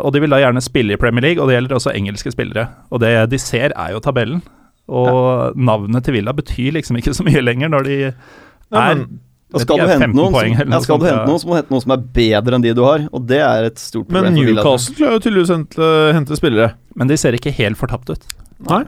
og 0.00 0.12
de 0.14 0.22
vil 0.22 0.32
da 0.32 0.38
gjerne 0.40 0.62
spille 0.64 0.94
i 0.94 1.00
Premier 1.00 1.26
League, 1.26 1.42
og 1.42 1.50
det 1.50 1.58
gjelder 1.58 1.76
også 1.76 1.92
engelske 1.92 2.32
spillere. 2.32 2.68
Og 2.94 3.02
det 3.02 3.12
de 3.32 3.40
ser, 3.42 3.74
er 3.76 3.92
jo 3.92 4.00
tabellen. 4.00 4.40
Og 4.92 5.58
navnet 5.58 6.04
til 6.06 6.18
Villa 6.18 6.34
betyr 6.36 6.76
liksom 6.78 6.98
ikke 7.00 7.14
så 7.16 7.26
mye 7.26 7.42
lenger 7.44 7.72
når 7.72 7.88
de 7.88 7.98
er 8.06 8.14
er 8.72 9.02
men 9.52 9.64
skal 9.66 9.82
du 9.82 9.84
hente 9.84 10.06
15 10.06 10.16
noen, 10.16 10.32
poeng 10.32 10.54
eller 10.54 10.64
ja, 10.64 10.72
noe 10.72 10.84
skal 10.86 11.00
du 11.00 11.04
hente 11.04 11.26
noen, 11.28 11.40
så 11.42 11.48
må 11.48 11.52
du 11.52 11.58
hente 11.60 11.74
noen 11.74 11.82
som 11.84 11.92
er 11.92 12.04
bedre 12.16 12.56
enn 12.56 12.64
de 12.64 12.70
du 12.72 12.80
har, 12.86 13.02
og 13.12 13.26
det 13.28 13.40
er 13.44 13.66
et 13.68 13.82
stort 13.82 14.08
problem. 14.08 14.30
Men. 14.32 14.38
Newcastle 14.48 14.96
klarer 14.96 15.18
jo 15.18 15.22
tydeligvis 15.26 15.52
å 15.52 15.58
hente, 15.58 15.88
hente 16.16 16.38
spillere. 16.38 16.70
Men 16.96 17.10
de 17.10 17.18
ser 17.20 17.36
ikke 17.36 17.52
helt 17.58 17.76
fortapt 17.80 18.14
ut. 18.14 18.24
Nei. 18.70 18.84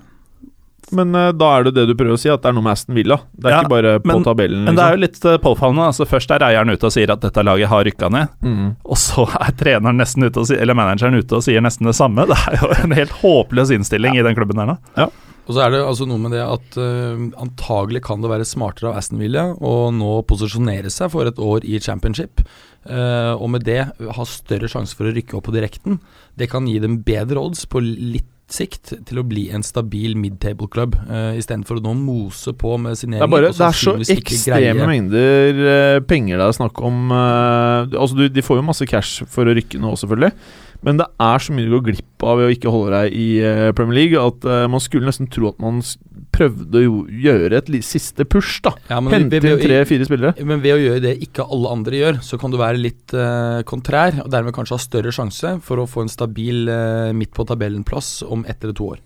Men 0.94 1.12
uh, 1.16 1.30
da 1.36 1.50
er 1.58 1.66
det 1.66 1.74
det 1.78 1.84
du 1.88 1.94
prøver 1.96 2.16
å 2.16 2.20
si, 2.20 2.30
at 2.32 2.42
det 2.44 2.50
er 2.50 2.56
noe 2.56 2.64
med 2.64 2.74
Aston 2.76 2.96
Villa. 2.96 3.18
Det 3.32 3.48
er 3.48 3.54
Ja, 3.54 3.60
ikke 3.64 3.72
bare 3.74 3.92
på 4.00 4.08
men- 4.10 4.24
tabellen. 4.24 4.64
Men 4.68 4.76
det 4.78 4.84
er 4.84 4.96
jo 4.96 5.02
Liksom. 5.04 5.28
litt 5.28 5.28
uh, 5.40 5.42
påfallende. 5.44 5.86
Altså, 5.92 6.06
først 6.08 6.34
er 6.36 6.46
eieren 6.48 6.72
ute 6.72 6.88
og 6.88 6.92
sier 6.96 7.12
at 7.12 7.20
dette 7.24 7.44
laget 7.44 7.68
har 7.72 7.84
rykka 7.88 8.10
ned. 8.12 8.32
Mm. 8.44 8.76
Og 8.84 9.00
så 9.00 9.24
er 9.40 9.52
treneren 9.60 10.00
nesten 10.00 10.24
ute 10.28 10.40
og 10.44 10.50
eller 10.56 10.76
manageren 10.80 11.16
ute 11.20 11.40
og 11.40 11.44
sier 11.44 11.64
nesten 11.64 11.88
det 11.88 11.96
samme. 11.96 12.24
Det 12.32 12.40
er 12.40 12.60
jo 12.60 12.72
en 12.84 12.96
helt 12.96 13.16
håpløs 13.20 13.72
innstilling 13.74 14.16
i 14.16 14.24
den 14.24 14.36
klubben 14.36 14.60
der 14.60 14.72
nå. 14.74 15.08
Og 15.44 15.52
så 15.52 15.64
er 15.64 15.74
det 15.74 15.82
altså 15.84 16.06
noe 16.08 16.20
med 16.22 16.32
det 16.32 16.40
at 16.40 16.76
uh, 16.80 17.20
antagelig 17.42 18.00
kan 18.06 18.22
det 18.24 18.30
være 18.32 18.48
smartere 18.48 18.90
av 18.90 19.00
Aston 19.00 19.20
Villa 19.20 19.50
å 19.60 19.90
nå 19.92 20.12
posisjonere 20.28 20.92
seg 20.92 21.12
for 21.12 21.28
et 21.28 21.40
år 21.42 21.66
i 21.68 21.80
championship, 21.84 22.40
uh, 22.88 23.36
og 23.36 23.50
med 23.52 23.66
det 23.68 23.82
ha 23.84 24.28
større 24.28 24.70
sjanse 24.72 24.96
for 24.96 25.10
å 25.10 25.12
rykke 25.12 25.36
opp 25.36 25.50
på 25.50 25.56
direkten. 25.56 26.00
Det 26.40 26.48
kan 26.52 26.68
gi 26.70 26.78
dem 26.80 27.02
bedre 27.04 27.44
odds 27.44 27.66
på 27.68 27.84
litt 27.84 28.30
sikt 28.54 28.92
til 29.08 29.20
å 29.20 29.24
bli 29.26 29.48
en 29.54 29.64
stabil 29.66 30.14
mid-table-klubb, 30.18 30.96
uh, 31.08 31.32
istedenfor 31.38 31.80
å 31.80 31.84
nå 31.84 31.94
mose 31.98 32.54
på 32.58 32.76
med 32.80 32.94
Det 32.94 33.02
signeringer. 33.02 33.26
er, 33.26 33.32
bare, 33.34 33.50
det 33.54 33.66
er 33.66 33.80
så 33.80 33.96
ekstreme 34.16 34.88
mengder 34.90 35.62
uh, 35.64 35.98
penger 36.06 36.40
det 36.40 36.46
er 36.46 36.58
snakk 36.60 36.82
om. 36.84 37.10
Uh, 37.12 37.90
altså 37.90 38.18
du, 38.18 38.28
De 38.32 38.44
får 38.44 38.60
jo 38.60 38.68
masse 38.70 38.88
cash 38.90 39.26
for 39.30 39.48
å 39.48 39.56
rykke 39.56 39.80
nå, 39.82 39.94
selvfølgelig. 40.00 40.32
Men 40.84 41.00
det 41.00 41.06
er 41.26 41.40
så 41.40 41.54
mye 41.56 41.64
du 41.64 41.76
går 41.78 41.86
glipp 41.86 42.24
av 42.28 42.40
ved 42.40 42.50
å 42.50 42.54
ikke 42.54 42.72
holde 42.72 42.98
deg 42.98 43.14
i 43.16 43.28
Premier 43.76 44.02
League, 44.02 44.20
at 44.20 44.68
man 44.68 44.82
skulle 44.84 45.08
nesten 45.08 45.30
tro 45.32 45.48
at 45.48 45.56
man 45.62 45.78
prøvde 46.34 46.82
å 46.82 47.04
gjøre 47.08 47.60
et 47.60 47.70
siste 47.86 48.26
push. 48.28 48.60
da 48.64 48.74
Ja, 48.90 48.98
Hente 49.12 49.38
inn 49.38 49.60
tre-fire 49.62 50.06
spillere. 50.08 50.34
Men 50.44 50.62
ved 50.64 50.76
å 50.76 50.82
gjøre 50.82 51.02
det 51.04 51.14
ikke 51.24 51.46
alle 51.46 51.72
andre 51.74 52.00
gjør, 52.00 52.20
så 52.26 52.38
kan 52.40 52.52
du 52.52 52.58
være 52.60 52.80
litt 52.80 53.14
uh, 53.16 53.62
kontrær, 53.68 54.20
og 54.24 54.30
dermed 54.32 54.54
kanskje 54.56 54.76
ha 54.76 54.82
større 54.82 55.14
sjanse 55.14 55.56
for 55.64 55.82
å 55.82 55.88
få 55.90 56.04
en 56.04 56.12
stabil 56.12 56.68
uh, 56.70 57.12
midt 57.16 57.34
på 57.36 57.46
tabellen-plass 57.48 58.22
om 58.26 58.44
ett 58.48 58.64
eller 58.64 58.76
to 58.78 58.90
år. 58.96 59.00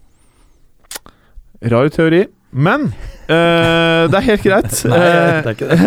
Rar 1.68 1.88
teori. 1.94 2.25
Men 2.49 2.88
uh, 3.28 4.08
det 4.08 4.16
er 4.23 4.28
helt 4.30 4.47
greit. 4.47 4.73
Nei, 4.92 4.99
det 5.44 5.50
er 5.50 5.54
ikke 5.56 5.68
det. 5.68 5.78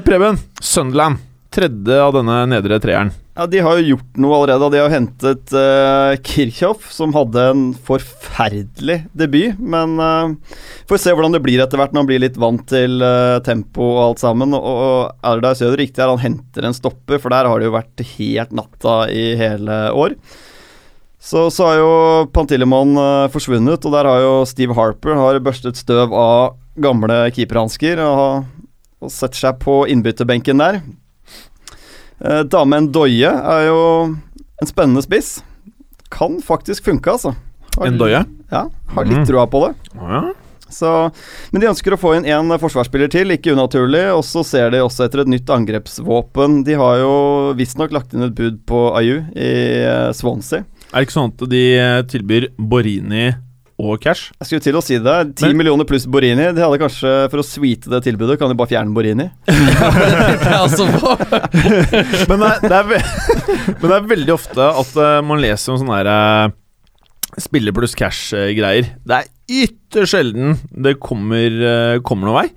Preben, 0.06 0.38
Sunderland. 0.62 1.28
Tredje 1.52 1.98
av 2.00 2.14
denne 2.16 2.46
nedre 2.48 2.78
treeren. 2.80 3.10
Ja, 3.32 3.46
De 3.48 3.62
har 3.64 3.78
jo 3.80 3.94
gjort 3.94 4.18
noe 4.20 4.36
allerede. 4.36 4.68
De 4.74 4.80
har 4.82 4.92
hentet 4.92 5.54
uh, 5.56 6.12
Kirchhoff, 6.20 6.90
som 6.92 7.14
hadde 7.16 7.46
en 7.48 7.62
forferdelig 7.72 8.98
debut. 9.16 9.56
Men 9.56 9.96
uh, 9.96 10.58
får 10.90 11.00
se 11.00 11.14
hvordan 11.16 11.32
det 11.32 11.40
blir 11.44 11.62
etter 11.64 11.80
hvert 11.80 11.96
når 11.96 12.04
han 12.04 12.10
blir 12.10 12.20
litt 12.20 12.36
vant 12.40 12.64
til 12.68 13.00
uh, 13.00 13.40
tempo 13.46 13.86
og 13.94 14.02
alt 14.10 14.24
sammen. 14.24 14.52
Og, 14.52 15.08
og 15.16 15.44
der 15.44 15.56
Søder 15.56 15.80
riktig 15.80 16.04
er 16.04 16.12
han 16.12 16.20
henter 16.20 16.68
en 16.68 16.76
stopper, 16.76 17.22
for 17.22 17.32
der 17.32 17.48
har 17.48 17.60
det 17.60 17.70
jo 17.70 17.76
vært 17.78 18.04
helt 18.18 18.52
natta 18.56 18.96
i 19.08 19.30
hele 19.40 19.82
år. 19.96 20.18
Så, 21.22 21.46
så 21.54 21.70
har 21.70 21.78
jo 21.80 21.92
Pantilimon 22.34 22.96
uh, 22.98 23.30
forsvunnet, 23.32 23.80
og 23.80 23.96
der 23.96 24.12
har 24.12 24.24
jo 24.26 24.32
Steve 24.50 24.76
Harper 24.76 25.16
har 25.16 25.40
børstet 25.40 25.80
støv 25.80 26.12
av 26.12 26.58
gamle 26.82 27.22
keeperhansker 27.32 28.00
og, 28.04 28.44
og 29.00 29.12
setter 29.12 29.46
seg 29.46 29.62
på 29.62 29.84
innbytterbenken 29.92 30.60
der. 30.60 30.82
Eh, 32.24 32.42
Dame 32.46 32.80
Ndoye 32.86 33.30
er 33.32 33.66
jo 33.66 33.80
en 34.62 34.68
spennende 34.70 35.02
spiss. 35.02 35.40
Kan 36.12 36.40
faktisk 36.44 36.84
funke, 36.84 37.10
altså. 37.16 37.34
Har- 37.78 37.90
Ndoye? 37.90 38.24
Ja, 38.52 38.66
har 38.94 39.04
litt 39.04 39.18
Mm. 39.22 39.26
trua 39.26 39.46
på 39.48 39.66
det. 39.66 39.74
Ja. 39.96 40.32
Så, 40.72 41.12
men 41.52 41.60
de 41.60 41.66
ønsker 41.68 41.92
å 41.92 41.98
få 42.00 42.14
inn 42.16 42.24
én 42.24 42.48
forsvarsspiller 42.58 43.10
til, 43.10 43.28
ikke 43.28 43.52
unaturlig. 43.52 44.06
Og 44.16 44.22
så 44.24 44.42
ser 44.44 44.70
de 44.70 44.78
også 44.80 45.04
etter 45.04 45.20
et 45.20 45.28
nytt 45.28 45.46
angrepsvåpen. 45.52 46.64
De 46.64 46.72
har 46.74 46.96
jo 46.98 47.52
visstnok 47.54 47.92
lagt 47.92 48.14
inn 48.14 48.22
et 48.22 48.34
bud 48.34 48.60
på 48.66 48.94
Ayu 48.96 49.18
i 49.36 49.84
eh, 49.84 50.12
Swansea. 50.12 50.64
Er 50.92 51.00
det 51.00 51.08
ikke 51.08 51.16
sånn 51.18 51.32
at 51.32 51.48
de 51.48 51.62
eh, 51.76 52.02
tilbyr 52.08 52.48
Borini 52.58 53.34
og 53.82 53.98
cash? 54.02 54.30
Jeg 54.38 54.48
skulle 54.48 54.62
til 54.64 54.78
å 54.78 54.82
si 54.84 54.98
det. 55.02 55.16
Ti 55.40 55.50
millioner 55.58 55.86
pluss 55.88 56.06
Borini. 56.06 56.50
De 56.54 56.62
hadde 56.62 56.78
kanskje, 56.80 57.12
For 57.32 57.42
å 57.42 57.46
sweete 57.46 57.90
det 57.90 58.02
tilbudet, 58.06 58.38
kan 58.40 58.52
de 58.52 58.58
bare 58.58 58.70
fjerne 58.70 58.94
Borini. 58.94 59.28
Altså 60.62 60.86
Men 62.30 62.42
det 62.42 62.48
er, 62.48 62.60
det 62.62 62.76
er, 62.78 63.06
men 63.80 63.86
det 63.88 63.96
er 63.96 64.10
veldig 64.12 64.34
ofte 64.34 64.66
at 64.82 64.92
eh, 65.00 65.18
man 65.26 65.40
leser 65.42 65.72
om 65.72 65.80
sånne 65.80 65.98
her 65.98 66.10
eh, 66.12 66.52
spiller 67.42 67.74
pluss 67.74 67.96
cash-greier. 67.98 68.92
Det 69.02 69.18
er 69.18 69.30
ytterst 69.66 70.14
sjelden 70.14 70.56
det 70.70 70.98
kommer, 71.02 71.58
eh, 71.72 71.98
kommer 72.06 72.28
noen 72.30 72.38
vei. 72.42 72.48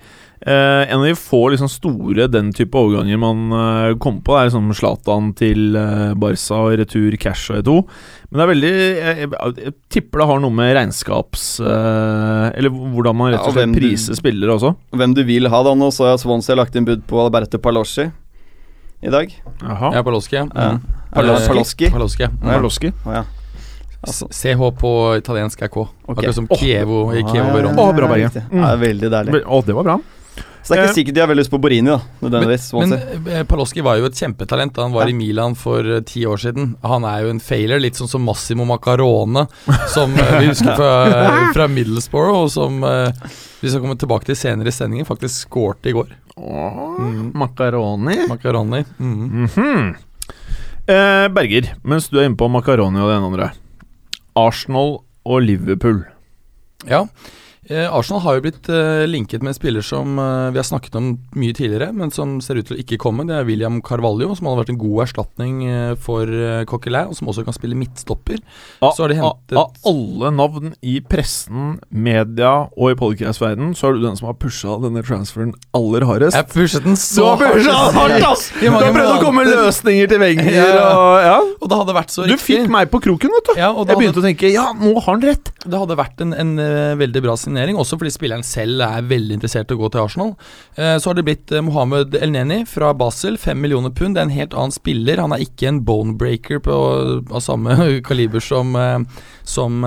Eh, 0.46 0.92
en 0.94 1.00
av 1.00 1.06
de 1.08 1.16
få 1.18 1.40
liksom 1.50 1.70
store 1.74 2.28
den 2.30 2.52
type 2.54 2.78
overganger 2.78 3.18
man 3.18 3.40
uh, 3.50 3.96
kommer 3.98 4.22
på, 4.22 4.36
er 4.38 4.46
liksom 4.46 4.68
Zlatan 4.78 5.32
til 5.34 5.74
uh, 5.74 6.12
Barca 6.22 6.60
og 6.68 6.76
retur 6.78 7.16
cash 7.18 7.50
og 7.50 7.64
E2. 7.64 7.78
Men 8.30 8.38
det 8.38 8.44
er 8.44 8.52
veldig 8.52 8.72
Jeg, 8.76 9.16
jeg, 9.24 9.32
jeg 9.64 9.74
tipper 9.96 10.22
det 10.22 10.28
har 10.30 10.44
noe 10.44 10.54
med 10.54 10.76
regnskaps... 10.78 11.48
Uh, 11.66 12.52
eller 12.54 12.70
hvordan 12.70 13.18
man 13.18 13.34
rett 13.34 13.42
Ja, 13.42 13.48
og 13.50 13.58
slett 13.58 13.74
du- 13.74 13.80
priser 13.80 14.20
spillere 14.20 14.54
også. 14.54 14.76
Hvem 14.94 15.16
du 15.18 15.24
vil 15.26 15.50
ha, 15.50 15.64
da. 15.66 15.74
Nå 15.74 15.90
så 15.96 16.12
jeg 16.12 16.22
Swansea 16.22 16.54
har 16.54 16.62
lagt 16.62 16.78
inn 16.78 16.86
bud 16.86 17.02
på 17.10 17.24
Alberto 17.26 17.58
Palosci 17.58 18.06
i 19.06 19.10
dag. 19.14 19.34
Jaha. 19.62 19.92
Ja, 19.98 20.04
Paloski. 20.06 20.38
ja. 20.38 20.46
Ja. 20.54 20.70
Mm. 20.78 20.86
Paloschi. 21.16 21.50
Paloschi. 21.50 21.90
Paloschi. 21.90 22.30
Paloschi. 22.46 22.94
Å, 23.06 23.18
ja. 23.18 23.24
Altså, 24.06 24.28
CH 24.30 24.62
på 24.78 24.92
italiensk 25.18 25.62
er 25.66 25.72
K. 25.74 25.88
Okay. 26.06 26.14
Akkurat 26.14 26.38
som. 26.38 26.48
Kievo 26.54 27.00
i 27.16 27.24
Ah, 27.24 27.32
Kievo 27.32 27.58
ja, 27.58 27.64
ja, 27.66 27.72
Å, 27.74 27.88
bra, 27.98 28.10
Berge. 28.12 28.44
Mm. 28.52 28.60
Ja, 28.60 28.68
det 28.68 28.74
er 28.76 28.82
veldig 28.84 29.10
deilig. 29.16 29.42
Å, 29.42 29.62
det 29.66 29.78
var 29.78 29.88
bra. 29.90 29.98
Så 30.66 30.74
det 30.74 30.80
er 30.80 30.82
Eh, 30.82 30.88
ikke 30.90 30.98
sikkert 30.98 31.14
de 31.14 31.22
har 31.22 31.28
veldig 31.30 31.44
lyst 31.44 31.52
på 31.54 31.60
Borini, 31.62 31.92
da. 31.94 32.00
Nødvendigvis. 32.26 32.64
Men, 32.74 32.90
men 32.90 33.28
eh, 33.36 33.44
Paloski 33.46 33.84
var 33.86 34.00
jo 34.00 34.08
et 34.10 34.18
kjempetalent 34.18 34.74
da 34.74 34.82
han 34.88 34.96
var 34.96 35.06
Ja. 35.06 35.14
i 35.14 35.18
Milan 35.18 35.54
for 35.56 35.86
eh, 35.86 36.00
ti 36.02 36.24
år 36.26 36.42
siden. 36.42 36.72
Han 36.82 37.06
er 37.06 37.22
jo 37.22 37.30
en 37.36 37.40
failure, 37.40 37.78
litt 37.84 37.94
sånn 38.00 38.10
som 38.10 38.26
Massimo 38.26 38.66
Macarone, 38.66 39.46
som 39.94 40.16
eh, 40.18 40.40
vi 40.42 40.48
husker 40.50 40.74
fra, 40.76 41.52
fra 41.54 41.68
Middlesbrough, 41.70 42.34
og 42.48 42.50
som 42.50 42.82
eh, 42.84 43.12
vi 43.62 43.70
skal 43.70 43.84
komme 43.86 43.98
tilbake 44.02 44.26
til 44.26 44.36
senere 44.42 44.74
i 44.74 44.76
sendingen, 44.76 45.06
faktisk 45.06 45.46
skårte 45.48 45.94
i 45.94 45.96
går. 46.00 46.16
Åh, 46.36 46.82
Mm. 46.96 47.32
Makaroni. 47.38 48.16
Macaroni. 48.28 48.82
Mm. 48.98 49.46
Mhm. 49.46 49.96
eh, 50.88 51.28
Berger, 51.30 51.70
mens 51.84 52.10
du 52.10 52.18
er 52.20 52.26
inne 52.26 52.38
på 52.40 52.50
makaroni 52.50 53.00
og 53.04 53.10
det 53.12 53.16
ene 53.20 53.28
og 53.28 53.34
andre. 53.34 53.52
Arsenal 54.36 54.98
og 55.26 55.42
Liverpool. 55.46 56.04
Ja. 56.90 57.06
Eh, 57.66 57.88
Arsenal 57.90 58.22
har 58.22 58.36
jo 58.38 58.44
blitt 58.46 58.68
eh, 58.70 59.08
linket 59.10 59.42
med 59.42 59.50
en 59.50 59.58
spiller 59.58 59.82
som 59.82 60.20
eh, 60.22 60.52
vi 60.54 60.60
har 60.62 60.68
snakket 60.68 60.98
om 61.00 61.08
mye 61.34 61.54
tidligere, 61.58 61.88
men 61.98 62.12
som 62.14 62.36
ser 62.44 62.60
ut 62.60 62.68
til 62.70 62.76
å 62.78 62.82
ikke 62.84 63.00
komme. 63.02 63.26
Det 63.26 63.34
er 63.40 63.48
William 63.48 63.80
Carvalho, 63.86 64.28
som 64.38 64.46
hadde 64.46 64.60
vært 64.62 64.74
en 64.76 64.82
god 64.84 65.02
erstatning 65.08 65.64
for 66.06 66.30
Coquelin, 66.70 67.10
og 67.10 67.18
som 67.18 67.32
også 67.32 67.46
kan 67.48 67.56
spille 67.58 67.78
midtstopper. 67.80 68.38
Av, 68.86 68.94
Så 68.94 69.06
har 69.06 69.10
de 69.14 69.18
hentet- 69.18 69.58
av, 69.58 69.74
alle 69.90 70.32
navn 70.36 70.76
i 70.86 71.00
pressen, 71.02 71.80
media 71.90 72.52
og 72.78 72.92
i 72.94 72.98
podcast-verdenen, 73.00 73.74
så 73.78 73.90
er 73.90 73.98
du 73.98 74.06
den 74.06 74.20
som 74.20 74.30
har 74.30 74.38
pusha 74.38 74.78
denne 74.84 75.02
transferen 75.06 75.56
aller 75.74 76.06
hardest. 76.06 76.38
Jeg 76.38 76.52
pushet 76.54 76.86
den 76.86 77.00
så 77.00 77.34
hardt! 77.34 77.66
Du 77.66 78.70
har 78.70 78.94
prøvd 78.94 79.16
å 79.16 79.18
komme 79.24 79.42
med 79.42 79.54
løsninger 79.56 80.12
til 80.12 80.22
Wenger 80.22 80.52
Ja, 80.54 80.86
og 80.94 81.18
ja. 81.26 81.36
Og 81.66 81.70
det 81.72 81.82
hadde 81.82 81.98
vært 81.98 82.14
så 82.14 82.26
riktig. 82.28 82.38
Du 82.38 82.46
fikk 82.46 82.70
meg 82.72 82.92
på 82.94 83.02
kroken, 83.02 83.34
vet 83.40 83.50
du. 83.50 83.54
Ja, 83.58 83.72
Jeg 83.74 83.98
begynte 83.98 84.20
hadde, 84.20 84.22
å 84.22 84.28
tenke 84.30 84.54
ja, 84.54 84.68
nå 84.78 84.94
har 85.00 85.10
han 85.16 85.26
rett. 85.26 85.50
det 85.66 85.82
hadde 85.82 85.98
vært 85.98 86.22
en, 86.22 86.34
en 86.38 86.54
eh, 86.62 86.94
veldig 87.00 87.24
bra 87.26 87.34
signering, 87.56 87.80
også 87.80 87.98
fordi 88.00 88.14
spilleren 88.14 88.44
selv 88.46 88.84
er 88.84 89.06
veldig 89.08 89.38
interessert 89.38 89.72
i 89.72 89.76
å 89.76 89.80
gå 89.80 89.90
til 89.94 90.04
Arsenal. 90.04 90.34
Eh, 90.76 90.96
så 91.00 91.10
har 91.10 91.18
det 91.18 91.26
blitt 91.28 91.54
eh, 91.54 91.64
Mohammed 91.64 92.16
Elneni 92.20 92.64
fra 92.68 92.92
Basel, 92.98 93.38
fem 93.40 93.62
millioner 93.62 93.94
pund. 93.96 94.16
Det 94.16 94.24
er 94.24 94.28
en 94.28 94.36
helt 94.36 94.56
annen 94.56 94.76
spiller. 94.76 95.22
Han 95.24 95.36
er 95.36 95.46
ikke 95.46 95.70
en 95.70 95.82
bonebreaker 95.88 96.62
av 96.66 97.40
samme 97.44 97.78
kaliber 98.10 98.44
som, 98.44 98.76
eh, 98.76 99.00
som 99.46 99.86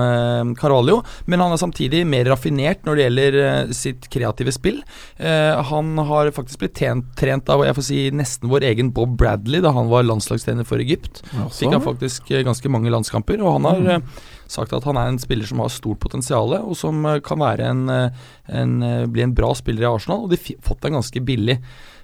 Carvalho, 0.59 1.01
men 1.29 1.43
han 1.43 1.53
er 1.53 1.61
samtidig 1.61 2.05
mer 2.07 2.29
raffinert 2.31 2.85
når 2.87 2.95
det 2.95 3.05
gjelder 3.05 3.37
sitt 3.75 4.07
kreative 4.11 4.53
spill. 4.55 4.79
Han 5.19 5.99
har 6.07 6.31
faktisk 6.35 6.61
blitt 6.61 6.77
trent, 6.79 7.09
trent 7.19 7.49
av 7.51 7.65
jeg 7.65 7.75
får 7.77 7.85
si, 7.85 7.99
nesten 8.15 8.51
vår 8.51 8.65
egen 8.69 8.93
Bob 8.95 9.17
Bradley 9.19 9.61
da 9.63 9.73
han 9.75 9.91
var 9.91 10.07
landslagstrener 10.07 10.67
for 10.67 10.81
Egypt. 10.81 11.21
Fikk 11.55 11.75
han 11.75 11.83
faktisk 11.83 12.31
ganske 12.47 12.71
mange 12.71 12.91
landskamper, 12.93 13.43
og 13.43 13.57
han 13.57 13.67
har 13.69 13.89
eh, 13.97 14.21
sagt 14.49 14.73
at 14.73 14.87
han 14.87 14.97
er 14.99 15.11
en 15.11 15.21
spiller 15.21 15.47
som 15.49 15.61
har 15.63 15.71
stort 15.73 16.01
potensial, 16.01 16.55
og 16.59 16.75
som 16.77 17.05
eh, 17.05 17.21
kan 17.25 17.43
en, 17.45 17.85
eh, 17.93 18.25
en, 18.47 18.81
eh, 18.83 19.05
bli 19.05 19.23
en 19.25 19.35
bra 19.37 19.53
spiller 19.57 19.85
i 19.85 19.91
Arsenal. 19.91 20.25
Og 20.25 20.33
de 20.33 20.41
har 20.41 20.59
fått 20.65 20.81
den 20.85 20.97
ganske 20.97 21.23
billig. 21.25 21.59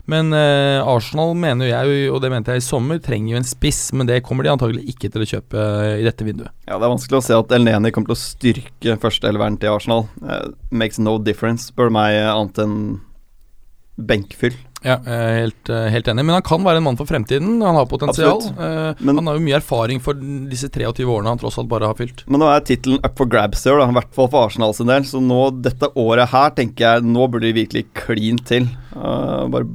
Men 0.06 0.30
eh, 0.38 0.80
Arsenal 0.86 1.34
mener 1.38 1.72
jeg, 1.72 2.10
og 2.14 2.20
det 2.22 2.30
mente 2.30 2.54
jeg 2.54 2.62
i 2.62 2.66
sommer, 2.66 3.00
trenger 3.02 3.34
jo 3.34 3.40
en 3.40 3.48
spiss, 3.50 3.88
men 3.98 4.06
det 4.10 4.22
kommer 4.26 4.46
de 4.46 4.54
antagelig 4.54 4.86
ikke 4.94 5.10
til 5.14 5.26
å 5.26 5.30
kjøpe 5.32 5.64
i 5.98 6.06
dette 6.06 6.28
vinduet. 6.28 6.54
Ja, 6.68 6.78
Det 6.78 6.86
er 6.86 6.94
vanskelig 6.94 7.20
å 7.20 7.26
se 7.26 7.40
at 7.40 7.56
El 7.58 7.66
Neni 7.66 7.92
kommer 7.94 8.14
til 8.14 8.18
å 8.18 8.22
styrke 8.22 9.00
førsteelveren 9.02 9.58
til 9.62 9.74
Arsenal. 9.74 10.06
Uh, 10.22 10.54
makes 10.70 11.02
no 11.02 11.18
difference, 11.18 11.72
spør 11.74 11.90
meg, 11.94 12.20
annet 12.22 12.62
enn 12.62 12.78
benkfyll. 13.98 14.54
Ja, 14.86 15.00
jeg 15.02 15.22
er 15.26 15.40
helt, 15.40 15.70
eh, 15.74 15.88
helt 15.90 16.10
enig. 16.12 16.26
Men 16.28 16.36
han 16.38 16.46
kan 16.46 16.62
være 16.66 16.78
en 16.78 16.86
mann 16.86 16.98
for 17.00 17.10
fremtiden. 17.10 17.56
Han 17.66 17.78
har 17.80 17.88
potensial. 17.90 18.44
Eh, 18.54 18.94
Men- 19.00 19.18
han 19.18 19.26
har 19.28 19.40
jo 19.40 19.46
mye 19.46 19.58
erfaring 19.58 20.00
for 20.00 20.14
disse 20.14 20.70
23 20.70 21.06
årene 21.10 21.32
han 21.34 21.40
tross 21.42 21.58
alt 21.58 21.68
bare 21.72 21.88
har 21.90 21.96
fylt. 21.98 22.24
Men 22.28 22.40
nå 22.42 22.50
er 22.56 22.62
tittelen 22.62 23.00
up 23.04 23.18
for 23.18 23.26
grabs 23.26 23.66
i 23.66 23.72
år, 23.72 23.82
i 23.82 23.92
hvert 23.98 24.14
fall 24.14 24.28
for 24.30 24.46
Arsenal 24.46 24.74
sin 24.74 24.88
del. 24.88 25.02
Så 25.02 25.22
nå, 25.22 25.50
dette 25.62 25.90
året 25.96 26.30
her, 26.30 26.50
tenker 26.52 26.78
jeg 26.86 27.04
Nå 27.06 27.28
burde 27.32 27.50
de 27.52 27.54
virkelig 27.66 27.86
klin 27.96 28.38
til. 28.46 28.70
Uh, 28.96 29.48
bare 29.48 29.68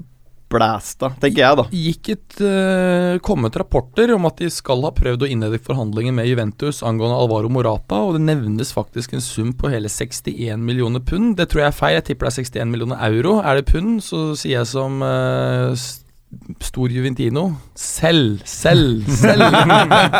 blæsta, 0.50 1.12
tenker 1.22 1.44
jeg, 1.44 1.58
da. 1.60 1.64
Gikk 1.70 2.10
et 2.16 2.40
uh, 2.42 3.20
kommet 3.24 3.56
rapporter 3.60 4.14
om 4.16 4.26
at 4.28 4.42
de 4.42 4.50
skal 4.52 4.82
ha 4.86 4.92
prøvd 4.94 5.24
å 5.26 5.30
innlede 5.30 5.60
forhandlinger 5.62 6.14
med 6.16 6.28
Juventus 6.30 6.82
angående 6.86 7.18
Alvaro 7.20 7.50
Morata, 7.52 8.02
og 8.06 8.16
det 8.18 8.24
nevnes 8.26 8.74
faktisk 8.74 9.14
en 9.14 9.24
sum 9.24 9.54
på 9.56 9.70
hele 9.72 9.90
61 9.90 10.60
millioner 10.60 11.04
pund. 11.04 11.36
Det 11.38 11.50
tror 11.50 11.64
jeg 11.64 11.70
er 11.72 11.80
feil, 11.80 11.96
jeg 12.00 12.10
tipper 12.10 12.28
det 12.28 12.34
er 12.34 12.50
61 12.50 12.74
millioner 12.74 13.02
euro. 13.10 13.38
Er 13.44 13.60
det 13.60 13.68
pund, 13.70 13.98
så 14.04 14.30
sier 14.38 14.60
jeg 14.60 14.70
som 14.70 15.02
uh, 15.04 15.74
stor 16.62 16.92
Juventino 16.92 17.48
selv, 17.74 18.42
selv, 18.46 19.06
selv. 19.18 19.42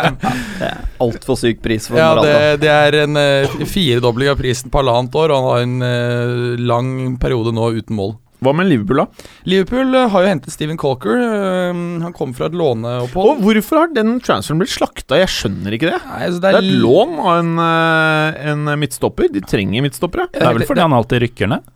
Altfor 1.03 1.39
syk 1.39 1.61
pris 1.63 1.87
for 1.87 1.99
ja, 1.99 2.11
Morata. 2.11 2.27
det, 2.27 2.65
det 2.65 2.73
er 2.73 2.99
en 3.05 3.19
uh, 3.19 3.63
firedobling 3.67 4.31
av 4.31 4.41
prisen 4.41 4.71
på 4.71 4.81
halvannet 4.81 5.15
år, 5.15 5.31
og 5.31 5.39
han 5.39 5.47
har 5.51 5.63
en 5.65 5.87
eh, 5.87 6.65
lang 6.71 6.91
periode 7.21 7.55
nå 7.55 7.71
uten 7.79 7.97
mål. 7.97 8.15
Hva 8.41 8.55
med 8.57 8.65
Liverpool, 8.71 8.97
da? 9.03 9.27
Liverpool 9.45 9.93
eh, 9.93 10.07
har 10.09 10.23
jo 10.23 10.29
hentet 10.31 10.53
Steven 10.55 10.77
Colker. 10.81 11.13
eh, 11.13 11.81
han 12.01 12.13
kom 12.17 12.31
fra 12.33 12.47
et 12.49 12.55
låneopphold. 12.57 13.35
Og 13.35 13.43
hvorfor 13.45 13.83
har 13.83 13.91
den 13.93 14.15
transferen 14.25 14.57
blitt 14.63 14.73
slakta? 14.73 15.19
Jeg 15.21 15.29
skjønner 15.29 15.75
ikke 15.77 15.91
det. 15.91 15.99
Nei, 16.09 16.23
altså, 16.25 16.41
Det 16.41 16.49
er 16.49 16.57
et 16.57 16.71
lån 16.81 17.13
av 17.21 17.35
en, 17.37 17.51
eh, 17.61 18.39
en 18.49 18.71
midtstopper. 18.81 19.29
De 19.35 19.43
trenger 19.45 19.85
midtstoppere. 19.85 20.25
Det 20.33 20.41
er 20.41 20.57
vel 20.57 20.65
fordi 20.65 20.81
han 20.81 20.97
alltid 20.97 21.21
rykker 21.27 21.53
ned. 21.53 21.69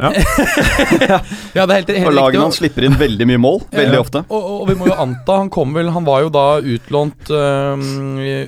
Ja, 1.56 1.64
det 1.66 1.74
er 1.74 1.76
helt, 1.80 1.90
helt 1.92 2.08
Og 2.10 2.14
lagene 2.16 2.44
hans 2.46 2.58
slipper 2.60 2.86
inn 2.86 2.96
veldig 3.00 3.26
mye 3.28 3.40
mål, 3.42 3.60
veldig 3.74 3.96
Ja. 3.98 4.02
ofte. 4.02 4.22
Og, 4.30 4.46
og, 4.54 4.62
vi 4.70 4.76
må 4.78 4.88
jo 4.90 4.96
anta 5.02 5.36
Han 5.42 5.50
kom 5.52 5.74
vel 5.76 5.90
Han 5.94 6.06
var 6.06 6.22
jo 6.24 6.30
da 6.34 6.44
utlånt 6.62 7.30
øh, 7.34 7.84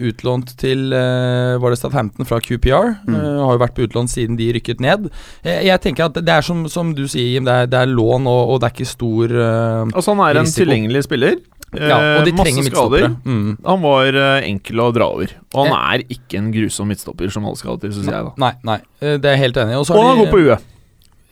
Utlånt 0.08 0.52
til 0.60 0.92
øh, 0.96 1.56
Var 1.62 1.74
det 1.74 1.78
Southampton 1.80 2.28
fra 2.28 2.38
QPR. 2.42 2.92
Mm. 3.06 3.14
Uh, 3.16 3.40
har 3.46 3.56
jo 3.56 3.62
vært 3.62 3.74
på 3.76 3.86
utlån 3.86 4.08
siden 4.10 4.36
de 4.38 4.50
rykket 4.56 4.80
ned. 4.82 5.08
Jeg, 5.44 5.64
jeg 5.68 5.80
tenker 5.84 6.08
at 6.08 6.18
det 6.22 6.32
er 6.32 6.44
som, 6.46 6.64
som 6.70 6.92
du 6.96 7.04
sier, 7.10 7.32
Jim. 7.36 7.46
Det 7.48 7.54
er, 7.64 7.70
det 7.70 7.78
er 7.82 7.90
lån, 7.90 8.26
og, 8.30 8.52
og 8.54 8.60
det 8.62 8.68
er 8.70 8.74
ikke 8.76 8.88
stor 8.92 9.32
øh, 9.34 9.90
Altså, 9.92 10.12
han 10.14 10.22
er 10.26 10.40
en 10.40 10.46
Risiko. 10.46 10.62
tilgjengelig 10.64 11.04
spiller. 11.08 11.36
Ja, 11.72 11.96
og 12.18 12.26
de 12.26 12.32
Eh, 12.32 12.36
masse 12.36 12.44
trenger 12.44 12.66
midtstoppere. 12.66 13.08
Mm. 13.24 13.52
Han 13.64 13.80
var 13.84 14.18
eh, 14.20 14.48
enkel 14.50 14.82
å 14.84 14.90
dra 14.92 15.06
over. 15.14 15.30
Og 15.54 15.66
han 15.70 15.72
er 15.96 16.04
ikke 16.12 16.36
en 16.42 16.50
grusom 16.52 16.90
midtstopper, 16.92 17.30
som 17.32 17.46
alle 17.48 17.56
skal 17.60 17.78
til, 17.80 17.94
syns 17.96 18.10
jeg. 18.12 18.26
da 18.28 18.34
Nei, 18.44 18.52
nei, 18.68 18.76
øh, 19.00 19.16
det 19.16 19.30
er 19.30 19.36
jeg 19.38 19.42
helt 19.46 19.60
enig 19.62 19.78
i. 19.78 19.80
Og 19.80 19.88
han 19.96 20.10
de- 20.18 20.20
går 20.26 20.32
på 20.34 20.42
huet. 20.44 20.68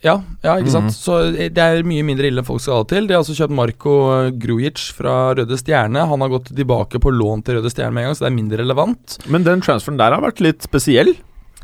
Ja, 0.01 0.15
ja, 0.41 0.55
ikke 0.57 0.73
sant. 0.73 0.89
Mhm. 0.89 0.97
Så 0.97 1.17
eh, 1.29 1.49
det 1.53 1.61
er 1.61 1.87
mye 1.87 2.05
mindre 2.05 2.29
ille 2.29 2.41
enn 2.41 2.47
folk 2.47 2.63
skal 2.63 2.79
ha 2.79 2.85
det 2.85 2.93
til. 2.95 3.07
De 3.09 3.15
har 3.15 3.21
altså 3.21 3.37
kjøpt 3.37 3.57
Marko 3.57 3.95
Grujic 4.41 4.87
fra 4.97 5.17
Røde 5.37 5.59
Stjerne. 5.61 6.07
Han 6.09 6.25
har 6.25 6.31
gått 6.33 6.49
tilbake 6.57 7.01
på 7.01 7.13
lån 7.13 7.45
til 7.45 7.59
Røde 7.59 7.71
Stjerne 7.73 7.93
med 7.93 8.05
en 8.05 8.09
gang, 8.09 8.17
så 8.17 8.25
det 8.25 8.31
er 8.31 8.39
mindre 8.39 8.63
relevant. 8.63 9.19
Men 9.29 9.45
den 9.47 9.61
transferen 9.61 10.01
der 10.01 10.17
har 10.17 10.25
vært 10.25 10.41
litt 10.43 10.65
spesiell. 10.65 11.13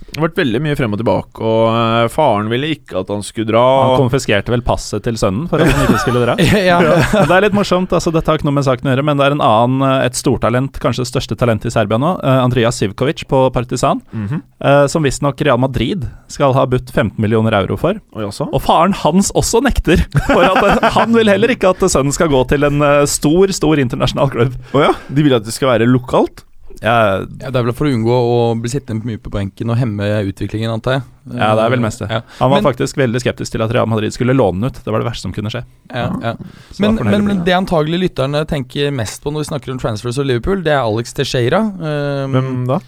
Det 0.08 0.20
har 0.22 0.28
vært 0.30 0.40
veldig 0.40 0.62
mye 0.64 0.78
frem 0.80 0.96
og 0.96 1.02
tilbake, 1.02 1.44
og 1.44 1.78
eh, 1.78 2.10
faren 2.14 2.52
ville 2.52 2.72
ikke 2.78 3.02
at 3.02 3.12
han 3.14 3.24
skulle 3.26 3.50
dra. 3.52 3.64
Han 3.92 4.06
konfiskerte 4.06 4.54
vel 4.54 4.64
passet 4.66 5.04
til 5.06 5.20
sønnen 5.20 5.50
for 5.52 5.62
at 5.62 5.72
han 5.72 5.86
ikke 5.86 6.04
skulle 6.06 6.24
dra. 6.24 6.38
ja, 6.70 6.80
Det 6.82 7.26
er 7.28 7.48
litt 7.48 7.58
morsomt, 7.58 7.94
altså 7.94 8.14
dette 8.16 8.32
har 8.32 8.40
ikke 8.40 8.48
noe 8.50 8.58
med 8.58 8.68
saken 8.68 8.88
å 8.88 8.94
gjøre, 8.96 9.08
men 9.10 9.20
det 9.20 9.28
er 9.28 9.38
en 9.38 9.46
annen, 9.46 9.84
eh, 9.88 10.06
et 10.08 10.18
stortalent, 10.18 10.80
kanskje 10.84 11.06
det 11.06 11.12
største 11.12 11.38
talentet 11.40 11.72
i 11.72 11.76
Serbia 11.76 12.00
nå, 12.02 12.16
Andrija 12.24 12.72
Sivkovic 12.74 13.26
på 13.28 13.48
Partisan, 13.54 14.02
mm 14.12 14.28
-hmm. 14.28 14.88
som 14.88 15.04
visstnok 15.04 15.42
Real 15.42 15.60
Madrid 15.60 16.08
skal 16.28 16.54
ha 16.54 16.66
budt 16.66 16.92
15 16.92 17.22
millioner 17.22 17.56
euro 17.58 17.78
for. 17.80 18.00
Oi, 18.16 18.26
også? 18.28 18.50
Og 18.52 18.64
faren 18.64 18.96
hans 19.04 19.32
også 19.38 19.62
nekter, 19.66 20.04
for 20.28 20.44
at 20.46 20.60
eh, 20.64 20.90
han 20.98 21.16
vil 21.16 21.32
heller 21.32 21.54
ikke 21.54 21.72
at 21.74 21.86
sønnen 21.92 22.16
skal 22.16 22.32
gå 22.32 22.44
til 22.52 22.68
en 22.68 22.84
eh, 22.86 23.06
stor, 23.10 23.54
stor 23.56 23.82
internasjonal 23.84 24.34
klubb. 24.34 24.58
Å 24.76 24.88
ja, 24.90 24.92
De 25.08 25.26
vil 25.26 25.38
at 25.38 25.48
det 25.48 25.56
skal 25.56 25.76
være 25.76 25.90
lokalt? 25.90 26.47
Ja, 26.82 26.96
Ja, 27.42 27.50
Det 27.52 27.56
er 27.56 27.64
vel 27.64 27.74
for 27.74 27.88
å 27.88 27.94
unngå 27.94 28.14
å 28.14 28.40
bli 28.62 28.70
sittende 28.70 29.06
mye 29.08 29.18
på 29.18 29.32
benken 29.34 29.70
og 29.74 29.78
hemme 29.78 30.04
utviklingen, 30.30 30.72
antar 30.72 30.98
jeg. 30.98 31.04
ja, 31.34 31.56
det 31.56 31.64
er 31.66 31.70
vel 31.74 31.80
mest 31.84 32.00
det. 32.00 32.10
Ja. 32.10 32.22
Han 32.40 32.52
var 32.52 32.62
Men- 32.62 32.74
faktisk 32.74 32.98
veldig 32.98 33.22
skeptisk 33.24 33.52
til 33.52 33.62
at 33.62 33.72
Real 33.72 33.88
Madrid 33.88 34.14
skulle 34.14 34.34
låne 34.34 34.62
den 34.62 34.70
ut. 34.70 34.84
Det 34.84 34.92
var 34.92 35.00
det 35.00 35.08
verste 35.10 35.22
som 35.28 35.34
kunne 35.34 35.50
skje. 35.50 35.64
Ja, 35.90 36.10
ja. 36.22 36.36
Men, 36.80 36.98
heller 36.98 37.22
men, 37.22 37.44
det 37.44 37.54
antagelig 37.54 38.00
lytterne 38.10 38.46
tenker 38.48 38.92
mest 38.94 39.24
på 39.24 39.32
når 39.32 39.46
vi 39.46 39.50
snakker 39.56 39.72
om 39.72 39.80
transfers 39.80 40.18
og 40.20 40.26
Liverpool, 40.26 40.62
det 40.64 40.74
er 40.74 40.84
Alex 40.84 41.14
Teixeira. 41.14 41.60
Um, 41.60 42.32
Hvem 42.34 42.68
da? 42.68 42.80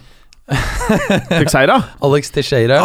Texeira? 1.28 1.76
Alex 2.02 2.30
Teixeira, 2.34 2.78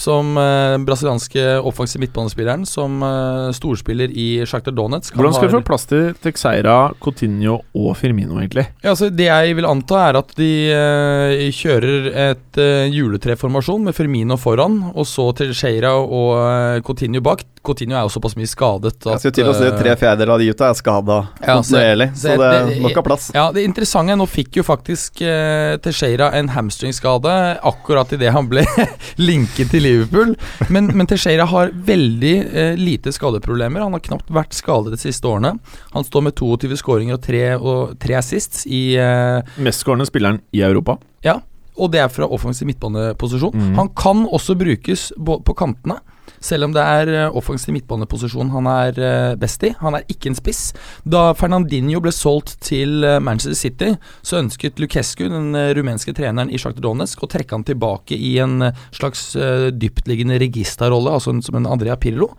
som 0.00 0.32
uh, 0.38 0.78
brasilianske 0.86 1.42
offensive 1.68 2.00
midtbanespilleren, 2.06 2.64
som 2.68 3.02
eh, 3.04 3.50
storspiller 3.56 4.12
i 4.16 4.28
Shakhtar 4.48 4.72
Donetsk. 4.76 5.12
Han 5.14 5.20
Hvordan 5.20 5.36
skal 5.36 5.50
du 5.50 5.54
har- 5.56 5.60
få 5.62 5.68
plass 5.68 5.84
til 5.90 6.14
Texeira, 6.24 6.76
Coutinho 7.02 7.58
og 7.76 7.90
Firmino, 8.00 8.38
egentlig? 8.40 8.66
Ja, 8.82 8.94
altså 8.94 9.10
Det 9.12 9.28
jeg 9.28 9.56
vil 9.58 9.68
anta, 9.68 10.00
er 10.08 10.20
at 10.22 10.32
de 10.38 10.50
eh, 10.72 11.46
kjører 11.52 12.10
et 12.30 12.60
uh, 12.62 12.88
juletreformasjon 12.88 13.84
med 13.90 13.96
Firmino 13.96 14.38
foran, 14.40 14.80
og 14.94 15.04
så 15.08 15.30
Teixeira 15.36 15.92
og 16.00 16.32
uh, 16.38 16.80
Coutinho 16.86 17.20
bak. 17.20 17.44
Coutinho 17.62 17.92
er 17.98 18.06
jo 18.06 18.12
såpass 18.14 18.32
mye 18.38 18.48
skadet 18.48 18.94
at 19.04 19.06
Jeg 19.10 19.20
skulle 19.20 19.36
til 19.36 19.48
å 19.50 19.54
si 19.58 19.64
eh, 19.68 19.74
tre 19.76 19.92
fjerdedeler 20.00 20.32
av 20.32 20.38
de 20.40 20.46
gutta 20.48 20.70
er 20.70 20.76
skada 20.78 21.16
Ja, 21.42 21.58
så- 21.60 21.74
kontinuerlig, 21.76 22.06
så 22.16 22.22
så 22.22 22.36
det 22.40 22.50
det- 22.70 22.78
må 22.80 22.88
ikke 22.88 23.02
ha 23.02 23.06
plass. 23.10 23.26
Ja, 23.34 23.44
det 23.52 23.64
interessante 23.68 24.16
Nå 24.16 24.26
fikk 24.26 24.56
jo 24.56 24.62
faktisk 24.64 25.20
eh, 25.20 25.76
Teixeira 25.84 26.30
en 26.38 26.48
hamstringskade 26.48 27.34
akkurat 27.62 28.12
idet 28.16 28.32
han 28.32 28.48
ble 28.48 28.64
linket 29.20 29.70
til 29.74 29.82
Liverpool. 29.84 30.32
Men, 30.70 30.88
men 30.96 31.06
Teixeira 31.06 31.44
har 31.46 31.70
veldig 31.70 32.34
eh, 32.54 32.74
lite 32.80 33.12
skadeproblemer. 33.12 33.80
Han 33.84 33.92
har 33.92 34.00
knapt 34.00 34.30
vært 34.32 34.56
skadet 34.56 34.94
de 34.96 35.00
siste 35.02 35.28
årene. 35.28 35.58
Han 35.92 36.04
står 36.08 36.22
med 36.30 36.34
22 36.40 36.80
skåringer 36.80 37.18
og 37.18 37.22
tre, 37.22 37.44
og 37.60 37.98
tre 38.00 38.16
assists 38.18 38.64
i 38.66 38.96
eh, 38.96 39.42
Mestskårende 39.60 40.08
spilleren 40.08 40.40
i 40.56 40.64
Europa. 40.64 40.96
Ja, 41.22 41.38
og 41.80 41.92
det 41.92 42.00
er 42.02 42.08
fra 42.12 42.26
offensiv 42.28 42.66
midtbaneposisjon. 42.68 43.52
Mm. 43.54 43.74
Han 43.78 43.88
kan 43.96 44.24
også 44.28 44.56
brukes 44.58 45.10
på, 45.16 45.38
på 45.44 45.54
kantene. 45.56 46.00
Selv 46.40 46.66
om 46.66 46.74
det 46.74 46.82
er 46.82 47.10
eh, 47.12 47.36
offensiv 47.36 47.74
midtbaneposisjon 47.76 48.50
han 48.54 48.68
er 48.70 49.00
eh, 49.04 49.34
best 49.40 49.64
i. 49.68 49.74
Han 49.82 49.98
er 49.98 50.06
ikke 50.08 50.30
en 50.30 50.38
spiss. 50.38 50.62
Da 51.04 51.34
Fernandinho 51.36 52.00
ble 52.02 52.12
solgt 52.16 52.56
til 52.64 53.04
eh, 53.04 53.18
Manchester 53.20 53.58
City, 53.58 53.90
så 54.24 54.40
ønsket 54.40 54.80
Lukescu, 54.80 55.26
den 55.28 55.52
rumenske 55.76 56.14
treneren 56.16 56.50
i 56.52 56.60
Sjakter 56.60 56.84
Donetsk, 56.84 57.22
å 57.22 57.30
trekke 57.30 57.58
han 57.58 57.66
tilbake 57.68 58.16
i 58.16 58.32
en 58.40 58.70
slags 58.96 59.34
dyptliggende 59.76 60.38
registerrolle, 60.40 61.12
altså 61.12 61.34
som 61.44 61.58
en 61.58 61.68
Andrea 61.68 61.96
Pirlo. 62.00 62.30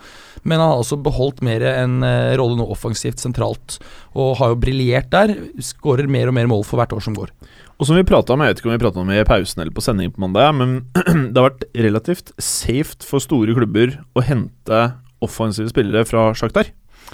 Men 0.41 0.59
han 0.59 0.71
har 0.71 0.81
altså 0.81 0.97
beholdt 0.97 1.43
mer 1.45 1.63
en 1.69 2.01
rolle 2.39 2.57
nå 2.57 2.65
offensivt 2.73 3.21
sentralt, 3.21 3.77
og 4.17 4.39
har 4.41 4.53
jo 4.53 4.61
briljert 4.63 5.11
der. 5.13 5.35
Skårer 5.61 6.09
mer 6.09 6.31
og 6.31 6.37
mer 6.37 6.49
mål 6.49 6.65
for 6.67 6.81
hvert 6.81 6.95
år 6.97 7.05
som 7.05 7.17
går. 7.17 7.33
Og 7.81 7.87
som 7.89 7.97
vi 7.97 8.05
pratet 8.05 8.29
om, 8.29 8.41
jeg 8.45 8.53
vet 8.53 8.59
ikke 8.61 8.69
om 8.69 8.75
vi 8.75 8.81
pratet 8.83 9.01
om 9.01 9.09
i 9.09 9.23
pausen 9.25 9.63
eller 9.63 9.73
på 9.73 9.81
sending 9.81 10.11
på 10.13 10.21
mandag, 10.21 10.51
men 10.53 10.73
det 11.33 11.33
har 11.33 11.47
vært 11.47 11.63
relativt 11.73 12.29
safe 12.37 13.01
for 13.01 13.23
store 13.23 13.55
klubber 13.57 13.95
å 14.13 14.21
hente 14.21 14.81
offensive 15.25 15.71
spillere 15.73 16.05
fra 16.05 16.27
Shakhtar. 16.37 16.69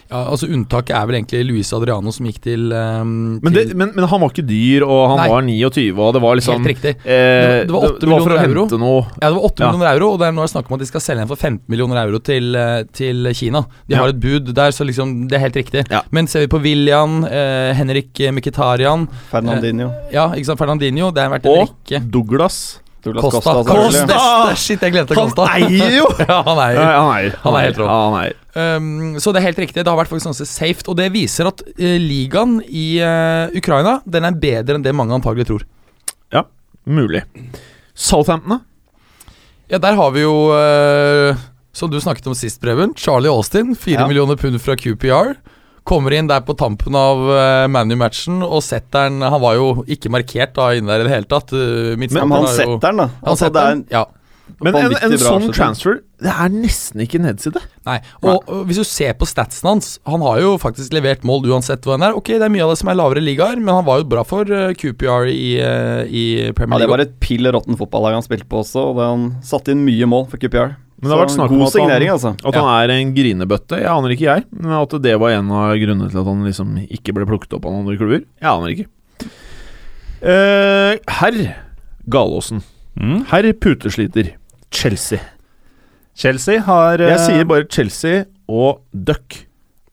Ja, 0.10 0.22
altså 0.32 0.48
Unntaket 0.48 0.94
er 0.96 1.06
vel 1.10 1.16
egentlig 1.18 1.42
Luis 1.50 1.72
Adriano 1.74 2.12
som 2.16 2.26
gikk 2.30 2.38
til, 2.46 2.72
um, 2.72 3.40
Men, 3.44 3.54
det, 3.54 3.64
til 3.70 3.78
men, 3.78 3.92
men 3.96 4.06
han 4.08 4.22
var 4.22 4.30
ikke 4.32 4.46
dyr, 4.48 4.86
og 4.88 5.02
han 5.12 5.18
Nei. 5.18 5.28
var 5.34 5.42
29, 5.44 5.98
og 6.00 6.14
det 6.14 6.22
var 6.22 6.36
liksom 6.40 6.62
Helt 6.64 6.70
riktig. 6.72 6.94
eh, 7.04 7.66
Det 7.68 7.68
var- 7.68 7.68
det 7.68 7.72
var 7.74 7.88
8 7.90 8.00
det 8.00 8.08
millioner 8.08 8.44
euro. 8.48 9.08
Ja, 9.22 9.28
det 9.28 9.36
var 9.36 9.44
8 9.50 9.60
Ja. 9.64 9.72
millioner 9.72 9.92
euro, 9.96 10.12
og 10.14 10.20
det 10.20 10.28
er 10.28 10.32
nå 10.32 10.48
snakk 10.48 10.70
om 10.72 10.74
at 10.76 10.80
de 10.80 10.86
skal 10.86 11.02
selge 11.02 11.20
den 11.20 11.28
for 11.28 11.36
15 11.36 11.62
millioner 11.68 11.98
euro 12.06 12.20
til, 12.20 12.56
eh, 12.56 12.84
til 12.94 13.34
Kina. 13.34 13.62
De 13.88 13.96
Ja. 13.96 13.98
har 14.02 14.10
et 14.10 14.20
bud 14.20 14.54
der, 14.54 14.72
så 14.72 14.86
liksom 14.86 15.28
det 15.28 15.36
er 15.36 15.40
helt 15.50 15.56
riktig. 15.56 15.86
Ja. 15.92 16.02
Men 16.12 16.28
ser 16.28 16.40
vi 16.42 16.48
på 16.48 16.62
William, 16.62 17.24
eh, 17.26 17.74
Henrik 17.74 18.14
Mkhitaryan 18.32 19.08
Fernandinho. 19.32 19.92
Ja, 20.14 20.30
ikke 20.32 20.46
sant, 20.46 20.60
Fernandinho, 20.60 21.12
det 21.12 21.24
har 21.24 21.30
vært 21.40 21.46
en 21.46 21.52
Og 21.52 21.68
rekke 21.70 22.10
Douglas. 22.12 22.80
Douglas 23.06 23.24
Costa. 23.24 23.40
Costa, 23.54 23.74
Costa. 23.74 23.92
selvfølgelig. 23.92 24.58
Shit, 24.58 24.82
jeg 24.82 24.94
glemte 24.96 25.16
Han 25.16 25.32
eier 25.54 25.94
jo! 26.00 26.08
ja, 26.28 26.38
han 26.48 26.62
eier. 26.64 26.80
Ja, 26.82 26.88
han 26.98 27.12
eier. 27.14 27.38
Han. 27.44 27.58
Ja, 27.88 27.98
han 28.10 28.18
eier. 28.24 28.38
Um, 28.58 29.20
så 29.22 29.32
det 29.32 29.42
er 29.42 29.48
helt 29.52 29.62
riktig. 29.62 29.84
Det 29.86 29.92
har 29.92 30.00
vært 30.00 30.10
faktisk 30.12 30.32
ganske 30.32 30.48
safe. 30.50 30.86
Og 30.90 30.98
det 31.00 31.12
viser 31.14 31.50
at 31.52 31.62
uh, 31.68 31.98
ligaen 32.02 32.58
i 32.66 32.88
uh, 33.04 33.54
Ukraina 33.56 34.00
Den 34.10 34.26
er 34.28 34.40
bedre 34.42 34.80
enn 34.80 34.86
det 34.86 34.96
mange 34.98 35.14
antagelig 35.18 35.46
tror. 35.52 35.68
Ja, 36.34 36.44
Mulig. 36.88 37.22
Southampton, 37.98 38.58
da? 38.58 39.34
Ja, 39.72 39.78
der 39.84 39.98
har 40.00 40.12
vi 40.16 40.22
jo 40.24 40.34
uh, 40.56 41.36
Som 41.76 41.92
du 41.92 42.00
snakket 42.02 42.28
om 42.32 42.36
sist, 42.38 42.62
Preben. 42.64 42.94
Charlie 42.98 43.30
Austin. 43.30 43.76
Fire 43.76 44.02
Ja. 44.02 44.08
millioner 44.08 44.36
pund 44.40 44.58
fra 44.64 44.76
QPR. 44.80 45.36
Kommer 45.88 46.14
inn 46.18 46.28
der 46.28 46.44
på 46.44 46.56
tampen 46.60 46.96
av 47.00 47.24
uh, 47.30 47.64
ManU-matchen 47.72 48.42
og 48.44 48.60
setter 48.66 49.08
den 49.08 49.24
Han 49.24 49.40
var 49.44 49.56
jo 49.56 49.86
ikke 49.88 50.12
markert 50.12 50.56
da 50.58 50.74
inne 50.76 50.92
der 50.92 51.06
i 51.06 51.08
det 51.08 51.16
hele 51.16 51.30
tatt. 51.32 51.54
Uh, 51.56 51.96
Men 51.96 52.34
han 52.36 52.48
setter 52.52 52.80
den, 52.90 53.04
da. 53.04 53.10
Han 53.22 53.34
Altså, 53.34 53.48
setter 53.48 53.62
er 53.64 53.76
den, 53.76 53.84
ja. 53.94 54.06
Men 54.64 54.78
en, 54.80 54.94
en 54.96 55.12
bra 55.12 55.32
sånn 55.36 55.50
transfer 55.52 55.98
Det 56.24 56.32
er 56.32 56.52
nesten 56.54 57.02
ikke 57.04 57.20
nedside. 57.20 57.60
Nei. 57.86 57.98
Og, 58.24 58.48
og 58.48 58.62
hvis 58.70 58.80
du 58.80 58.86
ser 58.88 59.12
på 59.20 59.28
statsen 59.28 59.68
hans 59.68 59.90
Han 60.08 60.24
har 60.24 60.40
jo 60.40 60.54
faktisk 60.62 60.96
levert 60.96 61.26
mål 61.28 61.50
uansett 61.52 61.84
hvor 61.84 61.98
han 61.98 62.06
er. 62.08 62.16
Ok, 62.16 62.32
det 62.32 62.48
er 62.48 62.54
mye 62.54 62.64
av 62.64 62.72
det 62.72 62.80
som 62.80 62.92
er 62.92 62.98
lavere 62.98 63.24
ligaer, 63.24 63.60
men 63.60 63.76
han 63.76 63.86
var 63.88 64.00
jo 64.02 64.08
bra 64.16 64.24
for 64.28 64.48
QPR 64.48 65.28
i, 65.34 65.52
i 65.60 66.26
Premier 66.56 66.80
League. 66.80 66.80
Ja, 66.80 66.86
det 66.86 66.92
var 66.96 67.04
et 67.04 67.16
pill 67.24 67.52
råtten 67.52 67.80
fotballag 67.80 68.16
han 68.18 68.26
spilte 68.26 68.48
på 68.50 68.64
også, 68.64 68.88
og 68.94 69.04
han 69.04 69.30
satte 69.46 69.76
inn 69.76 69.84
mye 69.88 70.08
mål 70.10 70.30
for 70.32 70.40
QPR. 70.42 70.78
Men 70.98 71.12
det 71.12 71.14
har 71.14 71.22
vært 71.22 71.36
snakk 71.36 71.52
om 71.54 71.62
at 71.62 71.76
han, 71.78 71.92
altså. 72.10 72.32
at 72.42 72.56
han 72.58 72.68
er 72.72 72.92
en 72.96 73.12
grinebøtte. 73.14 73.78
Jeg 73.84 73.90
aner 73.92 74.14
ikke, 74.16 74.26
jeg. 74.32 74.46
Men 74.50 74.74
at 74.80 74.96
det 75.04 75.14
var 75.22 75.36
en 75.36 75.52
av 75.54 75.76
grunnene 75.78 76.10
til 76.10 76.22
at 76.24 76.30
han 76.32 76.42
liksom 76.48 76.72
ikke 76.88 77.14
ble 77.14 77.28
plukket 77.30 77.54
opp 77.54 77.68
av 77.70 77.76
noen 77.76 77.86
andre 77.86 77.98
klubber. 78.00 78.24
Jeg 78.42 78.50
aner 78.50 78.74
ikke. 78.74 78.88
Uh, 80.18 80.98
herr 81.20 81.38
Galåsen. 82.10 82.64
Mm. 82.98 83.28
Herr 83.30 83.52
putesliter. 83.54 84.34
Chelsea. 84.74 85.22
Chelsea 86.18 86.64
har 86.66 86.98
Jeg 86.98 87.14
eh, 87.14 87.26
sier 87.28 87.46
bare 87.46 87.68
Chelsea 87.70 88.24
og 88.50 88.82
Duck. 88.92 89.44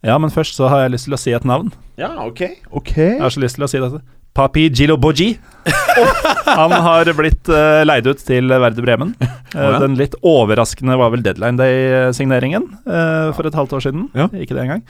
Ja, 0.05 0.17
men 0.19 0.33
først 0.33 0.57
så 0.57 0.73
har 0.73 0.87
jeg 0.87 0.97
lyst 0.97 1.09
til 1.11 1.17
å 1.17 1.21
si 1.21 1.37
et 1.37 1.45
navn. 1.45 1.69
Ja, 2.01 2.15
ok. 2.25 2.47
okay. 2.73 3.15
Jeg 3.19 3.23
har 3.23 3.35
så 3.35 3.45
lyst 3.45 3.61
til 3.61 3.69
å 3.69 3.71
si 3.71 3.81
dette. 3.83 4.01
Papi 4.35 4.71
Gilo 4.73 4.97
Boji. 4.97 5.35
Han 6.47 6.75
har 6.85 7.09
blitt 7.17 7.49
uh, 7.53 7.83
leid 7.87 8.07
ut 8.11 8.21
til 8.27 8.53
Verde 8.53 8.85
Bremen. 8.85 9.15
Eh, 9.55 9.63
ja. 9.63 9.79
Den 9.83 9.97
litt 9.99 10.17
overraskende 10.27 10.97
var 10.99 11.13
vel 11.15 11.25
deadline 11.25 11.61
day-signeringen 11.61 12.65
uh, 12.89 13.31
for 13.37 13.47
et 13.47 13.55
halvt 13.55 13.77
år 13.79 13.85
siden. 13.89 14.09
Ja. 14.19 14.27
Ikke 14.35 14.57
det 14.57 14.65
engang. 14.65 14.83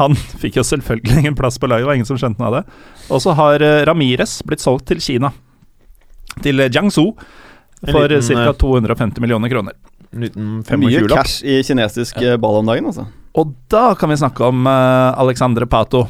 Han 0.00 0.16
fikk 0.42 0.58
jo 0.60 0.66
selvfølgelig 0.66 1.22
ingen 1.24 1.38
plass 1.38 1.58
på 1.60 1.70
laget, 1.70 1.84
det 1.84 1.90
var 1.90 2.00
ingen 2.00 2.08
som 2.08 2.20
skjønte 2.20 2.42
noe 2.42 2.50
av 2.50 2.58
det. 2.60 2.64
Og 3.12 3.22
så 3.24 3.36
har 3.36 3.64
eh, 3.64 3.82
Ramires 3.88 4.38
blitt 4.46 4.64
solgt 4.64 4.88
til 4.90 5.02
Kina. 5.04 5.32
Til 6.42 6.64
eh, 6.64 6.70
Jiangsu 6.72 7.12
for 7.82 8.14
ca. 8.14 8.38
eh, 8.46 8.52
250 8.62 9.20
millioner 9.24 9.52
kroner. 9.52 9.76
Mye 10.12 11.04
cash 11.08 11.40
i 11.44 11.60
kinesisk 11.64 12.20
eh, 12.22 12.38
ball 12.40 12.60
om 12.60 12.68
dagen, 12.68 12.88
altså. 12.92 13.08
Og 13.40 13.54
da 13.72 13.94
kan 13.96 14.12
vi 14.12 14.18
snakke 14.20 14.44
om 14.44 14.66
uh, 14.68 15.16
Alexandre 15.16 15.64
Pato, 15.64 16.02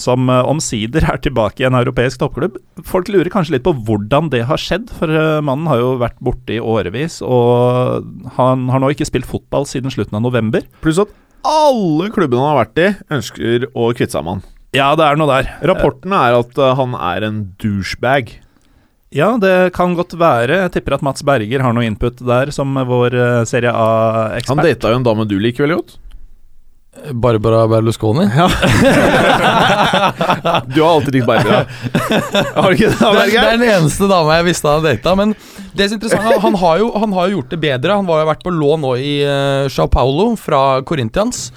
som 0.00 0.30
eh, 0.30 0.44
omsider 0.48 1.06
er 1.10 1.20
tilbake 1.22 1.62
i 1.62 1.66
en 1.68 1.76
europeisk 1.78 2.20
toppklubb. 2.22 2.58
Folk 2.86 3.10
lurer 3.12 3.30
kanskje 3.32 3.56
litt 3.56 3.66
på 3.66 3.74
hvordan 3.86 4.30
det 4.32 4.44
har 4.48 4.60
skjedd, 4.60 4.90
for 4.98 5.10
eh, 5.10 5.42
mannen 5.44 5.68
har 5.70 5.80
jo 5.80 5.94
vært 6.02 6.20
borte 6.24 6.56
i 6.56 6.62
årevis, 6.62 7.20
og 7.24 8.08
han 8.38 8.68
har 8.72 8.82
nå 8.82 8.92
ikke 8.94 9.08
spilt 9.08 9.28
fotball 9.28 9.68
siden 9.70 9.92
slutten 9.94 10.18
av 10.18 10.24
november. 10.26 10.66
Pluss 10.84 11.02
at 11.02 11.12
alle 11.44 12.10
klubbene 12.14 12.42
han 12.42 12.54
har 12.54 12.62
vært 12.64 12.82
i, 12.82 12.88
ønsker 13.18 13.68
å 13.72 13.90
kvitte 13.96 14.16
seg 14.16 14.26
med 14.26 14.38
han. 14.38 14.46
Ja, 14.74 14.88
det 14.98 15.06
er 15.06 15.18
noe 15.20 15.30
der. 15.30 15.52
Rapportene 15.70 16.22
er 16.28 16.40
at 16.40 16.58
eh, 16.58 16.74
han 16.80 16.96
er 16.98 17.28
en 17.28 17.44
douchebag. 17.62 18.38
Ja, 19.14 19.28
det 19.38 19.70
kan 19.76 19.92
godt 19.94 20.16
være. 20.18 20.64
Jeg 20.64 20.72
tipper 20.74 20.96
at 20.96 21.04
Mats 21.06 21.22
Berger 21.22 21.62
har 21.62 21.74
noe 21.76 21.86
input 21.86 22.18
der, 22.18 22.50
som 22.50 22.74
vår 22.74 23.14
Serie 23.46 23.70
A-ekspert. 23.70 24.50
Han 24.50 24.66
data 24.66 24.90
jo 24.90 24.98
en 24.98 25.06
dame 25.06 25.26
du 25.30 25.36
liker 25.38 25.68
veldig 25.68 25.76
godt. 25.78 26.00
Barbara 27.12 27.66
Berlusconi. 27.68 28.24
Du 30.74 30.82
har 30.82 30.90
alltid 30.94 31.14
likt 31.14 31.26
Barbara. 31.26 31.64
Har 32.54 32.70
du 32.70 32.74
ikke 32.76 32.88
det? 32.90 32.98
Det 32.98 33.06
er, 33.08 33.30
det 33.30 33.38
er 33.42 33.58
den 33.58 33.68
eneste 33.68 34.08
dama 34.10 34.36
jeg 34.38 34.46
visste 34.48 34.70
han 34.70 34.84
data. 34.86 35.14
Men 35.18 35.34
det 35.74 35.88
som 35.90 35.94
er 35.94 35.98
interessant, 35.98 36.24
han- 36.28 36.40
han 36.44 36.54
har, 36.60 36.78
jo, 36.82 36.90
han 36.98 37.12
har 37.16 37.28
jo 37.28 37.38
gjort 37.38 37.50
det 37.54 37.60
bedre. 37.62 37.96
Han 38.00 38.06
har 38.10 38.22
jo 38.24 38.28
vært 38.30 38.44
på 38.46 38.52
lån 38.54 38.80
nå 38.84 38.92
i 39.00 39.14
uh, 39.26 39.68
Sao 39.72 39.86
Paulo 39.92 40.34
fra 40.40 40.62
Corinthians. 40.86 41.48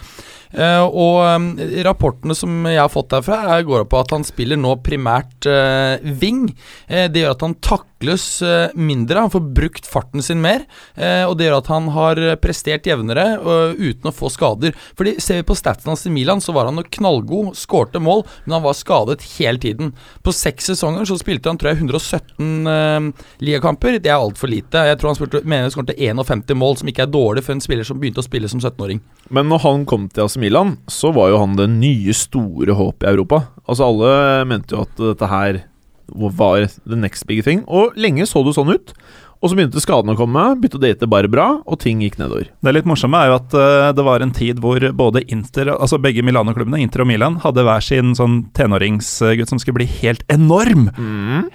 Eh, 0.51 0.83
og 0.85 1.19
eh, 1.25 1.81
rapportene 1.87 2.35
som 2.37 2.65
jeg 2.69 2.79
har 2.79 2.91
fått 2.93 3.11
derfra, 3.11 3.41
er, 3.57 3.65
går 3.67 3.87
på 3.91 3.99
at 3.99 4.13
han 4.15 4.25
spiller 4.27 4.59
nå 4.59 4.77
primært 4.85 5.47
uh, 5.49 5.97
wing. 6.21 6.47
Eh, 6.87 7.07
det 7.11 7.23
gjør 7.23 7.35
at 7.35 7.43
han 7.45 7.55
takles 7.63 8.25
eh, 8.45 8.75
mindre, 8.77 9.25
han 9.25 9.33
får 9.33 9.45
brukt 9.57 9.87
farten 9.89 10.23
sin 10.23 10.41
mer. 10.43 10.63
eh, 10.95 11.23
og 11.27 11.37
det 11.37 11.47
gjør 11.47 11.57
at 11.59 11.71
han 11.71 11.89
har 11.95 12.21
prestert 12.43 12.87
jevnere 12.87 13.25
eh, 13.37 13.75
uten 13.77 14.11
å 14.11 14.15
få 14.15 14.31
skader. 14.33 14.75
Fordi 14.97 15.15
Ser 15.27 15.41
vi 15.41 15.47
på 15.49 15.55
statsen 15.57 15.89
hans 15.91 16.05
i 16.07 16.11
Milan, 16.13 16.39
så 16.43 16.53
var 16.55 16.69
han 16.69 16.79
knallgod, 16.79 17.55
skårte 17.57 17.99
mål, 17.99 18.23
men 18.45 18.57
han 18.57 18.63
var 18.63 18.77
skadet 18.77 19.25
hele 19.37 19.59
tiden. 19.59 19.91
På 20.23 20.31
seks 20.35 20.69
sesonger 20.71 21.07
så 21.09 21.17
spilte 21.19 21.49
han 21.51 21.59
tror 21.59 21.73
jeg 21.73 21.81
117 21.81 22.71
eh, 22.71 23.27
ligakamper. 23.43 23.97
Det 23.99 24.13
er 24.13 24.21
altfor 24.21 24.51
lite. 24.51 24.85
Jeg 24.87 24.99
tror 25.01 25.11
han 25.11 25.19
spilte, 25.19 25.43
mener 25.43 25.67
han 25.67 25.73
skåret 25.73 25.97
51 25.97 26.55
mål, 26.55 26.77
som 26.79 26.91
ikke 26.93 27.07
er 27.07 27.13
dårlig 27.13 27.43
for 27.47 27.57
en 27.57 27.63
spiller 27.63 27.87
som 27.87 27.99
begynte 27.99 28.23
å 28.23 28.27
spille 28.27 28.49
som 28.51 28.61
17-åring. 28.61 29.01
Men 29.33 29.49
når 29.51 29.63
han 29.65 29.85
kom 29.89 30.07
til 30.13 30.27
Milan, 30.39 30.77
så 30.87 31.11
var 31.15 31.31
jo 31.31 31.41
han 31.41 31.57
det 31.57 31.69
nye 31.73 32.13
store 32.15 32.75
håpet 32.77 33.07
i 33.07 33.11
Europa. 33.11 33.43
Altså 33.67 33.87
Alle 33.89 34.11
mente 34.49 34.75
jo 34.75 34.85
at 34.85 35.01
dette 35.01 35.31
her 35.31 35.63
var 36.07 36.67
the 36.87 36.95
next 36.95 37.27
big 37.27 37.43
thing. 37.43 37.63
Og 37.67 37.95
lenge 37.99 38.25
så 38.29 38.43
det 38.45 38.55
sånn 38.55 38.71
ut. 38.71 38.93
Og 39.37 39.51
så 39.51 39.57
begynte 39.57 39.81
skadene 39.83 40.15
å 40.15 40.17
komme, 40.17 40.43
begynte 40.57 40.79
å 40.79 40.81
date 40.81 41.09
Barbara, 41.09 41.61
og 41.65 41.77
ting 41.83 42.01
gikk 42.01 42.17
nedover. 42.17 42.49
Det 42.65 42.73
litt 42.73 42.87
morsomme 42.89 43.19
er 43.21 43.29
jo 43.29 43.35
at 43.37 43.53
eh, 43.57 43.89
det 43.97 44.05
var 44.07 44.23
en 44.23 44.33
tid 44.33 44.61
hvor 44.63 44.81
både 44.97 45.21
Inter, 45.33 45.69
altså 45.75 45.99
begge 46.01 46.23
Milano-klubbene, 46.25 46.81
Inter 46.81 47.03
og 47.03 47.09
Milan, 47.11 47.37
hadde 47.43 47.65
hver 47.67 47.83
sin 47.85 48.15
sånn 48.17 48.39
tenåringsgutt 48.57 49.49
som 49.51 49.61
skulle 49.61 49.77
bli 49.81 49.89
helt 49.99 50.23
enorm. 50.33 50.89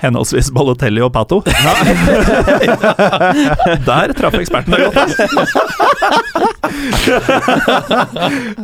Henholdsvis 0.03 0.53
Balotelli 0.55 1.03
og 1.03 1.13
Pato. 1.15 1.43
Der 3.89 4.13
traff 4.17 4.37
eksperten 4.39 4.73
deg 4.77 4.81
godt. 4.87 4.99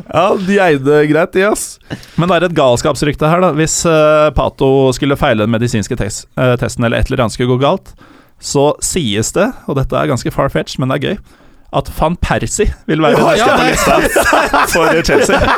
Ja, 0.09 0.27
de 0.47 0.59
eide 0.63 1.01
greit, 1.11 1.33
de, 1.35 1.45
ass. 1.49 1.79
Men 2.17 2.31
det 2.31 2.37
er 2.39 2.47
et 2.49 2.57
galskapsrykte 2.57 3.31
her, 3.31 3.43
da. 3.43 3.51
Hvis 3.59 3.81
uh, 3.89 4.31
Pato 4.37 4.93
skulle 4.97 5.19
feile 5.21 5.45
den 5.45 5.55
medisinske 5.55 5.97
tes 5.99 6.23
eh, 6.39 6.55
testen, 6.61 6.87
eller 6.87 7.01
et 7.01 7.11
eller 7.11 7.25
annet 7.25 7.35
skulle 7.37 7.57
gå 7.57 7.61
galt, 7.63 7.95
så 8.41 8.71
sies 8.85 9.33
det, 9.35 9.49
og 9.67 9.77
dette 9.79 9.99
er 9.99 10.11
ganske 10.11 10.31
far-fetched, 10.35 10.79
men 10.83 10.93
det 10.93 10.99
er 10.99 11.05
gøy, 11.09 11.37
at 11.79 11.91
van 11.99 12.17
Persie 12.17 12.71
vil 12.89 13.03
være 13.05 13.19
Ja, 13.19 13.33
ja, 13.37 13.49
på 13.59 13.67
lista 13.69 14.63
for 14.73 15.03
Chelsea. 15.05 15.41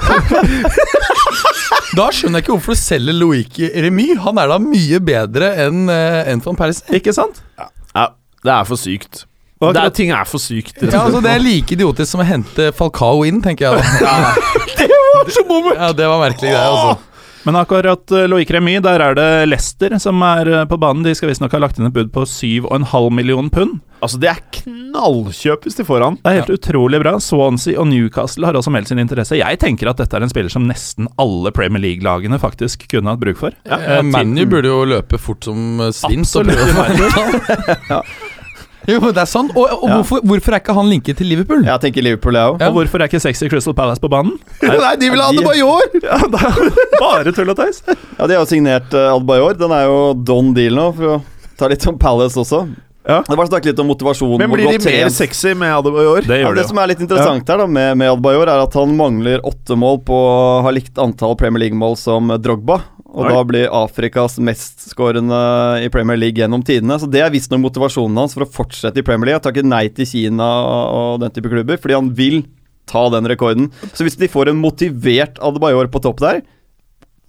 Da 1.98 2.06
skjønner 2.14 2.38
jeg 2.38 2.44
ikke 2.44 2.54
hvorfor 2.54 2.76
du 2.76 2.78
selger 2.78 3.16
Loic 3.18 3.56
Remy. 3.58 4.12
Han 4.22 4.38
er 4.38 4.50
da 4.52 4.58
mye 4.62 5.00
bedre 5.02 5.48
enn 5.64 5.90
uh, 5.90 6.20
en 6.30 6.42
van 6.44 6.58
Persie. 6.58 6.86
Ikke 7.00 7.14
sant? 7.14 7.40
Ja, 7.58 8.06
det 8.46 8.52
er 8.54 8.68
for 8.68 8.78
sykt. 8.78 9.24
Det 9.60 9.76
er, 9.76 9.90
ting 9.92 10.12
er 10.14 10.24
for 10.24 10.40
sykt. 10.40 10.78
Ja, 10.80 11.02
altså 11.02 11.20
Det 11.20 11.34
er 11.34 11.42
like 11.42 11.74
idiotisk 11.74 12.14
som 12.14 12.22
å 12.22 12.24
hente 12.24 12.70
Falcao 12.78 13.26
inn, 13.28 13.42
tenker 13.44 13.66
jeg 13.66 13.82
da. 14.00 14.22
det 14.78 14.86
var 14.88 15.34
så 15.34 15.44
bommert! 15.50 15.76
Ja, 15.76 15.90
Det 15.98 16.06
var 16.08 16.22
merkelig 16.22 16.54
greie, 16.54 16.62
altså. 16.70 17.09
Men 17.42 17.56
akkurat 17.56 18.12
uh, 18.12 18.26
Loic 18.28 18.50
Remy, 18.50 18.78
der 18.84 19.00
er 19.00 19.16
det 19.16 19.28
Leicester 19.48 19.96
som 20.02 20.20
er 20.26 20.48
eh, 20.50 20.66
på 20.68 20.76
banen. 20.80 21.04
De 21.06 21.14
skal 21.16 21.30
visstnok 21.30 21.54
ha 21.56 21.62
lagt 21.62 21.78
inn 21.80 21.88
et 21.88 21.94
bud 21.94 22.10
på 22.12 22.26
7,5 22.28 23.08
million 23.16 23.48
pund. 23.52 23.78
Altså, 24.00 24.20
det 24.20 24.30
er 24.30 24.42
knallkjøp 24.56 25.64
hvis 25.66 25.76
de 25.76 25.84
får 25.88 26.04
han. 26.04 26.18
Det 26.20 26.30
er 26.30 26.38
helt 26.40 26.52
utrolig 26.54 27.00
bra. 27.02 27.14
Swansea 27.20 27.80
og 27.80 27.88
Newcastle 27.90 28.48
har 28.48 28.56
også 28.56 28.72
meldt 28.72 28.92
sin 28.92 29.00
interesse. 29.00 29.38
Jeg 29.40 29.60
tenker 29.60 29.90
at 29.90 30.00
dette 30.00 30.16
er 30.16 30.24
en 30.24 30.32
spiller 30.32 30.52
som 30.52 30.68
nesten 30.68 31.08
alle 31.20 31.52
Premier 31.56 31.82
League-lagene 31.84 32.40
faktisk 32.40 32.86
kunne 32.92 33.12
hatt 33.12 33.22
bruk 33.22 33.40
for. 33.40 33.56
Ja, 33.68 33.80
ja 33.84 34.02
ManU 34.04 34.44
burde 34.48 34.72
jo 34.72 34.84
løpe 34.88 35.20
fort 35.20 35.48
som 35.48 35.80
svin. 35.96 36.24
Absolutt. 36.24 36.60
Jo, 38.88 38.98
men 39.00 39.12
det 39.14 39.20
er 39.22 39.28
sant. 39.28 39.52
Og, 39.54 39.64
og 39.68 39.88
Ja. 39.88 39.96
hvorfor, 40.00 40.20
hvorfor 40.24 40.54
er 40.56 40.60
ikke 40.62 40.74
han 40.74 40.88
linket 40.90 41.16
til 41.20 41.26
Liverpool? 41.28 41.64
Jeg 41.68 41.80
tenker 41.82 42.02
Liverpool, 42.02 42.34
jeg 42.34 42.54
òg. 42.54 42.60
Ja. 42.60 42.68
Og 42.70 42.78
hvorfor 42.78 43.02
er 43.04 43.08
ikke 43.10 43.20
sexy 43.20 43.48
Crystal 43.52 43.74
Palace 43.76 44.00
på 44.00 44.08
banen? 44.10 44.38
Nei, 44.62 44.94
de 44.96 45.10
vil 45.12 45.20
ha 45.20 45.30
de- 45.32 45.44
Bajor 45.44 45.82
Ja, 46.08 46.18
bare 47.00 47.32
tull 47.36 47.50
og 47.52 47.56
tøys. 47.60 47.82
Ja, 47.86 48.26
de 48.26 48.34
har 48.34 48.40
jo 48.44 48.46
signert 48.50 48.92
uh, 48.96 49.18
Bajor 49.20 49.58
Den 49.60 49.72
er 49.76 49.84
jo 49.90 49.98
don 50.14 50.54
deal 50.56 50.74
nå, 50.78 50.90
for 50.96 51.18
å 51.18 51.20
ta 51.60 51.68
litt 51.68 51.84
om 51.90 51.98
Palace 52.00 52.38
også. 52.40 52.62
Ja. 53.08 53.22
Det 53.26 53.36
var 53.36 53.48
snakket 53.48 53.72
litt 53.72 53.80
om 53.82 53.88
motivasjonen. 53.90 54.38
Men 54.42 54.50
blir 54.52 54.66
de 54.68 54.78
mer 54.78 54.84
trent- 54.84 55.16
sexy 55.16 55.54
med 55.56 55.72
Adebayor? 55.72 56.20
Det 56.28 56.36
Ja, 56.42 56.48
det 56.52 56.60
det 56.62 56.66
som 56.68 56.78
er 56.78 56.90
litt 56.92 57.00
interessant 57.00 57.48
her 57.48 57.58
da 57.62 57.66
med, 57.66 57.96
med 58.00 58.10
Adebayor, 58.12 58.48
er 58.48 58.60
at 58.64 58.76
han 58.76 58.92
mangler 58.96 59.40
åtte 59.48 59.76
mål 59.76 60.02
på 60.06 60.14
å 60.14 60.62
ha 60.64 60.70
likt 60.72 60.96
antall 61.00 61.34
Premier 61.40 61.64
League-mål 61.66 61.96
som 62.00 62.28
Drogba. 62.40 62.80
Og 63.10 63.24
Oi. 63.26 63.30
da 63.34 63.40
blir 63.44 63.72
Afrikas 63.74 64.36
mestskårende 64.38 65.82
i 65.84 65.88
Premier 65.90 66.16
League 66.20 66.38
gjennom 66.38 66.62
tidene. 66.62 66.94
Så 67.02 67.08
det 67.10 67.20
er 67.24 67.32
visstnok 67.34 67.58
motivasjonen 67.64 68.20
hans 68.22 68.36
for 68.36 68.46
å 68.46 68.50
fortsette 68.54 69.02
i 69.02 69.06
Premier 69.06 69.26
League. 69.32 69.40
Han 69.42 69.46
takker 69.48 69.66
nei 69.66 69.88
til 69.94 70.06
Kina 70.06 70.46
og 70.94 71.20
den 71.24 71.34
type 71.34 71.50
klubber, 71.50 71.80
fordi 71.82 71.98
han 71.98 72.12
vil 72.14 72.44
ta 72.86 73.08
den 73.10 73.26
rekorden. 73.30 73.68
Så 73.94 74.06
hvis 74.06 74.16
de 74.18 74.28
får 74.30 74.50
en 74.52 74.62
motivert 74.62 75.38
Adebayor 75.42 75.90
på 75.90 76.02
topp 76.06 76.22
der, 76.22 76.40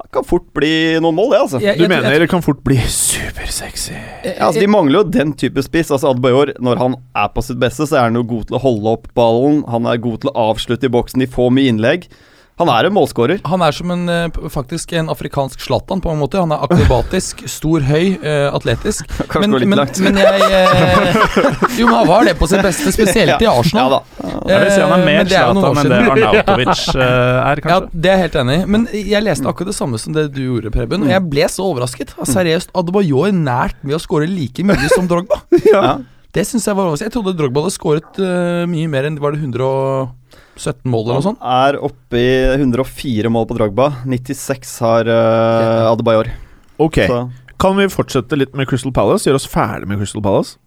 det 0.02 0.10
kan 0.14 0.26
fort 0.26 0.48
bli 0.58 0.98
noen 1.02 1.14
mål, 1.18 1.30
det, 1.34 1.40
altså. 1.46 1.60
Jeg- 1.62 1.78
Du 1.78 1.84
jeg- 1.84 1.90
jeg- 1.90 2.02
mener 2.04 2.20
det 2.20 2.30
kan 2.30 2.42
fort 2.42 2.64
bli 2.64 2.76
supersexy? 2.76 3.94
Ja, 4.26 4.48
altså 4.48 4.60
De 4.60 4.68
mangler 4.68 5.04
jo 5.04 5.04
den 5.10 5.34
type 5.34 5.62
spiss. 5.64 5.90
Altså 5.92 6.10
Adebayor, 6.14 6.54
når 6.60 6.78
han 6.78 6.96
er 7.16 7.30
på 7.30 7.44
sitt 7.44 7.60
beste, 7.62 7.86
så 7.88 7.98
er 7.98 8.02
han 8.10 8.16
jo 8.16 8.24
god 8.24 8.48
til 8.48 8.58
å 8.58 8.62
holde 8.62 8.86
opp 8.96 9.08
ballen. 9.16 9.64
Han 9.70 9.86
er 9.86 9.98
god 9.98 10.22
til 10.22 10.32
å 10.32 10.50
avslutte 10.54 10.86
i 10.86 10.90
boksen. 10.94 11.20
De 11.20 11.28
får 11.28 11.52
mye 11.52 11.70
innlegg. 11.74 12.08
Han 12.60 12.70
er 12.70 12.88
en 12.88 12.94
målskårer. 12.94 13.40
Han 13.48 13.62
er 13.66 13.74
som 13.74 13.92
en, 13.94 14.10
eh, 14.10 14.50
faktisk 14.54 14.92
en 14.94 15.10
afrikansk 15.10 15.62
Zlatan, 15.64 16.02
på 16.02 16.12
en 16.12 16.20
måte. 16.20 16.38
Han 16.38 16.52
er 16.52 16.62
akrobatisk, 16.62 17.42
stor, 17.58 17.82
høy, 17.88 18.20
uh, 18.22 18.54
atletisk. 18.54 19.08
Kanskje 19.32 19.42
Men, 19.48 19.56
litt 19.64 19.72
men, 19.72 19.82
langt. 19.82 20.02
men 20.04 20.20
jeg 20.22 20.42
uh, 20.46 21.32
Jo, 21.80 21.88
men 21.88 21.96
han 21.96 22.10
var 22.12 22.28
det 22.28 22.36
på 22.38 22.50
sitt 22.52 22.62
beste, 22.66 22.94
spesielt 22.94 23.42
i 23.42 23.48
Ja 23.48 23.56
Arsenal. 23.58 23.98
da. 23.98 24.30
Jeg 24.52 24.66
vil 24.66 24.72
si 24.76 24.84
han 24.84 24.94
er 24.98 25.06
mer 25.08 25.24
er 25.24 25.32
Zlatan 25.32 25.82
enn 25.82 25.92
det. 25.96 26.02
Arnautovic 26.14 26.86
uh, 26.94 27.02
er, 27.02 27.64
Ja, 27.74 27.80
det 27.92 28.14
er 28.14 28.18
jeg 28.18 28.26
helt 28.28 28.40
enig 28.44 28.60
i. 28.60 28.70
Men 28.78 28.88
jeg 28.94 29.26
leste 29.26 29.50
akkurat 29.50 29.74
det 29.74 29.78
samme 29.80 30.02
som 30.02 30.16
det 30.18 30.28
du 30.36 30.42
gjorde, 30.44 30.74
Preben. 30.76 31.08
Og 31.08 31.14
jeg 31.16 31.28
ble 31.34 31.50
så 31.50 31.66
overrasket. 31.72 32.16
Altså, 32.20 32.38
Seriøst, 32.42 32.74
Adebayor 32.78 33.34
nært 33.36 33.82
med 33.82 33.98
å 33.98 34.02
skåre 34.02 34.30
like 34.30 34.66
mye 34.68 34.94
som 34.94 35.10
Drogba. 35.10 35.42
Ja. 35.72 35.98
Det 36.32 36.46
synes 36.48 36.64
jeg 36.68 36.78
var 36.78 36.88
overraskende. 36.88 37.10
Jeg 37.10 37.18
trodde 37.18 37.38
Drogba 37.40 37.66
hadde 37.66 37.76
skåret 37.76 38.20
mye 38.72 38.88
mer 38.92 39.08
enn 39.10 39.18
Var 39.20 39.34
det 39.36 39.42
117 40.56 40.92
mål 40.92 41.04
eller 41.06 41.18
noe 41.20 41.26
sånt? 41.26 41.42
Han 41.42 41.68
er 41.72 41.80
oppe 41.88 42.20
i 42.20 42.32
104 42.58 43.32
mål 43.34 43.48
på 43.50 43.58
Dragba. 43.58 43.90
96 44.06 44.74
har 44.86 45.10
uh, 45.10 45.92
Adebayor. 45.92 46.32
Ok, 46.82 47.04
Så 47.08 47.22
kan 47.62 47.78
vi 47.78 47.86
fortsette 47.94 48.38
litt 48.40 48.56
med 48.58 48.68
Crystal 48.70 48.94
Palace? 48.94 49.28
Gjøre 49.30 49.38
oss 49.38 49.50
ferdig 49.50 49.88
med 49.90 50.00
Crystal 50.02 50.24
Palace? 50.26 50.58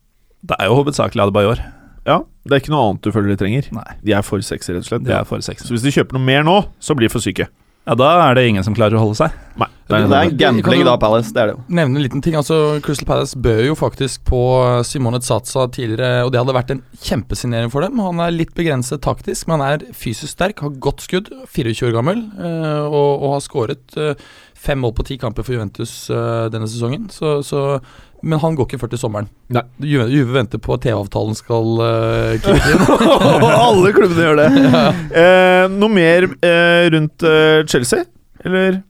Det 0.45 0.57
er 0.61 0.71
jo 0.71 0.77
hovedsakelig 0.79 1.25
Adebayor. 1.25 1.63
Ja, 2.05 2.21
Det 2.45 2.53
er 2.53 2.61
ikke 2.63 2.75
noe 2.75 2.91
annet 2.91 3.03
du 3.07 3.11
føler 3.15 3.33
de 3.33 3.39
trenger. 3.41 3.69
Nei, 3.73 3.97
De 4.05 4.13
er 4.13 4.23
for 4.23 4.41
sexy, 4.45 4.73
rett 4.75 4.85
og 4.85 4.91
slett. 4.91 5.05
det 5.07 5.15
er 5.17 5.25
for 5.25 5.41
sexy. 5.41 5.67
Så 5.67 5.73
hvis 5.75 5.85
de 5.87 5.93
kjøper 5.95 6.19
noe 6.19 6.25
mer 6.25 6.45
nå, 6.45 6.59
så 6.79 6.95
blir 6.95 7.09
de 7.09 7.13
for 7.15 7.25
syke. 7.25 7.49
Ja, 7.85 7.97
da 7.97 8.11
er 8.29 8.37
det 8.37 8.47
ingen 8.49 8.65
som 8.65 8.77
klarer 8.77 8.97
å 8.97 9.03
holde 9.03 9.17
seg. 9.19 9.33
Nei. 9.61 9.69
Det 9.89 9.99
er 9.99 10.07
det- 10.09 10.21
en 10.33 10.37
gambling, 10.41 10.85
da, 10.87 10.97
Palace. 10.97 11.33
Det 11.35 11.43
er 11.43 11.47
det 11.51 11.55
jo. 11.57 11.63
Nevne 11.69 11.97
en 11.99 12.03
liten 12.07 12.23
ting. 12.25 12.35
altså 12.35 12.81
Crystal 12.83 13.05
Palace 13.07 13.37
bød 13.37 13.67
jo 13.67 13.75
faktisk 13.77 14.25
på 14.25 14.41
Simone 14.85 15.19
Tsatsa 15.21 15.67
tidligere, 15.71 16.25
og 16.25 16.33
det 16.33 16.41
hadde 16.41 16.55
vært 16.57 16.71
en 16.73 16.83
kjempesignering 17.03 17.71
for 17.71 17.83
dem. 17.85 17.99
Han 18.01 18.19
er 18.25 18.31
litt 18.33 18.55
begrenset 18.57 19.03
taktisk, 19.05 19.47
men 19.47 19.61
han 19.61 19.75
er 19.81 19.93
fysisk 19.93 20.33
sterk, 20.33 20.61
har 20.65 20.71
godt 20.81 21.05
skudd, 21.05 21.29
24 21.53 21.91
år 21.91 21.99
gammel, 21.99 22.25
eh, 22.39 22.81
og, 22.89 23.23
og 23.23 23.33
har 23.35 23.45
skåret 23.45 23.99
eh, 24.01 24.15
fem 24.57 24.81
mål 24.81 24.95
på 24.97 25.05
ti 25.05 25.19
kamper 25.21 25.45
for 25.45 25.53
Juventus 25.59 26.09
eh, 26.09 26.49
denne 26.49 26.65
sesongen. 26.67 27.11
Så, 27.13 27.43
så, 27.45 27.81
men 28.25 28.41
han 28.41 28.57
går 28.57 28.65
ikke 28.71 28.81
før 28.81 28.89
til 28.95 29.03
sommeren. 29.03 29.29
Nei. 29.53 29.63
Juve, 29.85 30.09
Juve 30.09 30.33
venter 30.39 30.57
på 30.65 30.79
at 30.79 30.81
TV-avtalen 30.87 31.37
skal 31.37 31.77
uh, 31.85 32.33
kicke 32.41 32.71
inn. 32.73 33.45
Alle 33.53 33.93
klubbene 33.93 34.25
gjør 34.31 34.41
det. 34.41 34.49
Eh, 35.25 35.69
noe 35.69 35.93
mer 35.93 36.25
eh, 36.41 36.89
rundt 36.97 37.23
eh, 37.29 37.61
Chelsea? 37.69 38.01
Eller? 38.45 38.81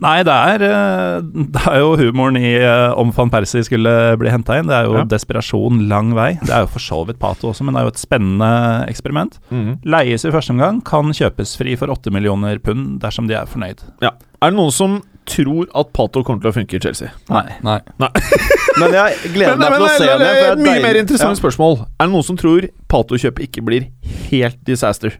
Nei, 0.00 0.22
det 0.24 0.32
er, 0.32 0.62
eh, 0.64 1.20
det 1.52 1.62
er 1.68 1.78
jo 1.82 1.90
humoren 2.00 2.38
i 2.40 2.54
eh, 2.56 2.92
om 2.96 3.10
van 3.12 3.28
Persie 3.32 3.62
skulle 3.66 3.92
bli 4.20 4.30
henta 4.32 4.56
inn. 4.58 4.66
Det 4.70 4.76
er 4.78 4.88
jo 4.88 4.94
Ja. 4.98 5.04
desperasjon 5.04 5.82
lang 5.90 6.14
vei. 6.16 6.38
Det 6.40 6.50
er 6.56 6.64
jo 6.64 6.70
for 6.72 6.80
så 6.80 7.02
vidt 7.06 7.18
Pato 7.20 7.50
også, 7.50 7.64
men 7.64 7.74
det 7.74 7.82
er 7.82 7.84
jo 7.88 7.92
et 7.94 8.00
spennende 8.00 8.50
eksperiment. 8.88 9.38
Mm. 9.52 9.78
Leies 9.84 10.24
i 10.24 10.30
første 10.32 10.50
omgang, 10.56 10.80
kan 10.84 11.12
kjøpes 11.12 11.56
fri 11.60 11.76
for 11.76 11.92
8 11.92 12.10
millioner 12.10 12.58
pund 12.64 12.98
dersom 13.02 13.28
de 13.28 13.34
er 13.36 13.44
fornøyd. 13.46 13.84
Ja. 14.00 14.10
Er 14.42 14.50
det 14.50 14.56
noen 14.56 14.72
som 14.72 15.02
tror 15.30 15.68
at 15.76 15.92
Pato 15.92 16.22
kommer 16.24 16.40
til 16.42 16.50
å 16.50 16.54
funke 16.56 16.74
i 16.74 16.80
Chelsea? 16.82 17.10
Nei. 17.28 17.44
Nei. 17.62 17.78
Men 18.80 18.92
jeg 18.96 19.32
gleder 19.34 19.58
meg 19.60 19.74
til 19.76 19.84
å 19.84 19.88
se 19.98 20.06
det. 20.06 20.18
det 20.18 20.30
er 20.46 20.52
et 20.54 20.64
mye 20.64 20.82
mer 20.82 20.94
interessant 21.02 21.36
Ja. 21.36 21.40
spørsmål. 21.42 21.82
Er 22.00 22.06
det 22.08 22.12
noen 22.14 22.24
som 22.24 22.36
tror 22.40 22.66
Pato-kjøpet 22.88 23.50
ikke 23.50 23.62
blir 23.68 23.90
helt 24.30 24.56
disaster? 24.64 25.18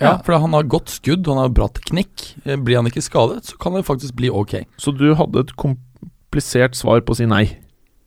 Ja, 0.00 0.16
for 0.24 0.38
han 0.40 0.54
har 0.56 0.64
godt 0.64 0.88
skudd, 0.90 1.26
han 1.28 1.38
har 1.38 1.52
bra 1.52 1.68
teknikk. 1.68 2.32
Eh, 2.44 2.56
Blir 2.56 2.80
han 2.80 2.88
ikke 2.88 3.02
skadet, 3.04 3.44
så 3.50 3.58
kan 3.60 3.74
det 3.76 3.84
faktisk 3.86 4.14
bli 4.18 4.30
ok. 4.32 4.62
Så 4.80 4.94
du 4.96 5.10
hadde 5.18 5.44
et 5.44 5.52
komplisert 5.60 6.74
svar 6.78 7.02
på 7.04 7.12
å 7.14 7.18
si 7.20 7.26
nei? 7.28 7.44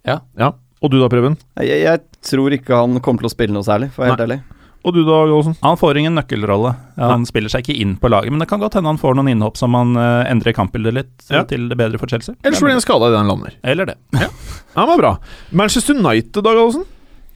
Ja. 0.06 0.20
ja. 0.40 0.54
Og 0.82 0.92
du 0.92 1.00
da, 1.02 1.08
Preben? 1.10 1.38
Jeg, 1.62 1.84
jeg 1.86 2.02
tror 2.26 2.54
ikke 2.58 2.82
han 2.82 3.00
kommer 3.06 3.24
til 3.24 3.30
å 3.32 3.36
spille 3.36 3.54
noe 3.56 3.66
særlig, 3.66 3.92
for 3.94 4.04
å 4.04 4.06
være 4.08 4.16
helt 4.18 4.26
ærlig. 4.28 4.42
Og 4.86 4.94
du 4.94 5.00
da, 5.02 5.16
Gallosen? 5.26 5.56
Han 5.66 5.78
får 5.82 5.98
ingen 5.98 6.14
nøkkelrolle. 6.14 6.76
Ja, 6.94 7.08
han 7.10 7.24
spiller 7.26 7.50
seg 7.50 7.64
ikke 7.66 7.78
inn 7.82 7.96
på 7.98 8.10
laget, 8.14 8.30
men 8.30 8.44
det 8.44 8.46
kan 8.52 8.62
godt 8.62 8.76
hende 8.78 8.92
han 8.92 9.00
får 9.02 9.16
noen 9.18 9.32
innhopp 9.32 9.58
som 9.58 9.74
han 9.74 9.96
uh, 9.98 10.22
endrer 10.30 10.54
kampbildet 10.54 10.94
litt 11.00 11.26
Ja. 11.34 11.42
til 11.50 11.66
det 11.72 11.78
bedre 11.80 11.98
for 11.98 12.12
Chelsea. 12.12 12.36
Ellers 12.46 12.62
blir 12.62 12.76
han 12.76 12.84
skada 12.86 13.10
idet 13.10 13.18
han 13.24 13.32
lander. 13.32 13.56
Eller 13.66 13.90
det. 13.90 13.96
Ja, 14.14 14.86
men 14.86 15.00
bra. 15.02 15.16
Manchester 15.50 15.98
United, 15.98 16.38
da, 16.46 16.52
Gallosen? 16.54 16.86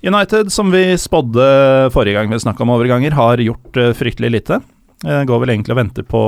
United, 0.01 0.51
som 0.51 0.71
vi 0.71 0.97
spådde 0.97 1.45
forrige 1.91 2.15
gang 2.15 2.29
vi 2.31 2.39
snakka 2.39 2.63
om 2.63 2.71
overganger, 2.71 3.12
har 3.12 3.41
gjort 3.43 3.77
eh, 3.77 3.91
fryktelig 3.93 4.31
lite. 4.31 4.62
Eh, 5.05 5.23
går 5.27 5.41
vel 5.43 5.51
egentlig 5.51 5.75
og 5.75 5.79
venter 5.81 6.05
på 6.07 6.21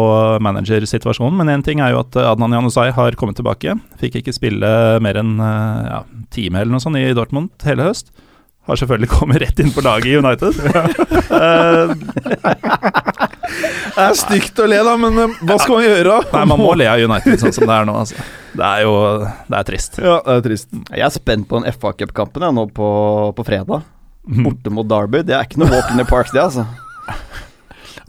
managersituasjonen, 0.43 1.37
men 1.39 1.53
én 1.53 1.63
ting 1.63 1.79
er 1.79 1.93
jo 1.93 2.01
at 2.03 2.17
eh, 2.19 2.27
Adnan 2.27 2.51
Janusai 2.57 2.89
har 2.95 3.15
kommet 3.19 3.39
tilbake. 3.39 3.77
Fikk 4.01 4.19
ikke 4.19 4.35
spille 4.35 4.73
mer 5.03 5.21
enn 5.21 5.39
ja, 5.39 6.01
time 6.35 6.59
eller 6.59 6.75
noe 6.75 6.83
sånt 6.83 6.99
i 6.99 7.15
Dortmund 7.15 7.53
hele 7.67 7.87
høst. 7.87 8.11
Har 8.69 8.77
selvfølgelig 8.77 9.09
kommet 9.09 9.39
rett 9.41 9.59
inn 9.63 9.71
på 9.73 9.81
laget 9.85 10.05
i 10.11 10.17
United. 10.21 10.53
Eh, 11.31 11.91
Det 13.91 14.03
er 14.05 14.13
stygt 14.15 14.59
å 14.63 14.65
le, 14.69 14.77
da, 14.85 14.93
men 14.99 15.17
eh, 15.19 15.33
hva 15.47 15.57
skal 15.59 15.77
man 15.79 15.83
gjøre? 15.85 16.17
nei, 16.31 16.43
man 16.47 16.61
må 16.61 16.71
le 16.79 16.85
av 16.87 17.01
United 17.03 17.41
sånn 17.41 17.53
som 17.55 17.65
det 17.67 17.75
er 17.75 17.87
nå, 17.89 17.95
altså. 18.03 18.23
Det 18.55 18.67
er 18.67 18.83
jo 18.85 18.93
Det 19.49 19.57
er 19.59 19.65
trist. 19.67 19.97
Ja, 19.99 20.15
det 20.25 20.35
er 20.37 20.43
trist. 20.45 20.69
Jeg 20.91 21.03
er 21.07 21.13
spent 21.15 21.47
på 21.49 21.59
den 21.59 21.73
FA 21.75 21.91
Cup-kampen 21.99 22.45
nå 22.55 22.65
på, 22.75 22.87
på 23.37 23.45
fredag. 23.47 23.83
Mm. 24.27 24.43
Borte 24.47 24.73
mot 24.73 24.87
Derby. 24.87 25.23
Det 25.27 25.35
er 25.35 25.47
ikke 25.47 25.59
noe 25.63 25.71
walk 25.73 25.91
in 25.91 25.99
the 25.99 26.07
park, 26.07 26.31
det, 26.31 26.43
altså. 26.45 26.65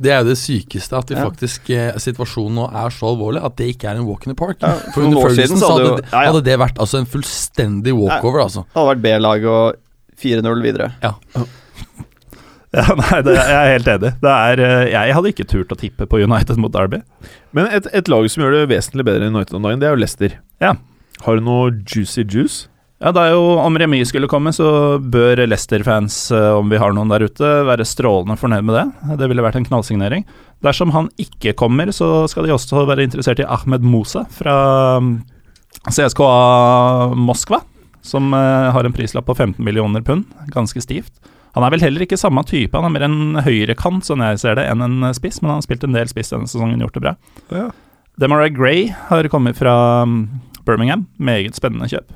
Det 0.02 0.10
er 0.14 0.22
jo 0.22 0.30
det 0.32 0.38
sykeste, 0.40 0.98
at 0.98 1.10
de 1.10 1.14
Ja. 1.18 1.26
faktisk 1.28 1.70
eh, 1.74 1.92
situasjonen 2.02 2.56
nå 2.58 2.64
er 2.70 2.90
så 2.94 3.10
alvorlig 3.12 3.42
at 3.46 3.54
det 3.58 3.70
ikke 3.74 3.90
er 3.92 4.00
en 4.00 4.06
walk 4.08 4.26
in 4.26 4.32
the 4.34 4.38
park. 4.38 4.58
Ja, 4.62 4.74
For 4.90 5.00
for 5.00 5.06
under 5.08 5.26
Ferguson 5.28 5.58
hadde, 5.58 5.70
hadde 5.72 5.86
jo- 5.88 5.96
det- 6.00 6.06
ja, 6.12 6.22
ja. 6.22 6.26
hadde 6.32 6.44
det 6.50 6.58
vært 6.62 6.78
altså 6.82 6.98
en 7.02 7.06
fullstendig 7.12 7.94
walkover, 7.98 8.44
altså. 8.46 8.64
Det 8.68 8.78
hadde 8.80 8.92
vært 8.94 9.02
B-lag 9.08 9.48
og 9.56 9.80
4-0 10.20 10.64
videre. 10.64 10.92
Ja, 12.72 12.86
nei, 12.96 13.18
det, 13.20 13.34
jeg 13.36 13.52
er 13.52 13.70
helt 13.74 13.88
enig. 13.92 14.10
Det 14.22 14.30
er, 14.32 14.60
eh, 14.64 14.86
jeg 14.94 15.12
hadde 15.12 15.30
ikke 15.34 15.44
turt 15.44 15.74
å 15.74 15.76
tippe 15.76 16.06
på 16.08 16.22
United 16.24 16.56
mot 16.56 16.72
Derby. 16.72 17.02
Men 17.52 17.66
et, 17.68 17.84
et 17.92 18.08
lag 18.08 18.24
som 18.32 18.40
gjør 18.40 18.54
det 18.56 18.70
vesentlig 18.70 19.04
bedre 19.04 19.26
enn 19.28 19.36
United 19.36 19.58
om 19.58 19.66
dagen, 19.66 19.82
det 19.82 19.90
er 19.90 19.92
jo 19.92 20.00
Leicester. 20.00 20.38
Ja. 20.64 20.70
Har 21.26 21.36
du 21.36 21.44
noe 21.44 21.66
juicy 21.84 22.24
juice? 22.24 22.70
Ja, 23.02 23.10
det 23.10 23.18
er 23.26 23.32
jo, 23.34 23.58
Om 23.58 23.76
remis 23.82 24.12
skulle 24.12 24.30
komme, 24.30 24.54
så 24.54 24.96
bør 25.02 25.42
Leicester-fans, 25.44 26.16
eh, 26.32 26.48
om 26.54 26.70
vi 26.70 26.78
har 26.80 26.94
noen 26.94 27.10
der 27.12 27.26
ute, 27.26 27.50
være 27.66 27.84
strålende 27.84 28.38
fornøyd 28.38 28.64
med 28.64 28.78
det. 28.78 28.86
Det 29.20 29.28
ville 29.28 29.44
vært 29.44 29.58
en 29.60 29.66
knallsignering. 29.66 30.24
Dersom 30.62 30.94
han 30.94 31.10
ikke 31.20 31.56
kommer, 31.58 31.90
så 31.92 32.22
skal 32.30 32.46
de 32.46 32.54
også 32.54 32.86
være 32.88 33.04
interessert 33.04 33.42
i 33.42 33.48
Ahmed 33.52 33.84
Mosa 33.84 34.22
fra 34.32 34.54
mm, 35.02 35.16
CSKA 35.90 36.30
Moskva, 37.18 37.60
som 38.02 38.32
eh, 38.34 38.70
har 38.74 38.84
en 38.84 38.94
prislapp 38.94 39.26
på 39.28 39.36
15 39.36 39.64
millioner 39.64 40.02
pund. 40.04 40.26
Ganske 40.54 40.82
stivt. 40.82 41.12
Han 41.52 41.64
er 41.66 41.74
vel 41.74 41.84
heller 41.84 42.04
ikke 42.06 42.16
samme 42.16 42.40
type, 42.48 42.72
han 42.72 42.88
er 42.88 42.94
mer 42.94 43.04
en 43.04 43.42
høyrekant, 43.44 44.06
sånn 44.08 44.22
jeg 44.24 44.40
ser 44.40 44.56
det, 44.56 44.64
enn 44.72 44.84
en 44.86 45.10
spiss, 45.12 45.42
men 45.42 45.52
han 45.52 45.60
har 45.60 45.66
spilt 45.66 45.84
en 45.84 45.96
del 45.96 46.08
spiss 46.08 46.32
denne 46.32 46.48
sesongen, 46.48 46.80
gjort 46.80 46.96
det 46.96 47.02
bra. 47.04 47.12
Ja. 47.52 47.66
Demarai 48.20 48.48
Gray 48.52 48.86
har 49.10 49.28
kommet 49.32 49.58
fra 49.60 49.74
mm, 50.08 50.22
Birmingham, 50.64 51.06
meget 51.20 51.58
spennende 51.58 51.90
kjøp. 51.92 52.08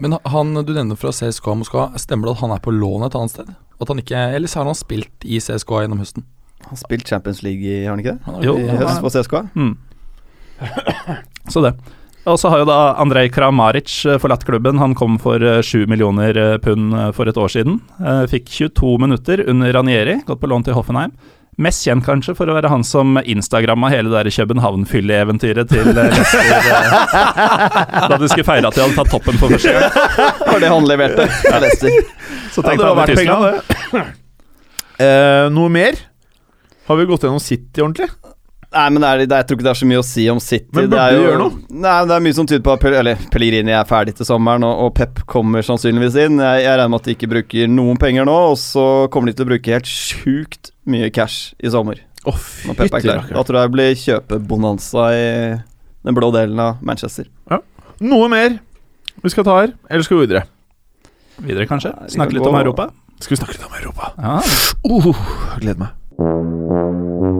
Men 0.00 0.16
han 0.32 0.54
du 0.64 0.72
nevner 0.72 0.96
fra 0.96 1.12
CSKA 1.12 1.56
Moskva, 1.58 1.90
stemmer 2.00 2.30
det 2.30 2.38
at 2.38 2.44
han 2.44 2.54
er 2.54 2.62
på 2.64 2.72
lån 2.72 3.04
et 3.08 3.18
annet 3.18 3.34
sted? 3.34 3.50
At 3.80 3.90
han 3.90 4.00
ikke, 4.00 4.16
Eller 4.36 4.48
så 4.48 4.60
har 4.60 4.70
han 4.70 4.78
spilt 4.78 5.26
i 5.26 5.40
CSKA 5.42 5.84
gjennom 5.84 6.00
høsten? 6.00 6.24
Han 6.64 6.76
har 6.76 6.80
spilt 6.80 7.08
Champions 7.08 7.42
League 7.42 7.66
i, 7.66 7.84
har 7.84 7.96
han 7.96 8.00
ikke 8.02 8.14
det? 8.14 8.24
Han 8.24 8.38
har 8.38 8.46
Jo, 8.46 8.56
I 8.56 8.68
høst 8.78 9.02
på 9.02 9.10
for 9.10 9.16
CSKA? 9.18 9.42
Mm. 9.58 9.74
Så 11.52 11.64
det. 11.66 11.74
Og 12.28 12.36
så 12.38 12.50
har 12.52 12.60
jo 12.60 12.66
da 12.68 12.78
Andrej 13.00 13.30
Kramaric 13.32 13.92
eh, 14.06 14.18
forlatt 14.20 14.44
klubben. 14.44 14.78
Han 14.82 14.92
kom 14.98 15.16
for 15.22 15.40
eh, 15.40 15.62
7 15.64 15.86
millioner 15.88 16.36
eh, 16.36 16.56
pund 16.60 16.92
eh, 16.92 17.10
for 17.16 17.30
et 17.30 17.38
år 17.40 17.48
siden. 17.52 17.78
Eh, 17.96 18.24
Fikk 18.30 18.50
22 18.52 18.96
minutter 19.00 19.40
under 19.48 19.72
Ranieri, 19.72 20.18
gått 20.28 20.40
på 20.42 20.50
lån 20.50 20.66
til 20.68 20.76
Hoffenheim. 20.76 21.14
Mest 21.60 21.82
kjent 21.84 22.04
kanskje 22.06 22.32
for 22.38 22.48
å 22.48 22.54
være 22.56 22.70
han 22.72 22.84
som 22.86 23.18
instagramma 23.20 23.90
hele 23.92 24.08
det 24.12 24.32
København-fylleeventyret 24.36 25.68
til 25.72 25.90
eh, 25.90 25.96
Leicester. 25.96 26.52
eh, 26.52 28.06
Da 28.12 28.20
de 28.20 28.28
skulle 28.30 28.46
feire 28.48 28.68
at 28.68 28.76
de 28.78 28.84
hadde 28.84 28.96
tatt 29.00 29.10
toppen 29.16 29.40
for 29.40 29.56
første 29.56 29.74
gang. 29.74 29.90
Var 30.52 30.62
det 30.64 30.70
han 30.74 30.88
leverte. 30.88 31.26
Ja, 31.48 31.60
Leicester. 31.64 31.96
Så 32.54 32.60
Ja, 32.64 32.68
tenkte 32.68 32.84
det 32.84 32.92
var 32.92 33.00
han 33.00 33.10
i 33.10 33.18
penga, 33.18 33.40
det. 33.48 34.06
Eh, 35.00 35.46
noe 35.56 35.72
mer? 35.72 35.96
Har 36.90 36.98
vi 37.00 37.08
gått 37.08 37.24
gjennom 37.24 37.40
City 37.40 37.80
ordentlig? 37.84 38.08
Nei, 38.70 38.84
men 38.94 39.02
det 39.02 39.08
er, 39.08 39.20
det 39.26 39.38
jeg 39.40 39.46
tror 39.48 39.56
ikke 39.58 39.66
det 39.66 39.70
er 39.72 39.78
så 39.80 39.86
mye 39.90 40.00
å 40.00 40.06
si 40.06 40.24
om 40.30 40.40
City. 40.42 40.68
Men 40.70 40.84
burde 40.84 40.94
det 40.94 41.00
er 41.02 41.16
jo, 41.16 41.22
gjøre 41.24 41.38
noe? 41.40 41.78
Nei, 41.82 41.94
det 42.06 42.14
er 42.14 42.22
mye 42.22 42.36
som 42.36 42.46
tyder 42.46 42.62
på 42.66 42.74
at 42.76 42.84
eller, 42.86 43.24
Pellegrini 43.34 43.74
er 43.74 43.88
ferdig 43.88 44.14
til 44.20 44.28
sommeren, 44.28 44.66
og, 44.68 44.84
og 44.84 44.92
Pep 44.94 45.24
kommer 45.30 45.66
sannsynligvis 45.66 46.18
inn. 46.22 46.38
Jeg, 46.38 46.62
jeg 46.62 46.76
regner 46.78 46.92
med 46.92 47.02
at 47.02 47.08
de 47.08 47.16
ikke 47.16 47.30
bruker 47.32 47.72
noen 47.72 47.98
penger 47.98 48.28
nå, 48.30 48.36
og 48.52 48.54
så 48.62 48.84
kommer 49.10 49.32
de 49.32 49.40
til 49.40 49.48
å 49.48 49.50
bruke 49.50 49.74
helt 49.74 49.90
sjukt 49.90 50.70
mye 50.90 51.10
cash 51.14 51.50
i 51.58 51.72
sommer. 51.74 51.98
Å, 52.22 52.36
Når 52.68 52.78
Pep 52.78 52.94
er 53.00 53.04
klar. 53.08 53.26
Da 53.32 53.42
tror 53.48 53.58
jeg 53.58 53.72
det 53.72 53.74
blir 53.74 54.00
kjøpebonanza 54.04 55.10
i 55.16 55.26
den 56.06 56.16
blå 56.16 56.30
delen 56.38 56.62
av 56.62 56.78
Manchester. 56.86 57.26
Ja. 57.50 57.58
Noe 58.06 58.30
mer 58.30 58.60
vi 59.20 59.34
skal 59.34 59.44
ta 59.44 59.58
her, 59.58 59.74
eller 59.90 60.06
skal 60.06 60.20
vi 60.20 60.28
videre? 60.28 60.46
Videre, 61.42 61.66
kanskje? 61.66 61.90
Ja, 61.90 62.12
Snakke 62.14 62.36
kan 62.36 62.38
litt 62.38 62.52
om 62.52 62.60
Europa? 62.62 62.90
Skal 63.18 63.34
vi 63.34 63.42
snakke 63.42 63.58
litt 63.58 63.66
om 63.66 63.74
Europa? 63.82 64.14
Ja. 64.20 64.38
Uh, 64.86 65.26
gleder 65.58 65.88
meg. 65.88 67.39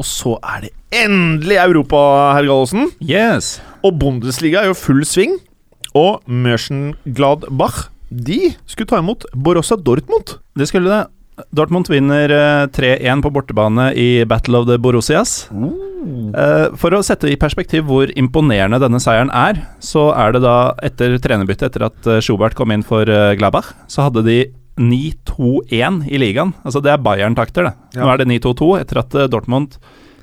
Og 0.00 0.08
så 0.08 0.38
er 0.40 0.64
det 0.64 0.72
endelig 1.02 1.60
Europa, 1.60 2.00
herr 2.34 2.48
Gallosen. 2.48 2.90
Yes. 3.04 3.58
Og 3.84 3.98
Bundesliga 4.00 4.62
er 4.62 4.72
jo 4.72 4.78
full 4.78 5.04
sving. 5.04 5.36
Og 5.96 6.22
Mönchengladbach 6.30 7.88
de 8.10 8.52
skulle 8.66 8.90
ta 8.90 8.98
imot 8.98 9.26
Borussia 9.34 9.76
Dortmund. 9.76 10.38
Det 10.58 10.66
skulle 10.70 10.90
det. 10.90 11.04
Dortmund 11.56 11.88
vinner 11.88 12.32
eh, 12.34 12.66
3-1 12.74 13.22
på 13.24 13.30
bortebane 13.32 13.90
i 13.96 14.24
Battle 14.28 14.60
of 14.60 14.66
the 14.68 14.76
Borussias. 14.78 15.48
Uh. 15.52 16.72
For 16.80 16.94
å 16.96 17.02
sette 17.04 17.30
i 17.30 17.38
perspektiv 17.40 17.86
hvor 17.88 18.10
imponerende 18.18 18.80
denne 18.82 19.00
seieren 19.02 19.32
er, 19.32 19.62
så 19.84 20.10
er 20.16 20.34
det 20.36 20.42
da 20.44 20.56
etter 20.84 21.16
trenerbyttet, 21.22 21.70
etter 21.70 21.86
at 21.88 22.10
eh, 22.10 22.20
Schubert 22.24 22.56
kom 22.58 22.74
inn 22.74 22.84
for 22.86 23.08
Glabach, 23.40 23.72
så 23.88 24.08
hadde 24.08 24.24
de 24.26 24.40
9-2-1 24.80 26.04
i 26.08 26.20
ligaen. 26.20 26.54
Altså 26.64 26.80
Det 26.82 26.92
er 26.92 27.02
Bayern-takter, 27.04 27.68
det. 27.68 28.00
Nå 28.00 28.08
er 28.08 28.20
det 28.22 28.28
9-2-2 28.30 28.70
etter 28.80 29.02
at 29.02 29.16
eh, 29.16 29.28
Dortmund 29.30 29.76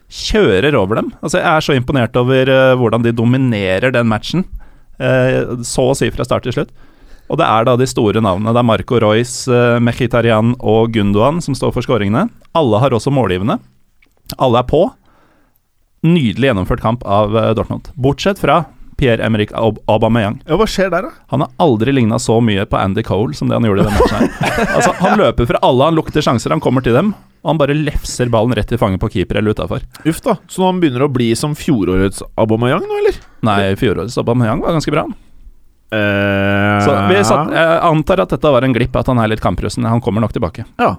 kjører 0.07 0.75
over 0.79 1.01
dem. 1.01 1.11
Altså 1.21 1.41
Jeg 1.41 1.49
er 1.51 1.65
så 1.65 1.77
imponert 1.77 2.17
over 2.19 2.49
eh, 2.51 2.75
hvordan 2.79 3.05
de 3.05 3.15
dominerer 3.15 3.93
den 3.93 4.09
matchen, 4.09 4.45
eh, 4.99 5.43
så 5.67 5.91
å 5.91 5.97
si 5.97 6.09
fra 6.13 6.25
start 6.27 6.47
til 6.47 6.57
slutt. 6.57 6.73
Og 7.27 7.39
det 7.41 7.47
er 7.47 7.67
da 7.67 7.75
de 7.75 7.87
store 7.89 8.21
navnene. 8.23 8.53
Det 8.55 8.61
er 8.61 8.69
Marco 8.69 9.01
Royce, 9.03 9.51
Mechitarian 9.83 10.53
Mkhitarian 10.53 10.53
og 10.63 10.93
Gundogan 10.95 11.41
som 11.43 11.57
står 11.59 11.73
for 11.75 11.83
skåringene. 11.83 12.29
Alle 12.55 12.79
har 12.79 12.95
også 12.95 13.11
målgivende. 13.11 13.59
Alle 14.39 14.63
er 14.63 14.69
på. 14.69 14.85
Nydelig 16.07 16.47
gjennomført 16.47 16.85
kamp 16.85 17.03
av 17.03 17.35
Dortmund. 17.57 17.91
Bortsett 17.99 18.39
fra 18.39 18.61
Pierre-Emerick 18.97 19.51
Aub- 19.53 19.77
Aubameyang. 19.87 20.39
Ja, 20.49 20.57
hva 20.57 20.65
skjer 20.69 20.89
der, 20.93 21.05
da? 21.07 21.11
Han 21.33 21.43
har 21.45 21.51
aldri 21.61 21.93
ligna 21.93 22.17
så 22.19 22.39
mye 22.41 22.65
på 22.65 22.77
Andy 22.81 23.03
Cole 23.05 23.33
som 23.37 23.47
det 23.51 23.55
han 23.59 23.67
gjorde 23.69 23.83
i 23.85 23.87
den 23.87 23.93
matchen. 23.93 24.29
her 24.41 24.65
Altså 24.79 24.93
Han 25.03 25.19
løper 25.21 25.45
fra 25.53 25.61
alle, 25.61 25.85
han 25.91 25.95
lukter 25.99 26.25
sjanser, 26.25 26.49
han 26.55 26.63
kommer 26.63 26.81
til 26.85 26.97
dem. 26.97 27.13
Og 27.45 27.51
han 27.53 27.59
bare 27.61 27.75
lefser 27.77 28.27
ballen 28.33 28.55
rett 28.57 28.71
i 28.73 28.79
fanget 28.81 28.99
på 28.99 29.11
keeper 29.13 29.37
eller 29.39 29.53
utafor. 29.53 29.85
Uff, 30.09 30.19
da. 30.25 30.33
Så 30.49 30.59
nå 30.63 30.71
han 30.71 30.81
begynner 30.81 31.05
å 31.05 31.11
bli 31.13 31.29
som 31.37 31.53
fjorårets 31.55 32.23
Aubameyang 32.35 32.81
nå, 32.89 32.97
eller? 33.03 33.21
Nei, 33.47 33.61
fjorårets 33.79 34.17
Aubameyang 34.19 34.59
var 34.65 34.73
ganske 34.75 34.91
bra. 34.91 35.05
Eh, 35.87 36.79
Så 36.83 36.91
vi 37.07 37.21
satt, 37.23 37.51
Jeg 37.55 37.79
antar 37.87 38.19
at 38.25 38.33
dette 38.33 38.51
var 38.51 38.65
en 38.67 38.73
glipp, 38.75 38.95
at 38.99 39.07
han 39.07 39.21
er 39.23 39.29
litt 39.31 39.39
kamprusten. 39.43 39.85
Han 39.87 40.01
kommer 40.03 40.19
nok 40.25 40.33
tilbake. 40.35 40.65
Ja. 40.81 40.95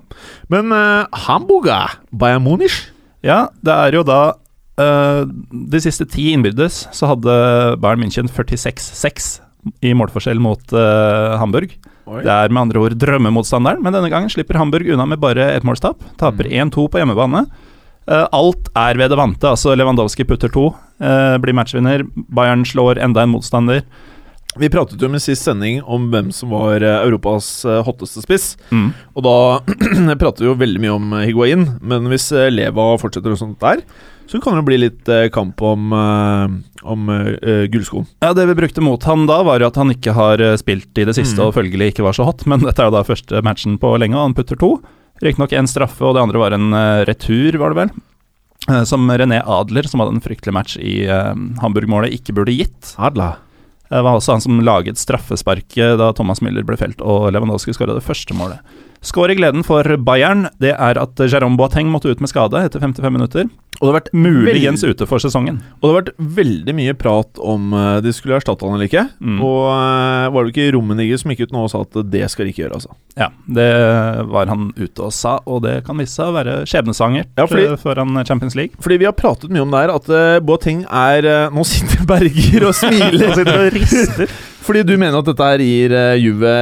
Men 0.49 0.73
uh, 0.73 1.05
Hamburger, 1.27 1.99
Bayern 2.13 2.47
Munich 2.47 2.87
Ja, 3.21 3.49
det 3.61 3.75
er 3.75 3.99
jo 3.99 4.05
da 4.07 4.21
eh, 4.31 4.37
De 4.79 5.81
siste 5.83 6.07
ti 6.07 6.29
innbyrdes 6.31 6.85
så 6.95 7.09
hadde 7.11 7.33
Bayern 7.83 8.05
München 8.05 8.31
46-6 8.31 9.41
i 9.85 9.95
målforskjell 9.97 10.41
mot 10.43 10.73
eh, 10.73 11.37
Hamburg. 11.41 11.75
Oi. 12.09 12.23
Det 12.25 12.33
er 12.33 12.53
med 12.53 12.63
andre 12.67 12.83
ord 12.85 12.97
drømmemotstanderen, 13.01 13.83
men 13.85 13.95
denne 13.95 14.11
gangen 14.13 14.33
slipper 14.33 14.59
Hamburg 14.61 14.89
unna 14.95 15.05
med 15.09 15.21
bare 15.23 15.51
ett 15.53 15.67
målstap. 15.67 16.01
Taper 16.21 16.49
1-2 16.49 16.87
på 16.89 17.01
hjemmebane. 17.01 17.45
Eh, 18.09 18.27
alt 18.33 18.71
er 18.79 19.01
ved 19.01 19.13
det 19.13 19.21
vante. 19.21 19.49
altså 19.51 19.75
Lewandowski 19.77 20.25
putter 20.25 20.53
to, 20.53 20.71
eh, 21.01 21.37
blir 21.39 21.57
matchvinner. 21.57 22.07
Bayern 22.29 22.65
slår 22.65 23.03
enda 23.03 23.23
en 23.23 23.35
motstander. 23.35 23.83
Vi 24.59 24.69
pratet 24.73 24.99
jo 25.03 25.09
med 25.11 25.23
sist 25.23 25.47
sending 25.47 25.81
om 25.87 26.09
hvem 26.11 26.33
som 26.35 26.51
var 26.51 26.83
eh, 26.83 27.01
Europas 27.07 27.65
eh, 27.69 27.79
hotteste 27.87 28.25
spiss. 28.25 28.47
Mm. 28.75 28.89
Og 29.15 29.25
da 29.27 29.35
prater 30.21 30.43
vi 30.43 30.49
jo 30.51 30.57
veldig 30.59 30.83
mye 30.83 30.95
om 30.97 31.13
eh, 31.15 31.27
Higuain, 31.29 31.63
men 31.79 32.09
hvis 32.11 32.27
Leva 32.51 32.89
fortsetter 32.99 33.35
og 33.35 33.39
sånt 33.39 33.61
der, 33.63 33.85
så 34.29 34.41
kan 34.45 34.59
det 34.59 34.65
bli 34.67 34.77
litt 34.83 35.09
kamp 35.33 35.63
om, 35.65 35.87
om 35.89 37.07
uh, 37.09 37.63
gullskoen. 37.73 38.05
Ja, 38.21 38.35
Det 38.37 38.45
vi 38.51 38.57
brukte 38.59 38.83
mot 38.85 39.07
han 39.09 39.23
da, 39.25 39.39
var 39.47 39.63
jo 39.63 39.71
at 39.71 39.79
han 39.81 39.95
ikke 39.95 40.13
har 40.13 40.43
spilt 40.61 41.01
i 41.01 41.07
det 41.09 41.15
siste 41.17 41.39
Mm. 41.41 41.47
og 41.47 41.55
følgelig 41.57 41.95
ikke 41.95 42.05
var 42.05 42.13
så 42.19 42.27
hot, 42.29 42.45
men 42.45 42.61
dette 42.61 42.85
er 42.85 42.91
jo 42.91 42.97
da 42.99 43.07
første 43.09 43.41
matchen 43.47 43.79
på 43.81 43.95
lenge, 43.97 44.19
og 44.19 44.27
han 44.27 44.37
putter 44.37 44.61
to. 44.61 44.75
Riktignok 45.25 45.57
én 45.57 45.71
straffe, 45.71 46.05
og 46.05 46.13
det 46.19 46.27
andre 46.27 46.43
var 46.45 46.53
en 46.59 46.77
retur, 47.09 47.57
var 47.57 47.73
det 47.73 47.81
vel. 47.81 47.95
Eh, 48.69 48.85
som 48.85 49.09
René 49.09 49.41
Adler, 49.41 49.89
som 49.89 50.05
hadde 50.05 50.19
en 50.19 50.25
fryktelig 50.29 50.53
match 50.53 50.77
i 50.77 51.07
Hamburg-målet, 51.09 52.13
ikke 52.21 52.37
burde 52.37 52.53
gitt. 52.53 52.93
Adla. 53.01 53.39
Det 53.89 54.03
var 54.05 54.19
også 54.19 54.37
han 54.37 54.45
som 54.45 54.61
laget 54.61 55.01
straffesparket 55.01 55.97
da 56.01 56.11
Thomas 56.17 56.43
Müller 56.45 56.67
ble 56.67 56.77
felt 56.81 57.01
og 57.01 57.31
Lewandowski 57.33 57.73
skåra 57.77 57.97
det 57.97 58.05
første 58.05 58.37
målet. 58.37 58.61
Skår 59.05 59.31
i 59.31 59.39
gleden 59.39 59.63
for 59.67 59.87
Bayern, 60.03 60.49
det 60.59 60.73
er 60.75 60.99
at 60.99 61.21
Jérôme 61.23 61.57
Boateng 61.59 61.87
måtte 61.93 62.11
ut 62.11 62.21
med 62.23 62.31
skade 62.31 62.59
etter 62.67 62.83
55 62.83 63.13
minutter. 63.15 63.49
Og 63.79 63.85
det 63.87 63.91
har 63.93 63.97
vært 64.01 64.09
Muligens 64.19 64.83
ute 64.83 65.07
for 65.07 65.23
sesongen. 65.23 65.61
Og 65.79 65.85
det 65.85 65.91
har 65.93 65.99
vært 66.01 66.23
veldig 66.39 66.75
mye 66.75 66.95
prat 66.99 67.39
om 67.39 67.69
eh, 67.79 68.01
de 68.03 68.11
skulle 68.17 68.35
erstatte 68.41 68.67
han 68.67 68.75
eller 68.75 68.89
ikke. 68.89 69.05
Mm. 69.23 69.37
Og 69.47 69.61
eh, 69.71 70.25
var 70.35 70.43
det 70.49 70.51
ikke 70.51 70.73
Rommenigge 70.75 71.19
som 71.23 71.31
gikk 71.31 71.45
ut 71.47 71.55
nå 71.55 71.63
og 71.63 71.71
sa 71.71 71.85
at 71.87 72.01
det 72.11 72.25
skal 72.33 72.49
de 72.49 72.55
ikke 72.55 72.65
gjøre, 72.65 72.81
altså. 72.81 72.97
Ja, 73.19 73.29
det 73.47 73.69
var 74.35 74.51
han 74.51 74.73
ute 74.75 75.07
og 75.07 75.15
sa, 75.15 75.37
og 75.47 75.63
det 75.69 75.77
kan 75.87 75.99
vise 76.03 76.17
seg 76.19 76.33
å 76.33 76.35
være 76.35 76.57
skjebnesvangert 76.67 77.31
Ja, 77.39 77.47
fordi- 77.47 77.69
eh, 77.71 77.79
foran 77.79 78.19
Champions 78.27 78.59
League. 78.59 78.75
Fordi 78.83 78.99
vi 78.99 79.07
har 79.07 79.15
pratet 79.15 79.55
mye 79.55 79.63
om 79.63 79.71
det 79.71 79.85
her, 79.85 79.95
at 79.95 80.11
uh, 80.11 80.41
Boateng 80.43 80.83
er 80.91 81.25
eh, 81.29 81.55
Nå 81.55 81.63
sitter 81.67 82.03
Berger 82.09 82.67
og 82.73 82.75
smiler. 82.75 83.29
og 83.31 83.39
sitter 83.39 83.63
og 83.63 83.79
rister. 83.79 84.39
Fordi 84.69 84.83
du 84.85 84.95
mener 85.01 85.17
at 85.17 85.25
dette 85.31 85.47
her 85.49 85.63
gir 85.65 85.95
uh, 85.97 86.13
Juve 86.21 86.55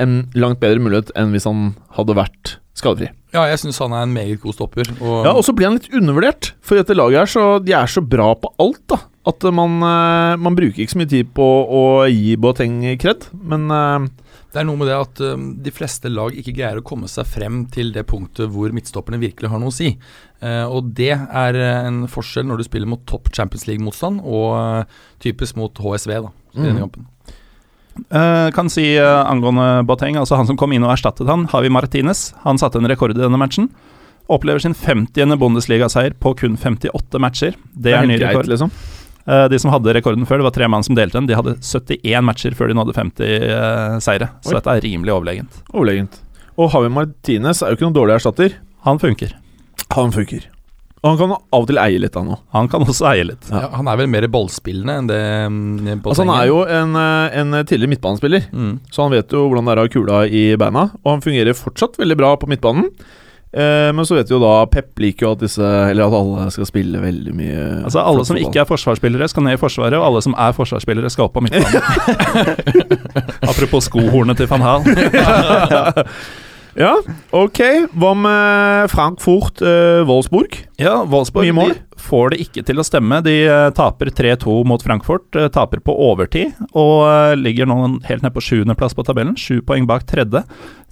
en 0.00 0.14
langt 0.40 0.60
bedre 0.62 0.80
mulighet 0.80 1.10
enn 1.20 1.34
hvis 1.34 1.44
han 1.44 1.74
hadde 1.98 2.16
vært 2.16 2.54
skadefri. 2.80 3.10
Ja, 3.34 3.44
jeg 3.46 3.60
syns 3.62 3.78
han 3.82 3.92
er 3.94 4.06
en 4.06 4.14
meget 4.14 4.40
god 4.42 4.56
stopper. 4.56 4.88
Og 4.98 5.26
Ja, 5.26 5.34
Og 5.36 5.44
så 5.46 5.52
blir 5.54 5.68
han 5.68 5.76
litt 5.76 5.92
undervurdert, 5.94 6.52
for 6.64 6.80
dette 6.80 6.96
laget 6.96 7.20
her 7.20 7.30
så, 7.30 7.44
de 7.62 7.76
er 7.76 7.90
så 7.90 8.02
bra 8.02 8.32
på 8.34 8.50
alt. 8.62 8.80
da 8.90 8.98
At 9.28 9.44
man, 9.54 9.76
eh, 9.84 10.36
man 10.40 10.56
bruker 10.56 10.80
ikke 10.80 10.96
så 10.96 11.02
mye 11.02 11.12
tid 11.12 11.30
på 11.36 11.46
å 11.68 11.82
gi 12.08 12.34
Boateng 12.40 12.80
kred, 12.98 13.28
men 13.36 13.68
eh, 13.70 14.08
Det 14.50 14.58
er 14.58 14.66
noe 14.66 14.78
med 14.80 14.88
det 14.90 14.96
at 14.98 15.20
um, 15.22 15.42
de 15.62 15.70
fleste 15.70 16.10
lag 16.10 16.34
ikke 16.34 16.54
greier 16.56 16.80
å 16.80 16.82
komme 16.86 17.06
seg 17.06 17.28
frem 17.30 17.60
til 17.70 17.92
det 17.94 18.02
punktet 18.10 18.50
hvor 18.50 18.72
midtstopperne 18.74 19.20
virkelig 19.22 19.50
har 19.52 19.60
noe 19.62 19.70
å 19.70 19.76
si. 19.76 19.92
Uh, 20.42 20.66
og 20.66 20.88
det 20.98 21.12
er 21.14 21.54
eh, 21.60 21.86
en 21.86 22.00
forskjell 22.10 22.48
når 22.48 22.58
du 22.58 22.64
spiller 22.66 22.90
mot 22.90 23.02
topp 23.06 23.30
Champions 23.36 23.68
League-motstand, 23.68 24.22
og 24.26 24.48
uh, 24.56 25.04
typisk 25.22 25.54
mot 25.60 25.70
HSV 25.78 26.16
da, 26.26 26.32
i 26.56 26.58
denne 26.64 26.74
Mhm. 26.80 26.82
kampen. 26.88 27.06
Uh, 28.10 28.48
kan 28.54 28.70
si 28.72 28.84
angående 28.98 29.84
Boateng, 29.84 30.16
altså 30.16 30.38
han 30.38 30.46
som 30.48 30.56
kom 30.56 30.72
inn 30.72 30.84
og 30.86 30.94
erstattet 30.94 31.28
han, 31.28 31.46
Javi 31.52 31.68
Martinez. 31.70 32.30
Han 32.46 32.58
satte 32.58 32.78
en 32.80 32.88
rekord 32.88 33.12
i 33.14 33.18
denne 33.20 33.38
matchen. 33.38 33.68
Opplever 34.30 34.62
sin 34.62 34.74
50. 34.78 35.36
Bundesliga-seier 35.38 36.14
på 36.22 36.32
kun 36.38 36.56
58 36.56 37.18
matcher. 37.22 37.58
Det 37.74 37.92
er 37.92 38.06
ny 38.06 38.16
rekord. 38.18 38.46
greit, 38.46 38.52
liksom. 38.54 38.70
Eh, 39.26 39.46
de 39.52 39.58
som 39.60 39.72
hadde 39.74 39.94
rekorden 39.96 40.28
før, 40.28 40.40
det 40.40 40.48
var 40.48 40.56
tre 40.56 40.68
mann 40.70 40.86
som 40.86 40.96
delte 40.98 41.18
den. 41.18 41.28
De 41.30 41.36
hadde 41.38 41.56
71 41.60 42.24
matcher 42.26 42.56
før 42.58 42.72
de 42.72 42.78
nådde 42.78 42.96
50 42.96 43.26
eh, 43.26 43.98
seire. 44.04 44.30
Så 44.44 44.54
Oi. 44.54 44.58
dette 44.58 44.76
er 44.76 44.86
rimelig 44.86 45.16
overlegent. 45.16 45.60
Overlegent. 45.74 46.22
Og 46.60 46.72
Javi 46.72 46.92
Martinez 46.92 47.62
er 47.62 47.72
jo 47.72 47.78
ikke 47.78 47.88
noen 47.88 47.98
dårlig 48.00 48.16
erstatter. 48.18 48.56
Han 48.86 49.00
funker. 49.02 49.36
Han 49.96 50.12
funker. 50.14 50.48
Og 51.00 51.14
han 51.14 51.16
kan 51.16 51.30
av 51.32 51.62
og 51.62 51.68
til 51.70 51.78
eie 51.80 52.00
litt, 52.02 52.16
han 52.16 52.28
òg. 52.34 52.40
Han 52.52 52.66
kan 52.68 52.82
også 52.84 53.06
eie 53.14 53.24
litt. 53.30 53.46
Ja. 53.48 53.62
Ja, 53.64 53.68
han 53.78 53.88
er 53.88 53.96
vel 54.02 54.10
mer 54.12 54.26
ballspillende 54.32 54.96
enn 55.00 55.08
det 55.08 55.20
um, 55.48 55.62
Altså, 55.96 56.26
han 56.26 56.34
er 56.34 56.50
jo 56.50 56.58
en, 56.68 56.92
eh, 57.00 57.38
en 57.40 57.56
tidligere 57.62 57.94
midtbanespiller, 57.94 58.50
mm. 58.52 58.74
så 58.92 59.06
han 59.06 59.14
vet 59.14 59.32
jo 59.32 59.46
hvordan 59.46 59.68
det 59.68 59.72
er 59.72 59.80
å 59.80 59.86
ha 59.86 59.92
kula 59.94 60.20
i 60.28 60.44
beina. 60.60 60.90
Og 61.00 61.14
han 61.14 61.24
fungerer 61.24 61.56
fortsatt 61.56 61.96
veldig 62.00 62.18
bra 62.20 62.34
på 62.36 62.50
midtbanen. 62.52 62.90
Eh, 63.50 63.92
men 63.92 64.06
så 64.06 64.14
vet 64.14 64.28
vi 64.30 64.36
jo 64.36 64.38
da 64.38 64.66
Pep 64.70 65.00
liker 65.02 65.26
jo 65.26 65.30
at 65.34 65.40
disse 65.42 65.58
Eller 65.90 66.04
at 66.04 66.14
alle 66.14 66.44
skal 66.54 66.68
spille 66.68 67.00
veldig 67.02 67.32
mye 67.34 67.64
Altså 67.88 67.98
Alle 67.98 68.22
som 68.28 68.38
ikke 68.38 68.60
er 68.62 68.68
forsvarsspillere, 68.68 69.26
skal 69.26 69.42
ned 69.42 69.56
i 69.56 69.58
Forsvaret, 69.58 69.96
og 69.98 70.06
alle 70.06 70.22
som 70.22 70.36
er 70.38 70.54
forsvarsspillere, 70.54 71.10
skal 71.10 71.26
opp 71.26 71.34
på 71.34 71.42
midtbanen. 71.42 71.82
Apropos 73.50 73.90
skohornet 73.90 74.38
til 74.38 74.46
van 74.50 74.62
Hal. 74.62 74.86
Ja, 76.78 76.94
ok. 77.34 77.58
Hva 77.98 78.12
med 78.14 78.90
Frankfurt 78.92 79.62
eh, 79.64 80.02
Wolfsburg? 80.06 80.54
Ja, 80.78 81.00
Wolfsburg 81.02 81.48
de 81.50 81.74
får 82.00 82.32
det 82.32 82.40
ikke 82.44 82.62
til 82.66 82.80
å 82.80 82.84
stemme. 82.86 83.18
De 83.26 83.34
eh, 83.44 83.66
taper 83.76 84.12
3-2 84.14 84.60
mot 84.68 84.82
Frankfurt, 84.82 85.28
eh, 85.36 85.50
taper 85.52 85.82
på 85.84 85.94
overtid 86.06 86.54
og 86.70 86.94
eh, 87.08 87.34
ligger 87.40 87.68
nå 87.68 87.80
helt 88.08 88.24
ned 88.24 88.34
på 88.36 88.44
sjuendeplass 88.44 88.94
på 88.96 89.04
tabellen. 89.06 89.36
Sju 89.38 89.60
poeng 89.66 89.88
bak 89.90 90.06
tredje. 90.08 90.44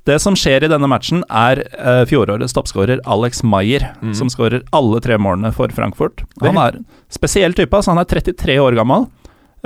Det 0.08 0.16
som 0.22 0.36
skjer 0.38 0.64
i 0.64 0.70
denne 0.72 0.88
matchen, 0.88 1.20
er 1.28 1.60
uh, 1.76 2.02
fjorårets 2.08 2.54
toppskårer 2.56 3.02
Alex 3.04 3.42
Maier, 3.44 3.90
mm. 4.00 4.14
som 4.16 4.30
skårer 4.32 4.64
alle 4.72 5.02
tre 5.04 5.18
målene 5.20 5.50
for 5.52 5.72
Frankfurt. 5.74 6.22
Han 6.40 6.56
er 6.62 6.78
spesiell 7.12 7.56
type, 7.56 7.74
altså 7.76 7.92
han 7.92 8.00
er 8.00 8.08
33 8.08 8.56
år 8.62 8.78
gammel. 8.78 9.04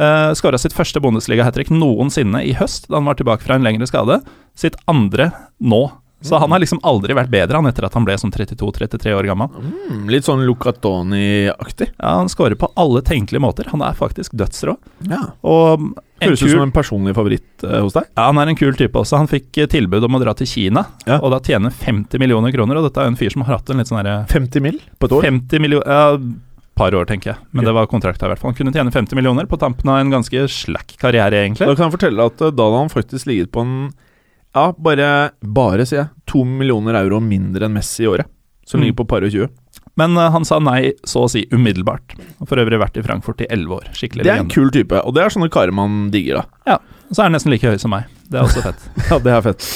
Uh, 0.00 0.32
Skåra 0.34 0.58
sitt 0.58 0.74
første 0.74 0.98
Bundesliga-hat 1.04 1.54
trick 1.54 1.70
noensinne 1.70 2.40
i 2.42 2.56
høst, 2.58 2.88
da 2.88 2.98
han 2.98 3.06
var 3.06 3.20
tilbake 3.20 3.46
fra 3.46 3.58
en 3.58 3.66
lengre 3.66 3.86
skade. 3.86 4.18
Sitt 4.58 4.78
andre 4.90 5.30
nå. 5.62 5.84
Så 6.22 6.38
han 6.38 6.50
har 6.54 6.60
liksom 6.62 6.78
aldri 6.86 7.14
vært 7.18 7.30
bedre 7.32 7.58
han 7.58 7.66
etter 7.66 7.84
at 7.84 7.94
han 7.98 8.04
ble 8.06 8.14
sånn 8.20 8.32
32-33 8.32 9.12
år 9.18 9.26
gammel. 9.26 9.48
Mm, 9.58 10.06
litt 10.10 10.24
sånn 10.24 10.44
Lucatoni-aktig. 10.46 11.90
Ja, 11.98 12.14
Han 12.20 12.28
skårer 12.28 12.54
på 12.58 12.68
alle 12.76 13.02
tenkelige 13.02 13.40
måter. 13.42 13.66
Han 13.72 13.82
er 13.82 13.92
faktisk 13.98 14.32
dødsrå. 14.38 14.76
Ja. 15.10 15.22
Og 15.42 15.88
Høres 16.22 16.42
ut 16.44 16.52
som 16.52 16.62
en 16.62 16.70
personlig 16.74 17.14
favoritt 17.16 17.64
eh, 17.66 17.80
hos 17.82 17.96
deg. 17.96 18.04
ja, 18.14 18.28
han 18.28 18.38
er 18.38 18.52
en 18.52 18.56
kul 18.58 18.76
type 18.78 18.94
også. 18.94 19.18
Han 19.18 19.26
fikk 19.30 19.58
eh, 19.58 19.66
tilbud 19.66 20.04
om 20.06 20.14
å 20.14 20.20
dra 20.22 20.34
til 20.38 20.46
Kina, 20.46 20.84
Ja. 21.08 21.18
og 21.18 21.32
da 21.34 21.40
tjene 21.42 21.72
50 21.74 22.18
millioner 22.22 22.52
kroner. 22.54 22.78
Og 22.78 22.86
dette 22.86 23.02
er 23.02 23.10
en 23.10 23.16
fyr 23.18 23.32
som 23.34 23.42
har 23.42 23.58
hatt 23.58 23.70
en 23.70 23.82
litt 23.82 23.90
sånn 23.90 23.98
herre 23.98 24.20
50 24.30 24.60
mill. 24.62 24.78
på 25.00 25.06
et 25.10 25.16
år. 25.18 25.22
50 25.26 25.58
millioner 25.60 25.86
Ja, 25.90 26.18
par 26.78 26.94
år, 26.96 27.04
tenker 27.04 27.34
jeg. 27.34 27.38
Men 27.52 27.64
Ok. 27.64 27.68
det 27.68 27.74
var 27.74 27.86
kontrakta, 27.90 28.24
i 28.24 28.28
hvert 28.30 28.38
fall. 28.38 28.52
Han 28.54 28.56
kunne 28.56 28.72
tjene 28.72 28.92
50 28.94 29.14
millioner 29.18 29.44
på 29.50 29.58
tampen 29.60 29.90
av 29.90 29.98
en 29.98 30.10
ganske 30.14 30.46
slack 30.48 30.94
karriere, 30.96 31.42
egentlig. 31.42 31.66
Da 31.66 31.74
kan 31.74 31.90
jeg 31.90 31.98
fortelle 31.98 32.24
at 32.30 32.40
eh, 32.40 32.50
da 32.54 32.62
hadde 32.70 32.78
han 32.78 32.88
faktisk 32.94 33.26
ligget 33.26 33.50
på 33.52 33.60
en 33.66 33.74
Ja, 34.54 34.66
bare, 34.76 35.32
bare 35.42 35.86
sier 35.88 36.02
jeg, 36.02 36.08
to 36.28 36.44
millioner 36.44 36.98
euro 37.00 37.20
mindre 37.24 37.66
enn 37.68 37.72
Messi 37.76 38.04
i 38.04 38.10
året. 38.10 38.28
Som 38.66 38.78
Mm. 38.80 38.84
ligger 38.86 38.96
på 39.02 39.08
par 39.08 39.24
og 39.26 39.32
20. 39.32 39.48
Men 39.96 40.14
uh, 40.16 40.30
han 40.32 40.44
sa 40.48 40.58
nei 40.62 40.92
så 41.04 41.24
å 41.26 41.30
si 41.30 41.42
umiddelbart. 41.52 42.14
Og 42.40 42.48
For 42.48 42.56
øvrig 42.62 42.78
vært 42.80 42.96
i 42.96 43.02
Frankfurt 43.04 43.40
i 43.44 43.48
11 43.50 43.74
år. 43.74 43.88
Skikkelig 43.92 44.24
Det 44.24 44.30
er 44.32 44.40
en 44.40 44.48
kul 44.48 44.70
type, 44.72 44.92
og 45.04 45.14
det 45.16 45.22
er 45.24 45.32
sånne 45.34 45.50
karer 45.52 45.72
man 45.74 46.10
digger, 46.14 46.42
da. 46.66 46.78
Og 47.10 47.16
så 47.16 47.20
er 47.24 47.28
han 47.28 47.34
nesten 47.36 47.52
like 47.52 47.68
høy 47.68 47.76
som 47.82 47.90
meg. 47.92 48.06
Det 48.30 48.38
er 48.40 48.46
også 48.46 48.62
fett. 48.64 48.86
Ja, 49.10 49.18
det 49.18 49.32
er 49.34 49.42
fett. 49.44 49.66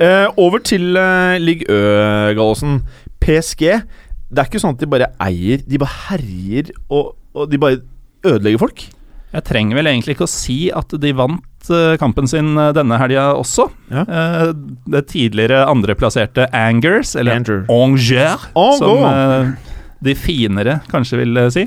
Uh, 0.00 0.28
over 0.40 0.62
til 0.64 0.96
uh, 0.96 1.36
Ligg 1.42 1.66
Ø-gallosen. 1.68 2.78
PSG. 3.20 3.66
Det 4.30 4.40
er 4.42 4.48
ikke 4.48 4.62
sånn 4.62 4.76
at 4.76 4.80
de 4.80 4.88
bare 4.88 5.10
eier, 5.26 5.60
de 5.66 5.78
bare 5.82 5.96
herjer, 6.08 6.70
og, 6.88 7.12
og 7.36 7.50
de 7.50 7.58
bare 7.60 7.82
ødelegger 8.24 8.62
folk. 8.62 8.86
Jeg 9.36 9.44
trenger 9.44 9.76
vel 9.76 9.90
egentlig 9.90 10.16
ikke 10.16 10.24
å 10.24 10.32
si 10.32 10.58
at 10.72 10.94
de 11.00 11.10
vant 11.16 11.68
eh, 11.72 11.96
kampen 12.00 12.28
sin 12.30 12.54
eh, 12.56 12.72
denne 12.76 12.96
helga 13.00 13.28
også. 13.36 13.68
Ja. 13.92 14.04
Eh, 14.06 14.52
det 14.94 15.02
tidligere 15.12 15.66
andreplasserte 15.68 16.48
Angers, 16.56 17.12
eller 17.18 17.36
Angers. 17.36 17.66
Som 18.80 19.04
de 20.06 20.12
finere 20.16 20.80
kanskje 20.90 21.20
vil 21.20 21.42
si. 21.52 21.66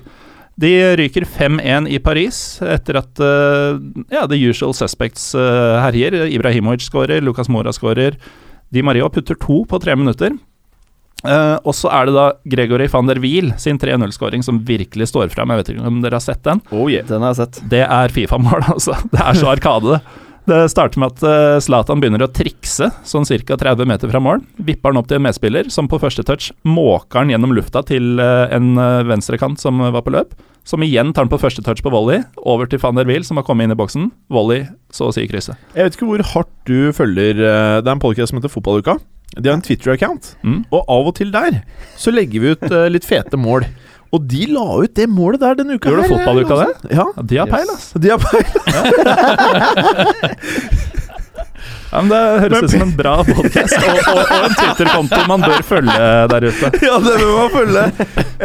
De 0.59 0.71
ryker 0.99 1.23
5-1 1.25 1.87
i 1.89 2.01
Paris 2.03 2.59
etter 2.61 2.99
at 2.99 3.21
ja, 4.11 4.25
the 4.27 4.37
usual 4.37 4.75
suspects 4.75 5.31
herjer. 5.33 6.17
Ibrahimovic 6.27 6.83
skårer, 6.83 7.23
Lucas 7.23 7.49
Mora 7.49 7.71
skårer. 7.73 8.17
Di 8.69 8.83
Maria 8.85 9.07
putter 9.09 9.39
to 9.39 9.63
på 9.65 9.79
tre 9.81 9.95
minutter. 9.97 10.35
Eh, 11.27 11.57
og 11.67 11.75
så 11.75 11.91
er 11.91 12.07
det 12.07 12.15
da 12.15 12.27
Gregory 12.47 12.87
van 12.91 13.09
der 13.09 13.19
Wiel 13.23 13.51
sin 13.59 13.79
3-0-skåring 13.81 14.45
som 14.45 14.61
virkelig 14.67 15.09
står 15.11 15.33
fram. 15.33 15.51
Jeg 15.51 15.61
vet 15.61 15.73
ikke 15.73 15.91
om 15.91 15.99
dere 16.03 16.19
har 16.19 16.23
sett 16.23 16.43
den? 16.47 16.63
Oh 16.71 16.87
yeah. 16.91 17.05
Den 17.07 17.25
har 17.25 17.35
jeg 17.35 17.43
sett. 17.43 17.61
Det 17.71 17.83
er 17.85 18.15
Fifa-mål, 18.15 18.65
altså. 18.75 18.97
Det 19.11 19.21
er 19.23 19.39
så 19.39 19.51
arkade, 19.51 19.99
det. 19.99 20.25
Det 20.49 20.63
starter 20.71 20.97
med 20.97 21.11
at 21.13 21.19
Zlatan 21.21 21.61
Zlatan 21.61 22.01
begynner 22.01 22.23
å 22.25 22.29
trikse 22.33 22.87
sånn 23.05 23.27
ca. 23.27 23.57
30 23.59 23.85
meter 23.85 24.09
fra 24.09 24.21
mål. 24.23 24.41
Vipper 24.57 24.89
han 24.89 24.97
opp 25.01 25.09
til 25.09 25.19
en 25.19 25.27
medspiller, 25.27 25.69
som 25.69 25.89
på 25.91 25.99
første 26.01 26.25
touch 26.25 26.49
måker 26.65 27.21
han 27.21 27.33
gjennom 27.33 27.53
lufta 27.53 27.83
til 27.85 28.17
uh, 28.17 28.47
en 28.49 28.71
eh, 28.79 29.03
venstrekant 29.05 29.61
som 29.61 29.83
var 29.83 30.01
på 30.05 30.15
løp. 30.15 30.33
Som 30.65 30.83
igjen 30.85 31.13
tar 31.13 31.27
han 31.27 31.31
på 31.31 31.39
første 31.41 31.61
touch 31.65 31.83
på 31.85 31.91
volley, 31.93 32.23
over 32.49 32.69
til 32.69 32.81
van 32.81 32.97
der 32.97 33.07
Wiel, 33.09 33.23
som 33.25 33.37
har 33.37 33.45
kommet 33.45 33.67
inn 33.67 33.75
i 33.75 33.77
boksen. 33.77 34.09
Volley, 34.33 34.65
så 34.93 35.09
å 35.09 35.13
si 35.13 35.27
krysset. 35.29 35.59
Jeg 35.75 35.85
vet 35.85 35.99
ikke 35.99 36.09
hvor 36.09 36.25
hardt 36.33 36.51
du 36.69 36.91
følger 36.97 37.37
eh, 37.37 37.77
Det 37.83 37.85
er 37.85 37.95
en 37.95 38.01
podcast 38.01 38.33
som 38.33 38.41
heter 38.41 38.53
Fotballuka. 38.53 38.97
De 39.37 39.45
har 39.49 39.53
en 39.59 39.61
Twitter-account, 39.61 40.35
Mm. 40.43 40.63
og 40.73 40.85
av 40.89 41.07
og 41.11 41.15
til 41.19 41.29
der 41.31 41.61
så 41.97 42.11
legger 42.11 42.39
vi 42.41 42.49
ut 42.55 42.63
uh, 42.71 42.87
litt 42.89 43.05
fete 43.05 43.37
mål. 43.37 43.63
Og 44.11 44.23
de 44.25 44.45
la 44.49 44.63
ut 44.81 44.93
det 44.97 45.05
målet 45.07 45.39
der 45.43 45.53
denne 45.59 45.73
uka. 45.77 45.89
Gjorde 45.91 46.03
du 46.07 46.09
Fotballuka 46.15 46.53
altså. 46.55 46.73
det? 46.81 46.91
Ja. 46.97 47.05
Ja, 47.15 47.21
de 47.29 47.37
har 47.37 47.45
peil, 47.51 47.69
ass. 47.75 47.91
De 47.93 48.09
har 48.09 48.17
peil. 48.17 48.45
Ja, 51.91 52.01
men 52.05 52.09
Det 52.11 52.17
høres 52.43 52.63
ut 52.63 52.69
som 52.75 52.81
en 52.85 52.91
bra 52.97 53.13
podkast, 53.25 53.73
og, 53.81 53.97
og, 54.11 54.19
og 54.19 54.43
en 54.45 54.53
Twitter-konto 54.59 55.17
man 55.29 55.41
bør 55.41 55.61
følge 55.65 55.93
der 56.29 56.43
ute. 56.45 56.69
ja, 56.85 56.99
det 57.01 57.13
bør 57.17 57.31
man 57.33 57.49
følge. 57.55 57.83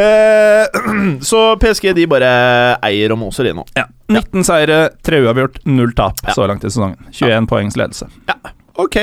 Eh, 0.00 0.64
så 1.30 1.40
PSG 1.60 1.84
de 1.98 2.06
bare 2.08 2.30
eier 2.88 3.12
og 3.12 3.18
moser 3.20 3.44
de 3.50 3.52
nå. 3.58 3.64
Ja. 3.76 3.84
19 4.08 4.44
seire, 4.48 4.78
3 5.04 5.20
uavgjort, 5.26 5.58
0 5.68 5.92
tap 5.98 6.16
så 6.32 6.42
langt 6.48 6.64
i 6.64 6.68
sesongen. 6.72 6.96
21 7.12 7.44
poengs 7.52 7.76
ledelse. 7.80 8.06
Ja, 8.32 8.36
Ok. 8.80 8.96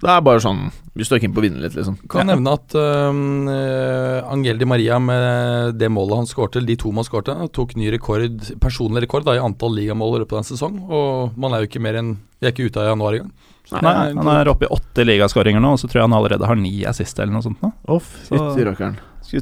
Det 0.00 0.10
er 0.10 0.20
bare 0.26 0.40
sånn 0.42 0.70
Vi 0.98 1.04
står 1.06 1.20
keen 1.22 1.32
på 1.34 1.38
å 1.40 1.44
vinne 1.44 1.60
litt, 1.62 1.74
liksom. 1.78 1.96
Kan 2.10 2.26
nevne 2.26 2.52
at 2.58 2.74
eh, 2.74 4.32
Angel 4.32 4.58
Di 4.58 4.66
Maria 4.68 4.98
med 5.02 5.76
det 5.78 5.88
målet 5.92 6.16
han 6.22 6.28
skårte, 6.30 6.58
eller 6.60 6.66
de 6.72 6.76
to 6.82 6.92
man 6.94 7.06
skårte, 7.06 7.34
tok 7.54 7.74
ny 7.78 7.90
rekord, 7.94 8.38
personlig 8.62 9.04
rekord 9.06 9.24
da, 9.26 9.36
i 9.38 9.42
antall 9.42 9.74
ligamål 9.78 10.16
i 10.18 10.22
løpet 10.24 10.36
av 10.36 10.42
en 10.42 10.48
sesong. 10.50 10.78
Og 10.90 11.38
man 11.40 11.54
er 11.56 11.64
jo 11.64 11.70
ikke 11.70 11.82
mer 11.82 11.98
enn 12.02 12.14
Vi 12.40 12.48
er 12.48 12.52
ikke 12.54 12.66
ute 12.68 12.82
av 12.82 12.90
januar 12.92 13.14
engang. 13.18 13.32
Nei, 13.72 13.80
er- 14.10 14.14
Han 14.18 14.28
er 14.28 14.50
oppe 14.52 14.66
i 14.66 14.72
åtte 14.74 15.04
ligaskåringer 15.08 15.60
nå, 15.64 15.70
og 15.72 15.78
så 15.80 15.88
tror 15.88 16.02
jeg 16.02 16.08
han 16.10 16.18
allerede 16.18 16.46
har 16.46 16.56
ni 16.60 16.84
assist 16.84 17.18
eller 17.18 17.32
noe 17.32 17.42
sånt. 17.46 17.62
nå. 17.64 17.72
Å, 17.88 18.00
fytti 18.02 18.66
rakkeren. 18.68 18.98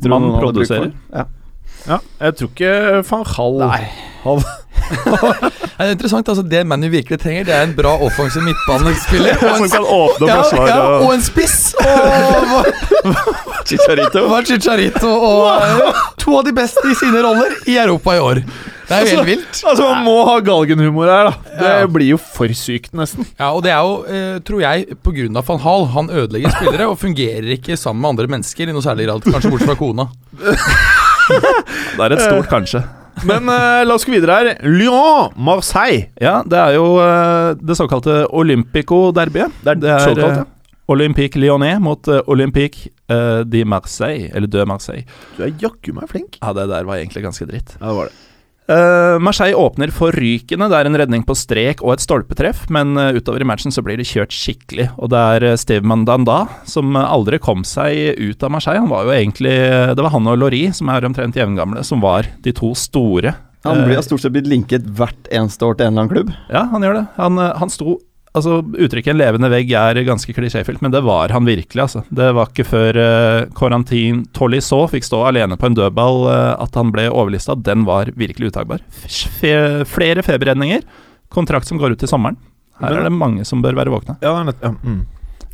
Man 0.08 0.28
produserer. 0.38 0.92
Ja. 1.12 1.24
Ja, 1.88 1.98
jeg 2.22 2.34
tror 2.38 2.50
ikke 2.52 2.72
van 3.08 3.24
Hall 3.36 3.56
Nei. 3.62 3.82
Han, 4.22 4.42
Det 4.92 5.86
er 5.88 5.92
interessant, 5.96 6.28
altså 6.30 6.42
Det 6.46 6.60
ManU 6.68 6.88
virkelig 6.92 7.18
trenger, 7.22 7.46
det 7.48 7.54
er 7.56 7.64
en 7.66 7.72
bra 7.74 7.94
offensiv 8.06 8.44
midtbanespiller. 8.46 9.38
Og 9.40 9.48
en, 9.48 9.64
som 9.64 9.70
kan 9.72 9.86
åpne 9.96 10.28
ja, 10.28 10.42
ja, 10.68 10.82
og 11.02 11.14
en 11.14 11.24
spiss! 11.24 11.56
Og 11.80 12.68
Chicharito. 13.68 14.26
var 14.30 14.46
Chicharito 14.46 15.08
og 15.10 15.96
to 16.22 16.36
av 16.38 16.44
de 16.46 16.52
beste 16.54 16.84
i 16.92 16.94
sine 16.98 17.22
roller 17.24 17.56
i 17.70 17.78
Europa 17.82 18.14
i 18.18 18.22
år. 18.22 18.42
Det 18.92 18.96
er 18.98 19.06
jo 19.06 19.12
helt 19.16 19.28
vilt. 19.30 19.60
Altså, 19.64 19.86
man 19.88 20.02
må 20.04 20.16
ha 20.28 20.34
galgenhumor 20.44 21.08
her, 21.08 21.30
da. 21.30 21.52
Det 21.56 21.70
Ja. 21.80 21.86
blir 21.88 22.10
jo 22.12 22.18
for 22.20 22.52
sykt, 22.58 22.90
nesten. 22.98 23.24
Ja, 23.38 23.52
og 23.54 23.62
det 23.64 23.72
er 23.72 23.80
jo, 23.80 23.94
eh, 24.04 24.38
tror 24.44 24.60
jeg, 24.60 24.98
pga. 25.02 25.42
van 25.48 25.62
Hall. 25.64 25.86
Han 25.94 26.10
ødelegger 26.10 26.52
spillere 26.58 26.88
og 26.90 26.98
fungerer 27.00 27.48
ikke 27.56 27.78
sammen 27.78 28.02
med 28.02 28.10
andre 28.12 28.28
mennesker 28.36 28.68
i 28.68 28.72
noe 28.74 28.82
særlig 28.84 29.06
grad. 29.08 29.24
Kanskje 29.24 29.50
bortsett 29.54 29.70
fra 29.72 29.78
kona. 29.80 30.08
Det 31.96 32.04
er 32.06 32.14
et 32.16 32.22
stort 32.24 32.48
kanskje. 32.50 32.82
Men 33.28 33.44
uh, 33.46 33.82
la 33.84 33.94
oss 33.94 34.06
gå 34.08 34.14
videre 34.14 34.38
her. 34.40 34.48
Lyon, 34.64 35.34
Marseille. 35.36 36.06
Ja, 36.22 36.40
det 36.48 36.58
er 36.58 36.76
jo 36.78 36.86
uh, 36.96 37.52
det 37.60 37.76
såkalte 37.78 38.22
Olympico-derbyet. 38.32 39.52
Det 39.62 39.74
er 39.76 39.80
Det 39.82 39.90
er 39.92 40.06
såkalt, 40.08 40.40
ja. 40.40 40.46
eh, 40.46 40.58
Olympique 40.92 41.38
Lyonnais 41.38 41.78
mot 41.80 42.08
eh, 42.08 42.20
Olympique 42.26 42.90
eh, 43.12 43.40
de 43.46 43.64
Marseille, 43.68 44.30
eller 44.34 44.48
de 44.50 44.64
Marseille. 44.66 45.04
Du 45.36 45.44
er 45.46 45.52
jaggu 45.60 45.92
meg 45.96 46.08
flink. 46.10 46.40
Ja, 46.42 46.52
det 46.56 46.66
der 46.72 46.88
var 46.88 46.98
egentlig 46.98 47.22
ganske 47.24 47.46
dritt. 47.48 47.76
Ja, 47.78 47.86
det 47.92 47.96
var 48.00 48.10
det. 48.10 48.18
Eh, 48.70 49.18
Marseille 49.18 49.58
åpner 49.58 49.90
forrykende. 49.94 50.68
Det 50.70 50.78
er 50.78 50.88
en 50.88 50.98
redning 51.00 51.24
på 51.26 51.36
strek 51.36 51.82
og 51.82 51.96
et 51.96 52.04
stolpetreff, 52.04 52.64
men 52.72 52.94
uh, 52.98 53.10
utover 53.16 53.42
i 53.42 53.48
matchen 53.48 53.74
så 53.74 53.82
blir 53.84 53.98
det 53.98 54.06
kjørt 54.08 54.34
skikkelig. 54.34 54.88
Og 55.02 55.10
det 55.12 55.22
er 55.36 55.46
uh, 55.50 55.58
Steve 55.58 55.86
Mandanda 55.88 56.44
som 56.68 56.94
aldri 56.98 57.40
kom 57.42 57.66
seg 57.66 58.20
ut 58.20 58.44
av 58.44 58.54
Marseille. 58.54 58.84
Han 58.84 58.92
var 58.92 59.08
jo 59.08 59.16
egentlig 59.16 59.56
Det 59.96 60.04
var 60.04 60.14
han 60.14 60.28
og 60.30 60.38
Laurie, 60.38 60.72
som 60.76 60.90
er 60.92 61.08
omtrent 61.08 61.36
jevngamle, 61.38 61.82
som 61.86 62.02
var 62.04 62.28
de 62.44 62.54
to 62.54 62.72
store. 62.78 63.34
Han 63.66 63.84
blir 63.86 64.00
stort 64.02 64.22
sett 64.24 64.34
blitt 64.34 64.48
linket 64.50 64.86
hvert 64.98 65.28
eneste 65.30 65.66
år 65.66 65.76
til 65.78 65.86
en 65.86 65.92
eller 65.92 66.02
annen 66.02 66.14
klubb. 66.14 66.32
Ja, 66.50 66.64
han 66.72 66.82
gjør 66.82 66.96
det. 66.98 67.04
Han, 67.18 67.38
han 67.38 67.70
sto 67.70 68.00
Altså, 68.32 68.62
Uttrykket 68.64 69.12
'en 69.12 69.20
levende 69.20 69.48
vegg' 69.52 69.74
er 69.76 69.98
ganske 70.08 70.32
klisjéfylt, 70.32 70.80
men 70.80 70.90
det 70.90 71.02
var 71.04 71.28
han 71.28 71.44
virkelig. 71.44 71.82
altså. 71.82 72.02
Det 72.08 72.32
var 72.32 72.48
ikke 72.48 72.64
før 72.64 72.96
uh, 72.96 73.44
Tolly 73.52 74.24
Tolisso 74.32 74.86
fikk 74.88 75.04
stå 75.04 75.20
alene 75.28 75.58
på 75.60 75.68
en 75.68 75.76
dødball 75.76 76.24
uh, 76.32 76.62
at 76.62 76.74
han 76.74 76.92
ble 76.92 77.10
overlista. 77.10 77.54
Den 77.54 77.84
var 77.84 78.08
virkelig 78.16 78.52
uttakbar. 78.52 78.80
Fe 79.04 79.84
flere 79.84 80.24
feberredninger. 80.24 80.80
Kontrakt 81.28 81.68
som 81.68 81.76
går 81.76 81.92
ut 81.92 82.00
til 82.00 82.08
sommeren. 82.08 82.40
Her 82.80 83.02
er 83.02 83.04
det 83.04 83.12
mange 83.12 83.44
som 83.44 83.60
bør 83.62 83.76
være 83.76 83.92
våkne. 83.92 84.16
Ja, 84.24 84.32
det 84.48 84.56
ja. 84.62 84.72
Mm. 84.80 85.04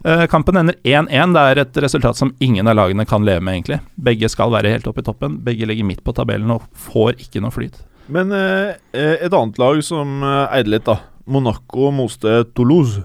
Uh, 0.07 0.27
kampen 0.31 0.57
ender 0.57 0.79
1-1. 0.87 1.35
Det 1.35 1.43
er 1.43 1.59
et 1.65 1.83
resultat 1.83 2.17
som 2.17 2.31
ingen 2.39 2.71
av 2.71 2.79
lagene 2.79 3.05
kan 3.05 3.27
leve 3.27 3.43
med, 3.43 3.59
egentlig. 3.59 3.81
Begge 3.99 4.31
skal 4.31 4.55
være 4.55 4.71
helt 4.71 4.87
oppe 4.87 5.03
i 5.03 5.11
toppen. 5.11 5.41
Begge 5.43 5.67
ligger 5.67 5.85
midt 5.85 6.07
på 6.07 6.15
tabellen 6.15 6.55
og 6.55 6.63
får 6.73 7.19
ikke 7.19 7.43
noe 7.43 7.51
flyt. 7.51 7.83
Men 8.07 8.31
eh, 8.33 8.79
eh, 8.95 9.19
et 9.27 9.35
annet 9.35 9.59
lag 9.59 9.83
som 9.85 10.23
eide 10.23 10.71
litt, 10.71 10.87
da. 10.87 11.01
Monaco 11.29 11.91
moste 11.95 12.41
Toulouse. 12.57 13.05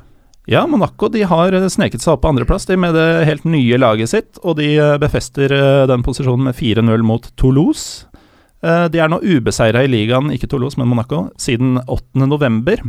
Ja, 0.49 0.65
Monaco 0.67 1.07
de 1.11 1.21
har 1.28 1.55
eh, 1.55 1.67
sneket 1.71 2.03
seg 2.03 2.15
opp 2.17 2.24
på 2.26 2.32
andreplass 2.34 2.65
de 2.67 2.76
med 2.80 2.95
det 2.97 3.05
helt 3.30 3.45
nye 3.47 3.78
laget 3.80 4.11
sitt, 4.11 4.41
og 4.43 4.57
de 4.59 4.74
eh, 4.76 4.97
befester 4.99 5.53
eh, 5.55 5.84
den 5.91 6.03
posisjonen 6.03 6.49
med 6.49 6.57
4-0 6.59 7.05
mot 7.07 7.30
Toulouse. 7.39 8.09
De 8.63 8.95
er 9.03 9.09
nå 9.11 9.17
ubeseira 9.19 9.82
i 9.84 9.89
ligaen, 9.91 10.30
ikke 10.32 10.47
Toulouse, 10.47 10.78
men 10.80 10.88
Monaco, 10.88 11.26
siden 11.36 11.82
8. 11.84 12.24
november. 12.32 12.80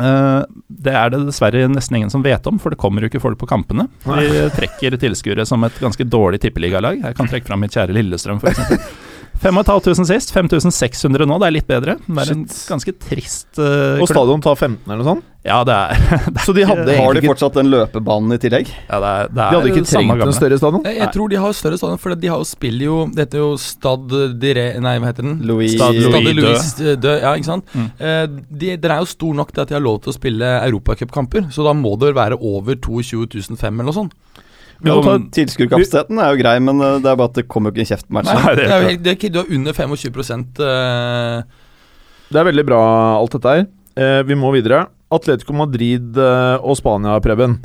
Eh, 0.00 0.42
Det 0.68 0.92
er 0.96 1.10
det 1.12 1.20
dessverre 1.26 1.66
nesten 1.68 1.98
ingen 1.98 2.12
som 2.12 2.24
vet 2.24 2.46
om, 2.48 2.56
for 2.60 2.72
det 2.72 2.78
kommer 2.80 3.04
jo 3.04 3.10
ikke 3.10 3.20
folk 3.20 3.36
på 3.42 3.48
kampene. 3.50 3.88
De 4.06 4.46
trekker 4.56 4.96
tilskuere 5.00 5.44
som 5.48 5.64
et 5.68 5.76
ganske 5.84 6.04
dårlig 6.08 6.40
tippeligalag. 6.44 7.02
Jeg 7.04 7.16
kan 7.18 7.28
trekke 7.28 7.48
fram 7.48 7.60
mitt 7.64 7.76
kjære 7.76 7.92
Lillestrøm, 7.96 8.40
f.eks. 8.40 8.88
5500 9.42 10.06
sist, 10.08 10.32
5600 10.34 11.26
nå, 11.28 11.38
det 11.42 11.48
er 11.48 11.54
litt 11.54 11.68
bedre. 11.68 11.96
Det 12.06 12.22
er 12.22 12.32
en 12.32 12.44
ganske 12.46 12.92
trist 13.02 13.60
uh, 13.60 14.00
Og 14.00 14.08
stadion 14.10 14.42
tar 14.44 14.56
15 14.56 14.86
eller 14.86 15.02
noe 15.02 15.08
sånt. 15.10 15.32
Ja, 15.46 15.60
det 15.66 15.74
er, 15.76 16.22
Så 16.46 16.54
de 16.56 16.64
hadde 16.66 16.96
Har 16.98 17.14
de 17.14 17.22
fortsatt 17.22 17.54
den 17.54 17.68
løpebanen 17.70 18.34
i 18.34 18.38
tillegg? 18.42 18.70
ja, 18.72 18.98
det 19.02 19.10
er, 19.10 19.28
det 19.28 19.36
de 19.36 19.44
er 19.44 19.52
hadde 19.54 19.72
ikke 19.74 19.84
trengt 19.86 20.24
en 20.26 20.34
større 20.34 20.58
stadion. 20.58 20.86
Jeg, 20.88 20.98
jeg 21.02 21.12
tror 21.14 21.30
de 21.30 21.40
har 21.44 21.56
større 21.60 21.80
stadion, 21.80 22.00
for 22.02 22.16
de 22.24 22.32
har 22.32 22.42
jo 22.42 22.48
spiller 22.48 22.88
jo 22.88 22.96
Det 23.12 23.26
heter 23.26 23.44
jo 23.44 23.50
Stad 23.60 24.16
Dire... 24.42 24.66
Nei, 24.82 24.96
hva 25.02 25.12
heter 25.12 25.28
den? 25.28 25.38
Louis 25.46 25.76
Stad 25.76 26.00
Louis 26.00 26.32
Louis 26.40 26.72
Dø, 27.02 27.14
ja, 27.22 27.36
ikke 27.36 27.50
sant? 27.52 27.76
Mm. 27.76 27.86
Eh, 28.08 28.24
de, 28.50 28.72
den 28.82 28.96
er 28.96 29.04
jo 29.04 29.10
stor 29.12 29.38
nok 29.38 29.52
til 29.52 29.62
at 29.62 29.70
de 29.70 29.78
har 29.78 29.84
lov 29.84 30.00
til 30.02 30.12
å 30.12 30.16
spille 30.16 30.50
europacupkamper, 30.66 31.50
så 31.54 31.66
da 31.66 31.76
må 31.76 31.94
det 32.00 32.10
vel 32.10 32.18
være 32.18 32.40
over 32.40 32.78
22 32.82 33.28
500 33.54 33.68
eller 33.68 33.90
noe 33.90 33.96
sånt. 34.00 34.42
Vi 34.82 34.92
må 34.92 34.98
ta, 35.04 35.16
Tilskuerkapasiteten 35.36 36.20
er 36.20 36.32
jo 36.34 36.40
grei, 36.42 36.56
men 36.62 36.82
eh, 36.84 36.98
det 37.04 37.10
er 37.10 37.18
bare 37.18 37.30
at 37.30 37.38
det 37.38 37.46
kommer 37.50 37.70
jo 37.70 37.76
ikke 37.76 37.86
en 37.86 37.90
kjeft 37.92 38.08
på 38.08 38.16
matchen. 38.18 38.42
Nei, 38.42 38.54
det 38.58 38.66
er 38.66 38.86
det 39.00 39.12
er 39.12 39.18
ikke, 39.18 39.32
du 39.32 39.40
har 39.40 39.52
under 39.58 39.76
25 39.76 40.62
eh, 40.66 41.66
det 42.26 42.40
er 42.40 42.48
veldig 42.48 42.66
bra, 42.66 42.80
alt 43.16 43.36
dette 43.36 43.52
her. 43.54 43.66
Eh, 43.96 44.20
vi 44.26 44.38
må 44.38 44.50
videre. 44.54 44.86
Atletico 45.14 45.54
Madrid 45.54 46.18
og 46.18 46.74
Spania, 46.74 47.20
Preben. 47.22 47.60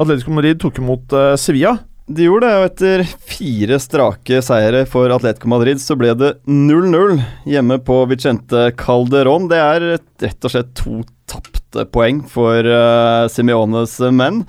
Atletico 0.00 0.32
Madrid 0.32 0.56
tok 0.62 0.80
imot 0.80 1.12
Sevilla. 1.36 1.74
De 2.06 2.24
gjorde 2.24 2.46
det, 2.46 2.56
og 2.56 2.66
etter 2.68 3.02
fire 3.28 3.76
strake 3.82 4.38
seire 4.46 4.84
for 4.88 5.10
Atletico 5.12 5.50
Madrid, 5.50 5.80
så 5.82 5.96
ble 5.98 6.14
det 6.16 6.32
0-0 6.48 7.18
hjemme 7.50 7.80
på 7.84 7.98
Vicente 8.08 8.68
Calderón. 8.78 9.50
Det 9.50 9.58
er 9.58 9.86
rett 10.22 10.46
og 10.46 10.54
slett 10.54 10.70
to 10.78 11.02
tapte 11.28 11.84
poeng 11.90 12.22
for 12.30 12.62
uh, 12.62 13.26
Simeones 13.32 13.98
menn. 14.14 14.44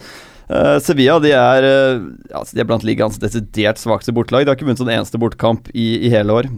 Eh, 0.48 0.78
Sevilla 0.80 1.18
de 1.20 1.34
er, 1.36 1.66
uh, 1.68 2.08
altså 2.40 2.56
de 2.56 2.64
er 2.64 2.68
blant 2.70 2.86
ligaens 2.88 3.20
desidert 3.20 3.82
svakeste 3.82 4.16
bortelag. 4.16 4.46
De 4.46 4.54
har 4.54 4.60
ikke 4.60 4.68
vunnet 4.70 4.84
en 4.86 4.94
eneste 4.96 5.20
bortkamp 5.20 5.68
i, 5.74 6.08
i 6.08 6.12
hele 6.14 6.36
år. 6.40 6.50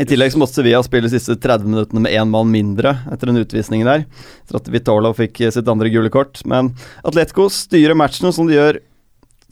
I 0.00 0.06
tillegg 0.08 0.32
så 0.32 0.40
måtte 0.40 0.56
Sevilla 0.56 0.80
spille 0.84 1.08
de 1.08 1.16
siste 1.16 1.36
30 1.40 1.68
minuttene 1.68 2.04
med 2.04 2.14
én 2.16 2.30
mann 2.32 2.52
mindre 2.52 2.94
etter 3.12 3.28
en 3.28 3.40
utvisning 3.40 3.84
der. 3.88 4.06
Etter 4.44 4.60
at 4.60 4.70
Vitolo 4.72 5.12
fikk 5.16 5.42
sitt 5.52 5.68
andre 5.68 5.92
gule 5.92 6.12
kort. 6.12 6.40
Men 6.48 6.72
Atletico 7.04 7.48
styrer 7.52 7.96
matchene 7.98 8.32
som 8.32 8.48
de 8.48 8.56
gjør 8.56 8.80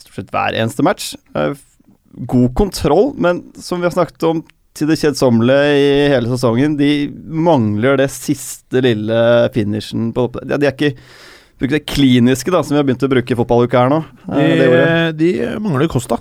stort 0.00 0.16
sett 0.16 0.32
hver 0.32 0.56
eneste 0.56 0.84
match. 0.84 1.12
Uh, 1.36 1.52
God 2.28 2.54
kontroll, 2.58 3.12
men 3.20 3.44
som 3.60 3.80
vi 3.80 3.88
har 3.88 3.94
snakket 3.96 4.24
om 4.28 4.40
til 4.76 4.88
det 4.90 5.00
kjedsommelige 5.00 5.72
i 5.76 5.88
hele 6.12 6.30
sesongen, 6.30 6.76
de 6.78 7.10
mangler 7.26 7.98
det 8.00 8.08
siste 8.14 8.82
lille 8.84 9.18
finishen 9.54 10.12
på 10.14 10.28
De 10.38 10.56
er 10.56 10.70
ikke 10.70 10.94
bruker 11.60 11.76
det 11.78 11.86
kliniske 11.88 12.52
da, 12.52 12.64
som 12.64 12.74
vi 12.74 12.80
har 12.80 12.88
begynt 12.88 13.06
å 13.06 13.12
bruke 13.12 13.34
i 13.34 13.38
fotballuka 13.38 13.84
her 13.84 13.92
nå. 13.92 14.02
De, 14.26 14.50
Eh, 14.50 15.08
det 15.12 15.32
de 15.36 15.58
mangler 15.62 15.90
Kosta. 15.92 16.18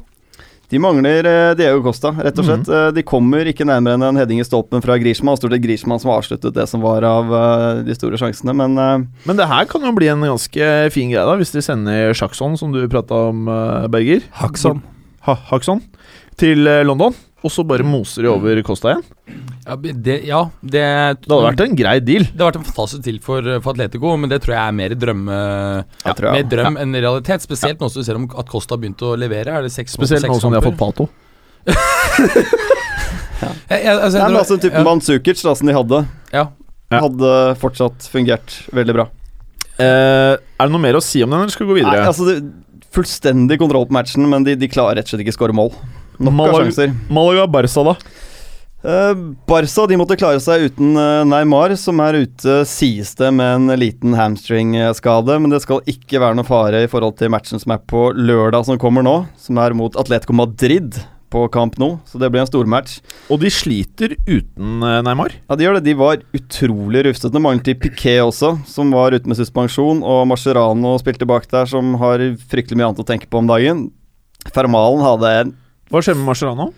De 0.69 0.77
mangler 0.77 1.25
eh, 1.25 1.55
Diego 1.57 1.81
Costa, 1.81 2.11
rett 2.13 2.37
og 2.37 2.45
slett. 2.45 2.67
Mm. 2.69 2.91
De 2.93 3.03
kommer 3.07 3.47
ikke 3.49 3.65
nærmere 3.65 3.97
enn 3.97 4.05
en 4.05 4.19
heading 4.21 4.41
i 4.41 4.45
stolpen 4.45 4.83
fra 4.85 4.99
Griezmann. 5.01 5.37
Stort 5.39 5.55
sett 5.55 5.63
Griezmann 5.63 6.01
som 6.01 6.11
har 6.11 6.21
avsluttet 6.21 6.53
det 6.53 6.67
som 6.69 6.83
var 6.85 7.05
av 7.07 7.33
eh, 7.33 7.81
de 7.87 7.95
store 7.97 8.19
sjansene, 8.21 8.53
men 8.53 8.77
eh, 8.77 9.07
Men 9.25 9.39
det 9.39 9.49
her 9.49 9.65
kan 9.71 9.87
jo 9.87 9.95
bli 9.97 10.11
en 10.13 10.27
ganske 10.27 10.69
fin 10.93 11.09
greie, 11.09 11.25
da 11.25 11.33
hvis 11.39 11.55
de 11.55 11.65
sender 11.65 12.13
Sjaksson, 12.13 12.59
som 12.61 12.75
du 12.75 12.83
prata 12.91 13.17
om, 13.31 13.47
eh, 13.49 13.87
Berger. 13.89 14.21
Hakson. 14.43 14.83
ha 15.25 15.39
Haksson 15.49 15.81
til 16.39 16.69
eh, 16.69 16.83
London, 16.85 17.17
og 17.43 17.51
så 17.53 17.63
bare 17.63 17.85
moser 17.87 18.25
de 18.25 18.29
over 18.31 18.59
Costa 18.67 18.91
igjen. 18.95 19.05
Ja, 19.69 19.75
det, 19.79 20.15
ja, 20.25 20.39
det, 20.61 20.81
Det 21.21 21.29
hadde 21.29 21.45
vært 21.45 21.61
en 21.67 21.75
grei 21.77 21.93
deal. 22.01 22.23
det 22.25 22.33
hadde 22.35 22.47
vært 22.49 22.59
en 22.61 22.67
fantastisk 22.71 23.03
deal 23.05 23.19
for, 23.23 23.45
for 23.61 23.75
Atletico, 23.75 24.15
men 24.17 24.31
det 24.31 24.41
tror 24.43 24.55
jeg 24.57 24.63
er 24.63 24.75
mer 24.79 24.95
drømme 24.97 25.37
Ja, 26.03 26.13
tror 26.17 26.29
jeg. 26.31 26.33
Mer 26.39 26.49
drøm 26.55 26.79
enn 26.81 26.97
realitet. 26.97 27.45
Spesielt 27.45 27.79
nå 27.79 27.89
som 27.93 28.01
du 28.01 28.07
ser 28.09 28.17
om 28.19 28.25
at 28.33 28.49
Costa 28.49 28.75
har 28.75 28.81
begynt 28.83 29.03
å 29.05 29.13
levere. 29.19 29.59
Er 29.59 29.67
det 29.67 29.71
seks 29.75 29.93
Spesielt 29.95 30.25
nå 30.27 30.39
som 30.41 30.51
de 30.51 30.59
har 30.59 30.65
fått? 30.65 30.79
Pato. 30.79 31.07
Jeg, 33.69 33.83
jeg, 33.85 33.93
altså, 33.95 34.17
Nei, 34.17 34.25
men 34.25 34.33
jeg- 34.33 34.41
altså 34.41 34.55
typen 34.59 34.79
ja, 34.81 34.85
Mandzukic 34.87 35.41
da, 35.45 35.51
som 35.55 35.69
de 35.69 35.73
hadde, 35.77 35.99
ja. 36.33 36.41
Ja. 36.91 36.99
hadde 37.05 37.29
fortsatt 37.61 38.07
fungert 38.11 38.55
veldig 38.75 38.95
bra. 38.97 39.05
Eh, 39.79 40.33
er 40.35 40.65
det 40.65 40.73
noe 40.73 40.81
mer 40.83 40.97
å 40.97 41.01
si 41.05 41.21
om 41.23 41.29
den, 41.31 41.39
eller 41.45 41.53
skal 41.53 41.67
vi 41.69 41.75
gå 41.77 41.83
Nei, 41.85 41.85
videre? 41.93 42.07
altså 42.09 42.25
det, 42.27 42.39
Fullstendig 42.89 43.59
kontroll 43.61 43.85
på 43.85 43.93
matchen, 43.93 44.25
men 44.27 44.43
de, 44.43 44.55
de 44.57 44.67
klarer 44.67 44.97
rett 44.97 45.05
og 45.05 45.13
slett 45.13 45.21
ikke 45.21 45.35
å 45.35 45.37
skåre 45.37 45.53
mål. 45.55 45.69
Nok 46.19 46.41
av 46.49 46.57
sjanser. 46.59 46.95
Malaga 47.09 47.47
Barca, 47.47 47.83
da? 47.87 47.95
Eh, 48.79 49.13
Barca 49.47 49.85
de 49.87 49.97
måtte 49.99 50.15
klare 50.19 50.39
seg 50.43 50.69
uten 50.69 50.95
eh, 50.95 51.25
Neymar, 51.27 51.73
som 51.79 51.99
er 52.03 52.21
ute, 52.23 52.61
sies 52.67 53.11
det, 53.19 53.31
med 53.35 53.55
en 53.57 53.79
liten 53.79 54.15
hamstringskade. 54.15 55.39
Men 55.39 55.51
det 55.51 55.61
skal 55.65 55.83
ikke 55.89 56.21
være 56.23 56.39
noe 56.39 56.47
fare 56.47 56.85
i 56.85 56.91
forhold 56.91 57.17
til 57.19 57.31
matchen 57.33 57.61
som 57.61 57.75
er 57.75 57.83
på 57.87 58.09
lørdag 58.15 58.67
som 58.67 58.79
kommer 58.81 59.05
nå, 59.05 59.21
som 59.39 59.59
er 59.63 59.75
mot 59.75 59.95
Atletico 59.99 60.35
Madrid 60.35 60.99
på 61.29 61.43
Camp 61.53 61.75
Nou, 61.77 61.99
så 62.09 62.17
det 62.17 62.31
blir 62.33 62.41
en 62.41 62.49
stormatch. 62.49 62.97
Og 63.29 63.43
de 63.43 63.51
sliter 63.53 64.15
uten 64.25 64.83
eh, 64.83 64.99
Neymar. 65.05 65.35
Ja, 65.45 65.55
de 65.55 65.67
gjør 65.67 65.79
det. 65.79 65.85
De 65.87 65.97
var 65.99 66.23
utrolig 66.35 67.05
rufsete. 67.07 67.31
Nå 67.35 67.43
manglet 67.45 67.67
de 67.69 67.77
Piquet 67.79 68.23
også, 68.23 68.55
som 68.67 68.91
var 68.95 69.15
ute 69.15 69.29
med 69.29 69.39
suspensjon, 69.39 70.03
og 70.03 70.25
Mascherano 70.31 70.97
spilte 71.01 71.27
bak 71.29 71.47
der, 71.51 71.69
som 71.69 71.95
har 72.01 72.23
fryktelig 72.51 72.79
mye 72.79 72.91
annet 72.91 73.03
å 73.03 73.07
tenke 73.07 73.29
på 73.29 73.43
om 73.43 73.49
dagen. 73.51 73.89
Fermalen 74.55 75.03
hadde 75.03 75.33
en 75.41 75.57
Hva 75.89 76.01
skjer 76.05 76.17
med 76.19 76.27
Marcerano? 76.29 76.71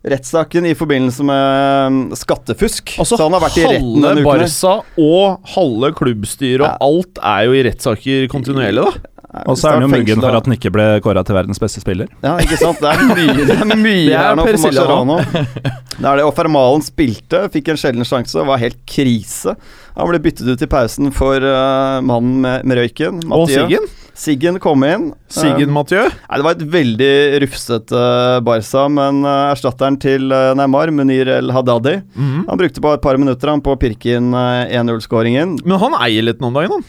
rettssaken 0.00 0.64
i 0.64 0.72
forbindelse 0.72 1.24
med 1.28 1.92
mm, 1.92 1.96
skattefusk. 2.16 2.94
Altså, 3.02 3.18
så 3.18 3.26
han 3.26 3.34
har 3.36 3.42
vært 3.44 3.58
i 3.60 3.64
retten 3.68 3.98
denne 4.00 4.22
uken. 4.22 4.30
Halve 4.30 4.46
Barca 4.46 5.02
og 5.04 5.50
halve 5.54 5.90
klubbstyret 5.98 6.64
og 6.64 6.70
Ja. 6.70 6.76
alt 6.86 7.20
er 7.20 7.42
jo 7.44 7.52
i 7.58 7.64
rettssaker 7.68 8.28
kontinuerlig, 8.32 8.86
da. 8.86 9.19
Og 9.46 9.58
så 9.58 9.68
er 9.68 9.76
han 9.76 9.84
jo 9.84 9.90
det 9.90 10.00
muggen 10.00 10.22
for 10.24 10.34
at 10.34 10.48
han 10.48 10.56
ikke 10.56 10.72
ble 10.74 10.86
kåra 11.04 11.22
til 11.26 11.36
verdens 11.36 11.60
beste 11.62 11.82
spiller. 11.82 12.10
Ja, 12.24 12.34
ikke 12.42 12.58
sant. 12.58 12.80
Det 12.82 12.90
er 12.90 13.04
mye, 13.06 13.44
det 13.50 13.56
er 13.56 13.68
mye 13.70 14.08
Det 14.08 14.16
er 14.16 14.24
her 14.24 14.38
nå 14.38 14.46
for 14.48 14.64
Mascherano. 14.64 15.18
Det 15.30 16.08
er 16.08 16.18
det. 16.18 16.24
Og 16.26 16.34
Fermalen 16.34 16.82
spilte, 16.82 17.44
fikk 17.54 17.70
en 17.70 17.80
sjelden 17.80 18.08
sjanse, 18.08 18.42
var 18.48 18.58
helt 18.62 18.80
krise. 18.90 19.54
Han 19.94 20.10
ble 20.10 20.20
byttet 20.24 20.50
ut 20.50 20.66
i 20.66 20.70
pausen 20.70 21.10
for 21.14 21.44
uh, 21.44 22.00
mannen 22.02 22.40
med, 22.42 22.66
med 22.66 22.80
røyken. 22.80 23.22
Og 23.30 23.50
Siggen. 23.52 23.86
Siggen 24.20 24.58
kom 24.60 24.82
inn. 24.84 25.10
Siggen 25.32 25.70
Mathieu? 25.72 26.02
Mathieu. 26.04 26.24
Nei, 26.28 26.38
Det 26.40 26.44
var 26.44 26.56
et 26.56 26.64
veldig 26.74 27.12
rufsete 27.44 28.00
uh, 28.00 28.40
Barca, 28.44 28.86
men 28.92 29.22
uh, 29.24 29.50
erstatteren 29.52 29.96
til 30.02 30.26
uh, 30.34 30.50
Neymar, 30.58 30.92
Munir 30.92 31.30
El 31.38 31.54
Hadadi, 31.54 32.00
mm 32.02 32.26
-hmm. 32.26 32.42
han 32.48 32.58
brukte 32.58 32.80
bare 32.80 32.98
et 32.98 33.02
par 33.02 33.16
minutter 33.16 33.48
han 33.48 33.62
på 33.62 33.72
å 33.72 33.80
pirke 33.80 34.16
inn 34.16 34.34
uh, 34.34 34.66
1-0-skåringen. 34.66 35.58
Men 35.64 35.78
han 35.78 35.94
eier 36.02 36.22
litt 36.22 36.40
noen 36.40 36.54
dager, 36.54 36.74
han. 36.76 36.84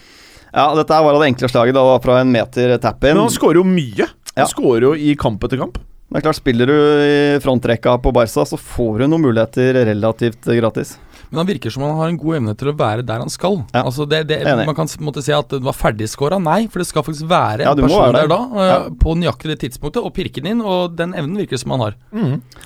Ja, 0.53 0.65
dette 0.75 1.01
var 1.03 1.15
det 1.19 1.29
enkle 1.31 1.47
slaget, 1.51 1.73
da, 1.77 1.79
det 1.83 1.91
var 1.93 2.01
fra 2.03 2.19
en 2.21 2.31
meter 2.33 2.77
tap-in. 2.83 3.15
Men 3.15 3.23
han 3.27 3.31
skårer 3.37 3.61
jo 3.61 3.63
mye. 3.67 4.07
Ja. 4.35 4.43
Han 4.43 4.51
skårer 4.51 4.89
jo 4.89 4.95
i 4.95 5.15
kamp 5.19 5.43
etter 5.47 5.57
kamp. 5.61 5.77
Det 6.11 6.19
er 6.19 6.25
klart, 6.25 6.35
Spiller 6.41 6.67
du 6.67 6.73
i 6.75 7.39
frontrekka 7.39 7.93
på 8.03 8.11
Barca, 8.11 8.43
så 8.43 8.57
får 8.59 8.99
du 8.99 9.05
noen 9.07 9.21
muligheter 9.23 9.77
relativt 9.87 10.43
gratis. 10.43 10.97
Men 11.31 11.37
han 11.39 11.47
virker 11.47 11.71
som 11.71 11.85
han 11.85 11.93
har 11.95 12.09
en 12.11 12.17
god 12.19 12.35
evne 12.41 12.55
til 12.59 12.67
å 12.67 12.73
være 12.75 13.05
der 13.07 13.21
han 13.23 13.31
skal. 13.31 13.61
Ja. 13.71 13.85
Altså 13.87 14.03
det, 14.11 14.25
det, 14.27 14.41
man 14.67 14.75
kan 14.75 14.89
måtte 14.99 15.23
si 15.23 15.31
at 15.31 15.47
det 15.53 15.61
var 15.63 15.71
ferdigskåra. 15.79 16.41
Nei, 16.43 16.65
for 16.67 16.83
det 16.83 16.89
skal 16.89 17.05
faktisk 17.07 17.29
være 17.31 17.63
Ja, 17.63 17.71
en 17.71 17.79
person 17.79 18.01
være 18.03 18.11
der 18.17 18.27
der. 18.27 18.33
da, 18.33 18.41
eh, 18.59 18.67
Ja. 18.73 18.79
på 18.99 19.15
nøyaktig 19.15 19.53
det 19.53 19.59
tidspunktet, 19.63 20.03
og 20.03 20.11
pirke 20.17 20.43
den 20.43 20.51
inn. 20.57 20.61
Og 20.67 20.97
den 20.99 21.13
evnen 21.15 21.39
virker 21.39 21.55
det 21.55 21.61
som 21.63 21.71
han 21.77 21.85
har. 21.85 21.95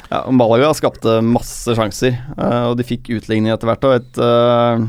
Ja, 0.10 0.24
og 0.26 0.34
Malaga 0.34 0.74
skapte 0.74 1.20
masse 1.22 1.78
sjanser, 1.78 2.18
eh, 2.34 2.64
og 2.72 2.78
de 2.82 2.84
fikk 2.90 3.14
utligning 3.20 3.54
etter 3.54 3.70
hvert. 3.70 3.86
Og 3.86 3.94
et, 4.02 4.18
eh, 4.18 4.88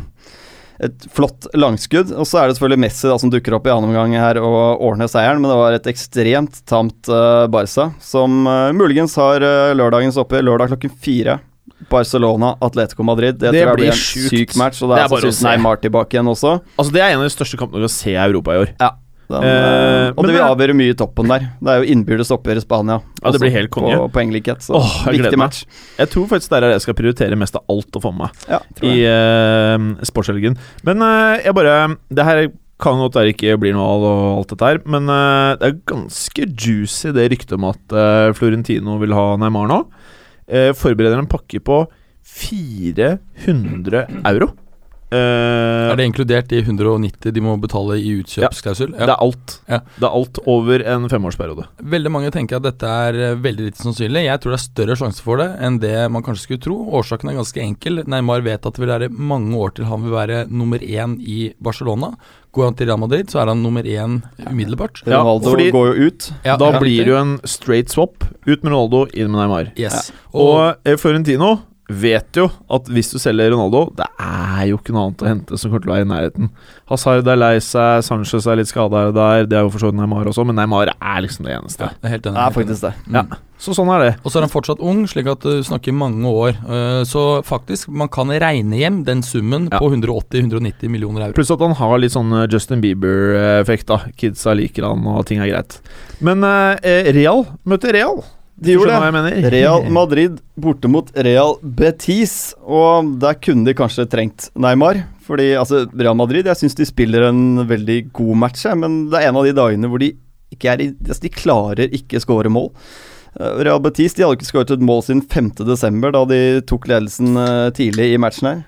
et 0.82 1.06
flott 1.14 1.48
langskudd. 1.56 2.12
Og 2.12 2.26
så 2.28 2.40
er 2.42 2.48
det 2.50 2.56
selvfølgelig 2.58 2.82
Messi 2.84 3.08
da, 3.08 3.16
som 3.22 3.32
dukker 3.32 3.56
opp 3.56 3.66
i 3.68 3.72
annen 3.72 3.90
omgang 3.90 4.14
her 4.20 4.40
og 4.42 4.82
ordner 4.84 5.08
seieren, 5.10 5.40
men 5.40 5.50
det 5.52 5.58
var 5.58 5.76
et 5.76 5.88
ekstremt 5.90 6.62
tamt 6.68 7.08
uh, 7.12 7.46
Barca, 7.52 7.90
som 8.02 8.42
uh, 8.46 8.72
muligens 8.76 9.16
har 9.20 9.44
uh, 9.44 9.72
lørdagens 9.76 10.18
oppgjør 10.20 10.46
lørdag 10.50 10.74
klokken 10.74 10.92
fire. 11.02 11.38
Barcelona, 11.90 12.54
Atletico 12.64 13.04
Madrid. 13.04 13.36
Det, 13.36 13.50
Det 13.52 13.62
tror 13.62 13.72
jeg 13.74 13.78
blir 13.80 13.90
en 13.92 13.98
sjukt. 14.00 14.30
syk 14.32 14.54
match, 14.56 14.80
og 14.82 14.90
det 14.90 14.96
Det 14.96 15.02
er, 15.02 15.04
er 15.04 15.10
sannsynligvis. 15.12 15.42
Neymar 15.44 15.80
tilbake 15.82 16.16
igjen 16.16 16.30
også. 16.32 16.54
Altså 16.78 16.92
Det 16.94 17.02
er 17.02 17.10
en 17.12 17.20
av 17.20 17.26
de 17.28 17.34
største 17.34 17.58
kampene 17.60 17.82
vi 17.82 17.88
kan 17.88 17.94
se 17.96 18.14
i 18.14 18.20
Europa 18.22 18.54
i 18.54 18.62
år. 18.64 18.70
Den, 19.28 19.42
Eh, 19.42 20.06
eh, 20.06 20.12
og 20.14 20.22
det 20.22 20.34
vil 20.34 20.40
det- 20.40 20.50
avgjøre 20.50 20.74
mye 20.78 20.90
i 20.92 20.94
toppen 20.94 21.26
der. 21.28 21.40
Det 21.60 21.68
er 21.72 21.80
jo 21.82 21.88
innbyrdes 21.94 22.30
oppgjør 22.30 22.56
i 22.60 22.62
Spania. 22.62 23.00
Ja, 23.22 23.30
det 23.32 23.40
blir 23.42 23.50
helt 23.50 23.70
konge. 23.74 23.96
På 23.96 24.10
poenglikhet, 24.14 24.60
så 24.62 24.76
Åh, 24.78 25.06
viktig 25.10 25.36
match. 25.38 25.64
Jeg 25.98 26.10
tror 26.10 26.26
faktisk 26.30 26.50
det 26.50 26.56
er 26.58 26.60
det 26.66 26.72
jeg 26.76 26.80
skal 26.86 26.94
prioritere 26.94 27.36
mest 27.36 27.56
av 27.56 27.64
alt 27.68 27.90
å 27.98 28.02
få 28.02 28.12
med 28.14 28.28
meg 28.28 28.30
Ja, 28.48 28.60
i 28.86 28.94
uh, 29.02 29.78
sportshelgen. 30.06 30.56
Men 30.84 31.02
eh, 31.02 31.42
jeg 31.44 31.54
bare 31.54 31.96
Det 32.12 32.24
her 32.24 32.48
kan 32.78 32.98
godt 33.00 33.14
være 33.16 33.32
ikke 33.32 33.56
blir 33.58 33.72
noe 33.72 33.88
av 33.88 34.02
og 34.04 34.38
alt 34.38 34.48
dette 34.52 34.66
her, 34.68 34.78
men 34.84 35.08
eh, 35.08 35.56
det 35.56 35.68
er 35.70 35.78
ganske 35.88 36.44
juicy 36.60 37.10
det 37.16 37.30
ryktet 37.32 37.54
om 37.56 37.64
at 37.70 37.80
eh, 37.96 38.32
Florentino 38.36 38.98
vil 39.00 39.14
ha 39.16 39.36
Neymar 39.40 39.66
nå. 39.70 39.78
Eh, 40.46 40.72
forbereder 40.76 41.18
en 41.18 41.26
pakke 41.26 41.58
på 41.64 41.86
400 42.36 44.06
euro. 44.28 44.50
Eh, 45.16 45.90
Er 45.92 45.96
det 45.98 46.06
inkludert 46.10 46.48
de 46.50 46.60
190 46.62 47.32
de 47.34 47.42
må 47.44 47.54
betale 47.62 47.96
i 48.00 48.12
utkjøpsklausul? 48.20 48.92
Det 48.96 49.06
er 49.08 49.14
alt. 49.16 49.56
Ja. 49.70 49.80
Det 49.96 50.06
er 50.08 50.16
alt 50.20 50.40
over 50.46 50.84
en 50.94 51.08
femårsperiode. 51.12 51.66
Veldig 51.96 52.12
mange 52.12 52.32
tenker 52.34 52.58
at 52.60 52.66
dette 52.68 52.90
er 53.08 53.20
eh, 53.32 53.36
veldig 53.42 53.68
lite 53.70 53.82
sannsynlig. 53.84 54.26
Jeg 54.28 54.42
tror 54.42 54.54
det 54.54 54.60
er 54.60 54.66
større 54.66 54.98
sjanse 55.00 55.24
for 55.24 55.40
det 55.42 55.48
enn 55.66 55.78
det 55.82 55.94
man 56.12 56.24
kanskje 56.26 56.46
skulle 56.48 56.64
tro. 56.66 56.78
Årsaken 57.00 57.32
er 57.32 57.38
ganske 57.40 57.62
enkel. 57.64 58.02
Neymar 58.06 58.44
vet 58.46 58.66
at 58.66 58.76
det 58.76 58.82
vil 58.84 58.92
være 58.94 59.10
mange 59.12 59.56
år 59.56 59.76
til 59.76 59.88
han 59.90 60.04
vil 60.06 60.16
være 60.16 60.42
nummer 60.50 60.78
én 60.82 61.16
i 61.22 61.52
Barcelona. 61.62 62.12
Går 62.56 62.70
han 62.70 62.76
til 62.78 62.88
Real 62.88 63.00
Madrid, 63.02 63.28
så 63.28 63.42
er 63.42 63.50
han 63.52 63.60
nummer 63.62 63.84
én 63.84 64.20
umiddelbart. 64.48 65.02
Ja, 65.04 65.18
Ronaldo 65.20 65.50
fordi- 65.52 65.70
går 65.74 65.86
jo 65.90 66.06
ut. 66.08 66.30
Ja, 66.44 66.56
da 66.56 66.70
ja, 66.72 66.80
blir 66.80 67.04
det 67.04 67.12
jo 67.12 67.16
en 67.20 67.38
straight 67.44 67.90
swap. 67.92 68.24
Ut 68.46 68.62
med 68.64 68.72
Ronaldo, 68.72 69.06
inn 69.12 69.30
med 69.30 69.40
Neymar. 69.42 69.72
Yes. 69.76 70.10
Og 70.32 70.76
og 70.86 70.98
Florentino 71.00 71.58
vet 71.88 72.34
jo 72.40 72.48
at 72.72 72.88
hvis 72.90 73.12
du 73.14 73.18
selger 73.22 73.52
Ronaldo, 73.54 73.84
det 73.94 74.06
er 74.18 74.64
jo 74.72 74.78
ikke 74.80 74.90
noe 74.96 75.04
annet 75.06 75.22
å 75.22 75.28
hente 75.30 75.58
som 75.60 75.70
kommer 75.70 75.84
til 75.84 75.90
å 75.92 75.94
være 75.94 76.06
i 76.06 76.10
nærheten. 76.10 76.48
Hazard 76.90 77.28
er 77.30 77.38
lei 77.38 77.54
seg, 77.62 78.02
Sanchez 78.02 78.46
er 78.50 78.58
litt 78.58 78.70
skada 78.70 79.04
her 79.04 79.12
og 79.12 79.18
der, 79.18 79.46
det 79.46 79.58
er 79.60 79.66
jo 79.66 79.70
for 79.70 79.84
så 79.84 79.90
vidt 79.92 80.00
Neymar 80.00 80.26
også, 80.32 80.44
men 80.48 80.58
Neymar 80.58 80.90
er 80.96 81.20
liksom 81.22 81.46
det 81.46 81.54
eneste. 81.54 81.86
ja, 81.86 81.92
er 82.02 82.14
helt 82.16 82.26
enig. 82.26 82.36
Det 82.40 82.46
er 82.46 82.56
faktisk 82.56 82.86
det. 82.88 82.94
Ja. 83.14 83.24
Så 83.56 83.72
sånn 83.72 83.88
er 83.94 84.02
det. 84.02 84.08
Og 84.20 84.28
så 84.34 84.36
er 84.36 84.44
han 84.44 84.52
fortsatt 84.52 84.82
ung, 84.84 85.06
slik 85.08 85.30
at 85.32 85.40
du 85.46 85.62
snakker 85.64 85.94
mange 85.96 86.28
år. 86.28 86.58
Eh, 86.68 87.04
Så 87.08 87.22
faktisk, 87.46 87.88
man 87.88 88.10
kan 88.12 88.28
regne 88.28 88.76
hjem 88.76 88.98
den 89.06 89.22
summen 89.24 89.70
Ja. 89.72 89.78
på 89.78 89.88
180-190 89.94 90.90
millioner 90.92 91.22
euro. 91.28 91.32
Pluss 91.38 91.50
at 91.54 91.60
han 91.64 91.72
har 91.78 91.98
litt 91.98 92.12
sånn 92.12 92.32
eh, 92.36 92.48
Justin 92.52 92.82
Bieber-effekt, 92.84 93.86
da. 93.88 94.02
Kidsa 94.18 94.52
liker 94.58 94.84
han, 94.90 95.06
og 95.06 95.24
ting 95.26 95.40
er 95.40 95.48
greit. 95.54 95.78
Men 96.20 96.44
eh, 96.44 97.12
Real 97.16 97.46
møter 97.64 97.94
Real. 97.96 98.20
De 98.56 98.72
gjorde 98.72 98.96
det. 99.26 99.50
Real 99.52 99.90
Madrid 99.98 100.38
borte 100.56 100.88
mot 100.88 101.10
Real 101.12 101.58
Betis, 101.60 102.54
og 102.64 103.16
der 103.20 103.36
kunne 103.40 103.68
de 103.68 103.76
kanskje 103.76 104.06
trengt 104.08 104.48
Neymar. 104.56 105.02
Fordi 105.26 105.50
altså, 105.58 105.84
Real 105.92 106.16
Madrid 106.16 106.46
jeg 106.46 106.60
syns 106.60 106.78
de 106.78 106.86
spiller 106.88 107.28
en 107.28 107.66
veldig 107.68 107.98
god 108.16 108.40
match, 108.46 108.64
men 108.78 109.06
det 109.12 109.20
er 109.20 109.28
en 109.30 109.40
av 109.40 109.46
de 109.48 109.56
dagene 109.56 109.90
hvor 109.90 110.00
de 110.00 110.14
ikke 110.54 110.70
er 110.72 110.84
i 110.84 110.88
altså, 110.94 111.20
De 111.24 111.34
klarer 111.34 111.96
ikke 111.98 112.22
skåre 112.22 112.52
mål. 112.52 112.70
Eh, 113.36 113.62
Real 113.66 113.82
Betis 113.84 114.16
de 114.16 114.24
hadde 114.24 114.38
ikke 114.38 114.48
skåret 114.48 114.72
et 114.72 114.84
mål 114.88 115.02
siden 115.04 115.24
5.12., 115.26 116.10
da 116.14 116.24
de 116.30 116.40
tok 116.68 116.88
ledelsen 116.88 117.36
eh, 117.42 117.68
tidlig 117.76 118.12
i 118.14 118.20
matchen 118.22 118.50
her. 118.52 118.62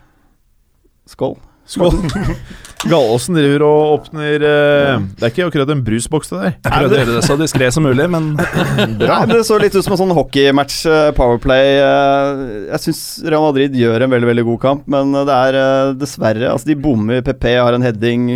Skål. 1.09 1.39
Skål. 1.69 1.99
Gallåsen 2.89 3.35
driver 3.35 3.62
og 3.66 3.93
åpner 3.97 4.45
eh, 4.47 5.01
Det 5.19 5.25
er 5.27 5.33
ikke 5.33 5.47
akkurat 5.49 5.71
en 5.75 5.81
brusboks, 5.83 6.29
det 6.31 6.39
der. 6.39 6.53
Jeg 6.62 6.71
prøvde 6.71 6.95
å 6.95 6.99
gjøre 7.01 7.14
det 7.16 7.23
så 7.27 7.35
diskré 7.41 7.69
som 7.75 7.83
mulig, 7.85 8.05
men 8.12 8.29
Nei, 8.39 9.16
men 9.27 9.33
Det 9.33 9.41
så 9.49 9.57
litt 9.59 9.75
ut 9.75 9.83
som 9.83 9.97
en 9.97 10.01
sånn 10.05 10.14
hockeymatch, 10.14 10.77
eh, 10.87 11.09
Powerplay. 11.16 11.73
eh, 11.83 12.43
Jeg 12.71 12.85
syns 12.85 13.01
Real 13.27 13.43
Madrid 13.49 13.75
gjør 13.77 14.07
en 14.07 14.12
veldig 14.14 14.29
veldig 14.31 14.45
god 14.47 14.61
kamp, 14.62 14.85
men 14.95 15.11
eh, 15.11 15.27
det 15.27 15.39
er 15.49 15.59
eh, 15.59 15.93
dessverre 15.99 16.53
Altså, 16.53 16.71
de 16.71 16.77
bommer. 16.87 17.25
PP 17.27 17.49
har 17.59 17.75
en 17.75 17.85
heading 17.85 18.29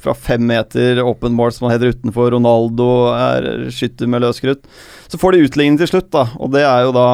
fra 0.00 0.14
fem 0.16 0.42
meter, 0.48 1.02
open 1.04 1.36
mål 1.36 1.52
som 1.54 1.68
han 1.68 1.76
header 1.76 1.92
utenfor. 1.92 2.32
Ronaldo 2.34 2.88
er 3.12 3.50
skytter 3.76 4.08
med 4.10 4.24
løs 4.24 4.40
krutt. 4.40 4.64
Så 5.12 5.20
får 5.20 5.36
de 5.36 5.44
utligning 5.44 5.76
til 5.82 5.90
slutt, 5.92 6.08
da, 6.16 6.24
og 6.40 6.54
det 6.56 6.64
er 6.64 6.86
jo 6.88 6.96
da 6.96 7.06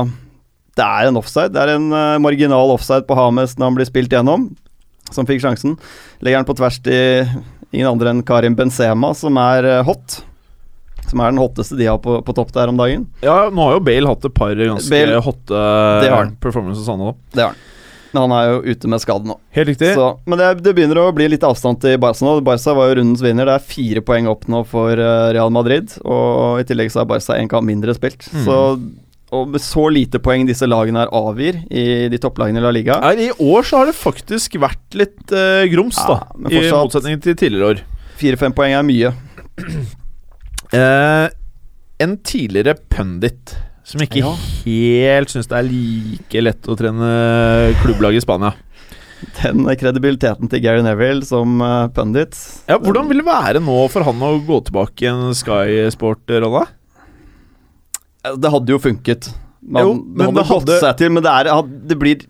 Det 0.78 0.86
er 0.86 1.10
en 1.10 1.18
offside. 1.18 1.50
Det 1.56 1.66
er 1.66 1.74
en 1.74 1.90
eh, 1.90 2.14
marginal 2.22 2.70
offside 2.78 3.08
på 3.10 3.18
Hames 3.18 3.58
når 3.58 3.72
han 3.72 3.80
blir 3.80 3.90
spilt 3.90 4.14
gjennom, 4.14 4.46
som 5.14 5.28
fikk 5.28 5.42
sjansen. 5.44 5.76
Legger 6.24 6.40
han 6.42 6.48
på 6.48 6.56
tvers 6.58 6.80
til 6.82 7.28
ingen 7.72 7.90
andre 7.90 8.12
enn 8.14 8.24
Karim 8.26 8.56
Benzema, 8.58 9.12
som 9.18 9.36
er 9.42 9.68
eh, 9.76 9.84
hot. 9.86 10.20
Som 11.06 11.20
er 11.22 11.30
den 11.30 11.38
hotteste 11.38 11.76
de 11.78 11.86
har 11.86 12.00
på, 12.02 12.16
på 12.26 12.34
topp 12.34 12.50
der 12.56 12.72
om 12.72 12.80
dagen. 12.80 13.04
Ja, 13.22 13.46
nå 13.54 13.68
har 13.68 13.76
jo 13.76 13.84
Bale 13.86 14.10
hatt 14.10 14.24
et 14.26 14.34
par 14.34 14.56
ganske 14.58 14.90
Bale- 14.90 15.20
hotte 15.22 15.64
performances, 16.42 16.88
han 16.90 17.04
òg. 17.12 17.18
Det 17.36 17.44
har 17.44 17.54
han. 17.54 17.64
Men 18.16 18.22
han 18.30 18.32
er 18.32 18.46
jo 18.48 18.72
ute 18.72 18.88
med 18.88 19.02
skade 19.02 19.28
nå. 19.28 19.34
Helt 19.52 19.68
riktig. 19.68 19.90
Så, 19.94 20.06
men 20.24 20.40
det, 20.40 20.46
det 20.64 20.72
begynner 20.76 21.02
å 21.02 21.10
bli 21.12 21.26
litt 21.28 21.42
avstand 21.44 21.82
til 21.82 21.98
Barca 22.00 22.24
nå. 22.24 22.38
Barca 22.46 22.72
var 22.78 22.88
jo 22.88 22.94
rundens 23.00 23.20
vinner. 23.20 23.44
Det 23.50 23.56
er 23.58 23.66
fire 23.66 24.02
poeng 24.06 24.28
opp 24.30 24.46
nå 24.48 24.62
for 24.70 24.94
eh, 24.96 25.26
Real 25.36 25.52
Madrid. 25.52 25.92
Og 26.06 26.62
i 26.62 26.66
tillegg 26.66 26.92
så 26.94 27.02
har 27.02 27.10
Barca 27.10 27.36
én 27.36 27.50
kamp 27.50 27.68
mindre 27.68 27.92
spilt. 27.98 28.24
Mm. 28.32 28.46
Så, 28.46 28.56
og 29.34 29.48
med 29.50 29.62
så 29.62 29.88
lite 29.90 30.20
poeng 30.22 30.44
disse 30.46 30.66
lagene 30.70 31.02
her 31.02 31.10
avgir 31.10 31.58
i 31.66 32.06
de 32.12 32.18
topplagene 32.22 32.60
i 32.60 32.62
La 32.62 32.70
Liga 32.74 33.00
Nei, 33.02 33.26
I 33.26 33.30
år 33.42 33.66
så 33.66 33.80
har 33.80 33.88
det 33.90 33.96
faktisk 33.98 34.54
vært 34.62 34.94
litt 34.94 35.32
eh, 35.34 35.64
grums, 35.72 35.98
Ja, 35.98 36.20
da. 36.22 36.50
I 36.52 36.62
motsetning 36.70 37.18
til 37.24 37.34
tidligere 37.34 37.72
år. 37.74 37.80
Fire-fem 38.20 38.54
poeng 38.56 38.76
er 38.78 38.86
mye. 38.86 39.14
Eh, 40.74 41.28
en 42.02 42.16
tidligere 42.26 42.72
pundit 42.90 43.52
som 43.86 44.02
ikke 44.02 44.18
Ja. 44.18 44.32
helt 44.66 45.30
syns 45.30 45.46
det 45.46 45.54
er 45.60 45.68
like 45.68 46.40
lett 46.42 46.66
å 46.66 46.74
trene 46.74 47.10
klubblag 47.84 48.16
i 48.18 48.22
Spania. 48.24 48.50
Den 49.38 49.62
kredibiliteten 49.78 50.50
til 50.50 50.60
Gary 50.60 50.82
Neville 50.84 51.24
som 51.24 51.60
uh, 51.62 51.86
pundit 51.94 52.34
Ja, 52.68 52.76
Hvordan 52.82 53.06
vil 53.08 53.22
det 53.22 53.28
være 53.30 53.62
nå 53.64 53.78
for 53.88 54.04
han 54.04 54.20
å 54.26 54.34
gå 54.44 54.58
tilbake 54.66 55.06
i 55.06 55.08
en 55.08 55.30
Sky 55.38 55.86
Sport-rolle? 55.94 56.66
Det 58.36 58.50
hadde 58.50 58.72
jo 58.74 58.78
funket. 58.82 59.28
Man, 59.66 59.82
Jo, 59.82 59.92
det 59.94 60.18
men 60.18 60.26
hadde 60.28 60.42
det 60.42 60.48
gått 60.50 60.72
seg 60.82 60.98
til, 61.00 61.10
men 61.16 61.24
det, 61.26 61.30
er, 61.32 61.48
det 61.90 61.96
blir 61.98 62.20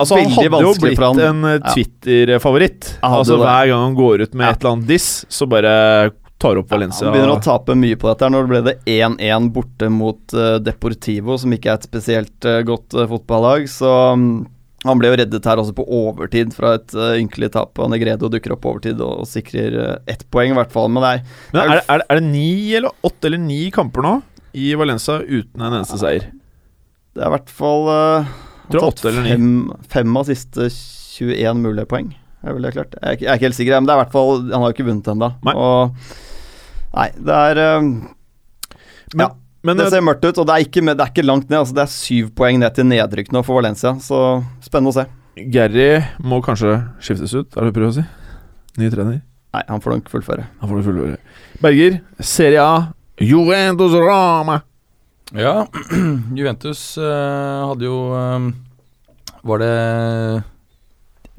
Altså, 0.00 0.16
han 0.16 0.30
Han 0.32 0.46
hadde 0.52 0.60
jo 0.64 0.74
blitt 0.80 1.00
en 1.24 1.44
eh, 1.48 1.58
Twitter-favoritt. 1.72 2.88
Altså. 3.04 3.36
Hver 3.40 3.68
gang 3.70 3.82
han 3.86 3.94
går 3.96 4.24
ut 4.26 4.34
med 4.36 4.46
Ja. 4.46 4.52
et 4.52 4.60
eller 4.62 4.72
annet 4.76 4.88
diss, 4.90 5.08
så 5.28 5.46
bare 5.48 6.10
tar 6.38 6.58
opp 6.60 6.68
Valencia. 6.70 7.06
Han 7.08 7.14
begynner 7.16 7.36
å 7.38 7.42
tape 7.44 7.74
mye 7.76 7.96
på 7.96 8.08
dette. 8.10 8.24
her. 8.28 8.30
det 8.36 8.50
ble 8.50 8.60
det 8.66 8.74
1-1 8.84 9.50
borte 9.54 9.88
mot 9.92 10.34
uh, 10.36 10.58
Deportivo, 10.60 11.38
som 11.40 11.52
ikke 11.56 11.70
er 11.72 11.80
et 11.80 11.88
spesielt 11.88 12.44
uh, 12.48 12.60
godt 12.68 12.92
uh, 12.96 13.06
fotballag. 13.08 13.64
Så 13.72 13.88
um, 14.12 14.46
han 14.84 15.00
ble 15.00 15.08
jo 15.14 15.16
reddet 15.22 15.48
her 15.48 15.56
også 15.62 15.72
på 15.74 15.86
overtid 15.88 16.52
fra 16.54 16.74
et 16.76 16.92
uh, 16.94 17.14
ynkelig 17.16 17.52
tap. 17.56 17.72
Og 17.80 17.88
Negredo 17.92 18.28
dukker 18.32 18.52
opp 18.52 18.64
på 18.66 18.74
overtid 18.74 19.00
og, 19.00 19.24
og 19.24 19.28
sikrer 19.30 19.76
uh, 19.80 19.96
ett 20.12 20.26
poeng, 20.30 20.52
i 20.52 20.58
hvert 20.60 20.72
fall. 20.76 20.92
Men 20.92 21.02
det 21.02 21.12
er, 21.14 21.26
Men 21.56 21.60
er, 21.62 21.68
det- 21.80 21.84
er, 21.88 21.98
det- 22.04 22.08
er 22.12 22.20
det 22.20 22.28
ni 22.28 22.48
eller 22.76 22.92
åtte 23.04 23.30
eller 23.32 23.40
ni 23.48 23.62
kamper 23.72 24.04
nå 24.04 24.14
i 24.56 24.72
Valencia 24.78 25.20
uten 25.20 25.60
en 25.60 25.74
eneste 25.76 26.00
seier? 26.00 26.30
det 27.16 27.24
er 27.24 27.30
i 27.30 27.32
hvert 27.32 27.52
fall 27.56 27.88
uh, 27.88 28.34
tatt 28.72 29.00
fem, 29.00 29.48
fem 29.88 30.18
av 30.20 30.28
siste 30.28 30.68
21 30.68 31.62
mulige 31.64 31.88
poeng. 31.88 32.12
Er 32.44 32.54
vel 32.54 32.66
det 32.66 32.74
klart. 32.76 32.94
Jeg 33.00 33.22
jeg 33.22 33.30
er 33.30 33.38
ikke 33.38 33.48
helt 33.48 33.58
sikker, 33.58 33.78
men 33.80 33.88
det 33.88 33.94
er 33.94 33.98
i 33.98 34.02
hvert 34.04 34.14
fall 34.14 34.42
Han 34.52 34.60
har 34.62 34.70
jo 34.70 34.76
ikke 34.76 34.86
vunnet 34.86 35.08
ennå. 35.10 35.30
Nei. 35.48 35.54
Og 35.56 35.96
Nei, 36.96 37.08
det 37.16 37.38
er 37.50 37.60
uh, 37.62 37.86
Men, 39.16 39.22
Ja, 39.24 39.30
men 39.66 39.80
Det 39.80 39.86
eh, 39.88 39.94
ser 39.96 40.04
mørkt 40.04 40.26
ut, 40.26 40.38
og 40.42 40.46
det 40.48 40.54
er 40.54 40.66
ikke, 40.66 40.84
det 40.84 41.00
er 41.00 41.10
ikke 41.10 41.24
langt 41.26 41.48
ned. 41.48 41.62
Altså 41.62 41.76
Det 41.78 41.86
er 41.86 41.94
syv 41.94 42.28
poeng 42.38 42.60
ned 42.60 42.76
til 42.76 42.88
nedrykk 42.90 43.32
nå 43.34 43.42
for 43.46 43.58
Valencia, 43.58 43.96
så 44.04 44.20
spennende 44.64 44.92
å 44.92 44.98
se. 45.00 45.06
Gary 45.52 45.88
må 46.24 46.40
kanskje 46.44 46.78
skiftes 47.04 47.34
ut, 47.36 47.48
er 47.56 47.66
det 47.66 47.72
du 47.72 47.78
prøver 47.80 47.90
å 47.90 47.96
si? 47.98 48.04
Ny 48.80 48.92
trener? 48.92 49.18
Nei, 49.56 49.64
han 49.68 49.80
får 49.80 49.96
nok 49.96 50.12
fullføre. 50.12 50.46
Han 50.60 50.68
får 50.68 50.78
nok 50.78 50.86
fullføre. 50.86 51.18
Berger, 51.64 51.98
Serie 52.20 52.60
A, 52.60 52.78
Juventus 53.22 53.94
Rama. 53.96 54.60
Ja, 55.34 55.66
Juventus 56.38 56.80
uh, 57.00 57.72
hadde 57.72 57.88
jo 57.88 57.96
um, 58.14 58.52
Var 59.42 59.62
det 59.62 59.72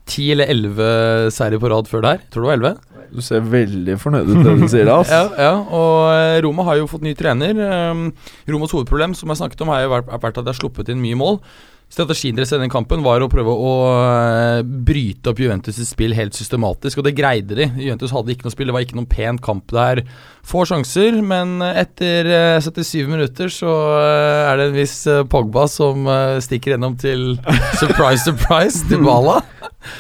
ti 0.07 0.25
eller 0.33 0.51
elleve 0.51 0.89
seire 1.35 1.59
på 1.59 1.69
rad 1.71 1.87
før 1.87 2.03
der? 2.03 2.21
Tror 2.31 2.43
det 2.43 2.49
var 2.49 2.57
elleve. 2.57 2.97
Du 3.11 3.23
ser 3.23 3.45
veldig 3.47 3.95
fornøyd 4.01 4.27
ut 4.31 4.43
det 4.43 4.55
du 4.59 4.67
sier, 4.71 4.89
ass. 4.91 5.11
Ja, 5.15 5.23
ja, 5.39 5.53
og 5.63 6.09
eh, 6.11 6.39
Roma 6.43 6.65
har 6.67 6.79
jo 6.79 6.89
fått 6.91 7.05
ny 7.05 7.13
trener. 7.15 7.55
Um, 7.91 8.09
Romas 8.51 8.73
hovedproblem 8.75 9.15
som 9.15 9.31
jeg 9.31 9.39
snakket 9.39 9.63
om 9.63 9.71
har 9.71 9.85
jo 9.85 9.93
vært, 9.95 10.11
vært 10.11 10.39
at 10.41 10.47
de 10.47 10.51
har 10.51 10.59
sluppet 10.59 10.91
inn 10.91 11.03
mye 11.03 11.19
mål. 11.19 11.39
Strategien 11.87 12.35
deres 12.35 12.51
i 12.51 12.57
den 12.59 12.71
kampen 12.71 12.99
var 13.05 13.23
å 13.23 13.29
prøve 13.31 13.53
å 13.53 13.73
eh, 13.95 14.61
bryte 14.61 15.31
opp 15.31 15.39
Juventus' 15.39 15.87
spill 15.87 16.11
helt 16.17 16.35
systematisk, 16.35 16.99
og 16.99 17.07
det 17.07 17.15
greide 17.15 17.55
de. 17.55 17.69
Juventus 17.79 18.11
hadde 18.11 18.33
ikke 18.33 18.43
noe 18.47 18.53
spill, 18.53 18.67
det 18.67 18.75
var 18.75 18.83
ikke 18.83 18.97
noen 18.99 19.07
pen 19.07 19.39
kamp 19.39 19.71
der. 19.71 20.03
Få 20.47 20.65
sjanser, 20.67 21.21
men 21.23 21.61
etter 21.63 22.27
eh, 22.27 22.59
77 22.59 23.07
minutter 23.07 23.53
så 23.53 23.71
eh, 24.01 24.49
er 24.49 24.59
det 24.59 24.67
en 24.67 24.77
viss 24.81 24.97
eh, 25.07 25.23
Pogba 25.31 25.63
som 25.71 26.03
eh, 26.11 26.41
stikker 26.43 26.75
gjennom 26.75 26.99
til 26.99 27.37
surprise, 27.79 28.25
surprise, 28.27 28.83
Dybala. 28.91 29.39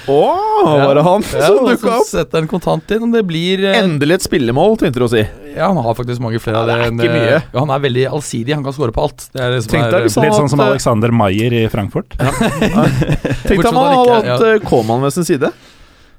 Å, 0.07 0.17
var 0.65 0.95
det 0.95 1.03
han 1.05 1.23
Ja, 1.33 1.47
som 1.49 1.65
dukka 1.67 1.93
opp? 1.99 2.05
setter 2.07 2.39
en 2.43 2.47
kontant 2.51 2.91
inn, 2.95 3.03
og 3.07 3.13
det 3.15 3.23
blir 3.27 3.63
eh, 3.67 3.79
Endelig 3.81 4.19
et 4.19 4.25
spillemål, 4.27 4.77
tenkte 4.81 5.01
du 5.01 5.05
å 5.07 5.11
si. 5.11 5.23
ja, 5.55 5.67
han 5.67 5.77
har 5.83 5.95
faktisk 5.97 6.21
mange 6.23 6.39
flere 6.43 6.61
av 6.61 6.67
Ja, 6.69 6.75
det 6.75 6.77
er 6.77 6.91
enn, 6.91 6.99
ikke 7.01 7.15
mye. 7.17 7.35
eh, 7.37 7.47
Ja, 7.53 7.59
han 7.65 7.73
er 7.75 7.83
veldig 7.87 8.05
allsidig, 8.11 8.53
han 8.55 8.63
kan 8.67 8.73
score 8.77 8.91
på 8.95 9.03
alt. 9.07 9.27
Det 9.33 9.41
er 9.43 9.55
det 9.57 9.63
som 9.65 9.79
er, 9.79 9.97
eh, 9.99 10.07
Litt 10.07 10.37
sånn 10.39 10.49
som 10.53 10.59
eh, 10.63 10.71
Alexander 10.71 11.11
Maier 11.11 11.53
i 11.53 11.65
Frankfurt. 11.71 12.15
Tenk 12.17 13.61
deg 13.61 13.71
om 13.71 13.79
han 13.81 13.89
det 13.89 13.97
hadde 13.97 14.21
hatt 14.31 14.45
eh, 14.53 14.59
Koman 14.67 15.01
ved 15.05 15.13
sin 15.17 15.27
side. 15.27 15.51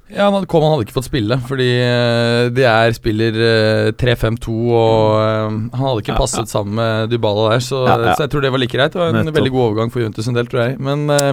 Ja, 0.08 0.30
hadde, 0.32 0.46
Koman 0.48 0.70
hadde 0.72 0.86
ikke 0.86 0.94
fått 0.96 1.08
spille, 1.10 1.36
fordi 1.44 1.66
eh, 1.84 2.46
de 2.56 2.62
er 2.64 2.94
spiller 2.96 3.34
eh, 3.44 3.88
3-5-2, 4.00 4.54
og 4.72 5.16
eh, 5.20 5.56
han 5.74 5.82
hadde 5.84 6.00
ikke 6.04 6.14
Ja, 6.14 6.20
passet 6.22 6.48
sammen 6.52 6.78
med 6.78 7.10
Dybala 7.12 7.50
der, 7.52 7.64
så, 7.66 7.82
Ja, 7.84 7.96
ja. 8.06 8.14
så 8.16 8.24
jeg 8.24 8.32
tror 8.32 8.46
det 8.46 8.52
var 8.54 8.62
like 8.62 8.72
greit. 8.78 8.94
Det 8.94 9.02
var 9.02 9.12
en 9.12 9.18
Nettopp. 9.20 9.36
veldig 9.40 9.52
god 9.56 9.64
overgang 9.66 9.92
for 9.92 10.00
Juventus 10.04 10.30
en 10.32 10.38
del, 10.38 10.48
tror 10.48 10.62
jeg. 10.64 10.78
Men 10.80 11.04
eh, 11.12 11.32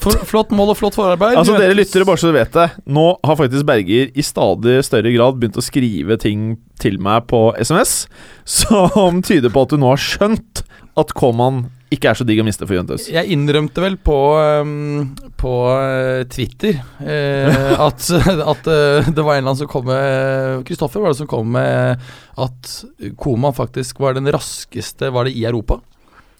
for, 0.00 0.20
flott 0.28 0.52
mål 0.56 0.74
og 0.74 0.78
flott 0.82 0.98
forarbeid. 1.00 1.38
Altså 1.40 1.56
Dere 1.56 1.70
Juventus- 1.72 1.80
lyttere, 1.80 2.08
bare 2.10 2.20
så 2.22 2.28
dere 2.30 2.42
vet 2.44 2.58
det. 2.60 2.68
Nå 2.98 3.06
har 3.24 3.40
faktisk 3.40 3.68
Berger 3.72 4.12
i 4.12 4.26
stadig 4.26 4.76
større 4.84 5.14
grad 5.16 5.40
begynt 5.40 5.56
å 5.60 5.64
skrive 5.64 6.20
ting 6.20 6.44
til 6.80 7.00
meg 7.00 7.24
på 7.32 7.46
SMS 7.60 8.02
som 8.60 9.22
tyder 9.24 9.52
på 9.52 9.64
at 9.64 9.72
du 9.72 9.80
nå 9.80 9.94
har 9.94 10.00
skjønt 10.00 10.62
at 11.00 11.14
Koman 11.16 11.64
ikke 11.90 12.12
er 12.12 12.18
så 12.20 12.24
digg 12.26 12.38
å 12.38 12.46
miste 12.46 12.66
for 12.68 12.76
Juventus. 12.76 13.08
Jeg 13.10 13.34
innrømte 13.34 13.82
vel 13.82 13.96
på, 13.98 14.16
um, 14.62 15.08
på 15.40 15.54
uh, 15.66 16.22
Twitter 16.30 16.78
uh, 17.02 17.82
at, 17.88 18.06
at 18.06 18.70
uh, 18.70 19.10
det 19.10 19.24
var 19.26 19.34
en 19.34 19.42
eller 19.42 19.48
annen 19.48 19.58
som 19.58 19.70
kom 19.70 19.88
med 19.90 20.62
Kristoffer 20.68 21.02
var 21.02 21.10
det 21.10 21.18
som 21.18 21.30
kom 21.30 21.50
med 21.56 22.10
at 22.40 22.74
Koman 23.18 23.56
faktisk 23.56 23.98
var 24.00 24.14
den 24.14 24.30
raskeste 24.30 25.10
Var 25.10 25.26
det 25.26 25.34
i 25.34 25.44
Europa. 25.48 25.80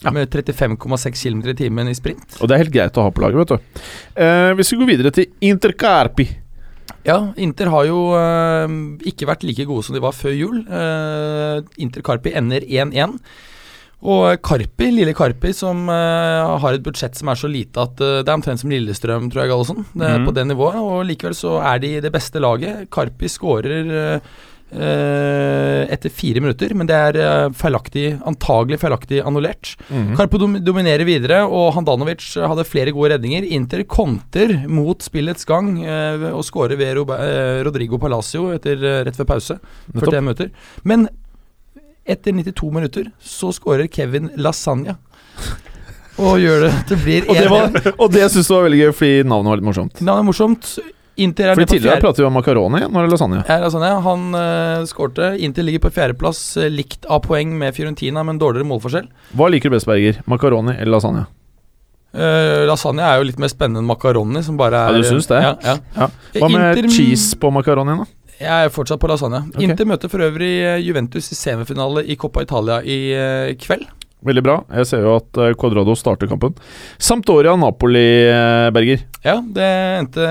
Ja. 0.01 0.11
Med 0.11 0.33
35,6 0.33 1.23
km 1.23 1.41
i 1.49 1.55
timen 1.55 1.89
i 1.91 1.95
sprint. 1.95 2.39
Og 2.41 2.49
det 2.49 2.55
er 2.55 2.63
helt 2.63 2.73
greit 2.73 2.95
å 2.97 3.05
ha 3.05 3.11
på 3.13 3.21
laget, 3.21 3.43
vet 3.43 3.51
du. 3.51 3.83
Eh, 4.23 4.53
vi 4.57 4.65
skal 4.65 4.81
gå 4.81 4.87
videre 4.89 5.11
til 5.13 5.29
Intercarpi. 5.45 6.25
Ja, 7.05 7.19
Inter 7.41 7.69
har 7.69 7.85
jo 7.85 7.99
eh, 8.17 8.73
ikke 9.11 9.29
vært 9.29 9.45
like 9.45 9.67
gode 9.69 9.85
som 9.85 9.93
de 9.93 10.01
var 10.01 10.17
før 10.17 10.33
jul. 10.33 10.63
Uh, 10.65 11.61
Inter 11.81 12.01
Carpi 12.05 12.33
ender 12.37 12.65
1-1. 12.65 13.19
Og 14.01 14.41
Karpi, 14.41 14.87
lille 14.95 15.13
Karpi, 15.13 15.51
som 15.53 15.83
uh, 15.89 16.57
har 16.63 16.73
et 16.73 16.81
budsjett 16.85 17.15
som 17.19 17.29
er 17.29 17.37
så 17.37 17.49
lite 17.51 17.77
at 17.83 18.01
uh, 18.01 18.21
det 18.23 18.29
er 18.31 18.37
omtrent 18.39 18.59
som 18.63 18.71
Lillestrøm, 18.73 19.27
tror 19.29 19.43
jeg, 19.43 19.51
Gallosen. 19.53 19.83
Det 19.93 20.07
er 20.07 20.17
Mhm. 20.19 20.25
På 20.25 20.33
det 20.33 20.47
nivået. 20.49 20.79
Og 20.81 21.03
likevel 21.05 21.35
så 21.37 21.59
er 21.61 21.79
de 21.83 21.99
det 22.01 22.11
beste 22.11 22.41
laget. 22.41 22.89
Karpi 22.89 23.29
skårer 23.29 23.91
eh, 23.91 24.31
eh, 24.71 25.85
etter 25.93 26.09
fire 26.13 26.41
minutter, 26.43 26.73
men 26.77 26.87
det 26.89 26.95
er 26.97 27.17
eh, 27.21 27.49
feilaktig, 27.57 28.05
antagelig 28.27 28.79
feilaktig 28.81 29.21
annullert. 29.27 29.73
Mm. 29.91 30.13
Karpo 30.19 30.39
dom 30.41 30.57
dominerer 30.65 31.05
videre, 31.07 31.41
og 31.45 31.73
Handanovic 31.77 32.25
hadde 32.41 32.65
flere 32.67 32.93
gode 32.95 33.13
redninger. 33.15 33.47
Inter 33.57 33.83
konter 33.89 34.53
mot 34.71 35.01
spillets 35.05 35.45
gang 35.49 35.73
eh, 35.85 36.27
og 36.31 36.43
skårer 36.47 36.79
ved 36.79 36.95
Robe 36.99 37.17
eh, 37.21 37.61
Rodrigo 37.67 37.99
Palacio 38.01 38.49
etter, 38.55 38.81
eh, 38.81 39.01
rett 39.07 39.19
før 39.19 39.29
pause. 39.35 39.59
41 39.93 40.21
minutter. 40.25 40.53
Men 40.87 41.09
etter 42.07 42.33
92 42.33 42.71
minutter 42.73 43.11
så 43.21 43.51
skårer 43.55 43.87
Kevin 43.91 44.29
Lasagna. 44.37 44.97
Og 46.21 46.37
gjør 46.41 46.65
det 46.67 46.71
Det 46.89 46.97
blir 47.01 47.27
Og 47.29 47.35
det, 47.37 47.45
1-1. 47.47 47.51
var, 47.51 47.93
og 47.97 48.11
det 48.13 48.25
syns 48.33 48.47
du 48.49 48.53
var 48.53 48.65
veldig 48.67 48.79
gøy, 48.83 48.91
fordi 48.93 49.21
navnet 49.31 49.49
var 49.53 49.61
litt 49.61 49.67
morsomt. 49.69 50.01
Navnet 50.01 50.21
er 50.21 50.27
morsomt. 50.27 50.71
Inter 51.21 51.49
er 51.51 51.55
Fordi 51.57 51.67
Tidligere 51.75 51.95
fjerde 51.97 52.03
pratet 52.05 52.21
vi 52.23 52.25
om 52.27 52.33
makaroni, 52.35 52.79
nå 52.87 52.99
er 52.99 53.07
det 53.07 53.11
lasagne. 53.13 53.41
ja, 53.47 53.57
Lasagna. 53.63 53.89
Han 54.05 54.21
uh, 54.35 54.85
skårte. 54.89 55.31
Inter 55.43 55.63
ligger 55.67 55.83
på 55.87 55.91
fjerdeplass, 55.95 56.39
uh, 56.57 56.67
likt 56.71 57.05
av 57.11 57.21
poeng 57.25 57.51
med 57.59 57.75
Fiorentina, 57.75 58.23
men 58.27 58.39
dårligere 58.41 58.67
målforskjell. 58.69 59.07
Hva 59.37 59.49
liker 59.51 59.69
du 59.71 59.75
best, 59.75 59.87
Berger? 59.89 60.21
Makaroni 60.31 60.75
eller 60.77 60.95
lasagne? 60.97 61.25
Uh, 62.11 62.65
lasagne 62.67 63.03
er 63.07 63.21
jo 63.21 63.27
litt 63.29 63.39
mer 63.39 63.51
spennende 63.51 63.79
enn 63.83 63.87
makaroni, 63.87 64.41
som 64.43 64.57
bare 64.59 64.81
er 64.87 64.97
Ja, 64.97 65.03
du 65.03 65.07
syns 65.07 65.29
det? 65.31 65.41
Ja, 65.43 65.53
ja. 65.63 65.75
Ja. 65.95 66.09
Hva 66.41 66.49
med 66.51 66.81
Inter- 66.81 66.91
cheese 66.95 67.37
på 67.39 67.51
makaronien, 67.55 68.03
da? 68.03 68.09
Jeg 68.41 68.67
er 68.67 68.73
fortsatt 68.73 69.01
på 69.01 69.09
lasagne. 69.11 69.43
Okay. 69.53 69.67
Inter 69.69 69.87
møter 69.89 70.11
for 70.11 70.25
øvrig 70.25 70.53
eh, 70.65 70.81
Juventus 70.81 71.31
i 71.31 71.37
semifinale 71.37 72.03
i 72.09 72.17
Coppa 72.19 72.43
Italia 72.45 72.81
i 72.81 72.99
eh, 73.13 73.55
kveld. 73.61 73.87
Veldig 74.21 74.41
bra. 74.45 74.55
Jeg 74.77 74.85
ser 74.85 75.05
jo 75.05 75.15
at 75.17 75.37
eh, 75.41 75.53
Cuadrado 75.57 75.95
starter 75.97 76.29
kampen. 76.29 76.53
Sampdoria 77.01 77.55
Napoli, 77.57 78.05
eh, 78.29 78.67
Berger. 78.73 79.05
Ja, 79.25 79.39
det 79.41 79.69
endte 79.97 80.27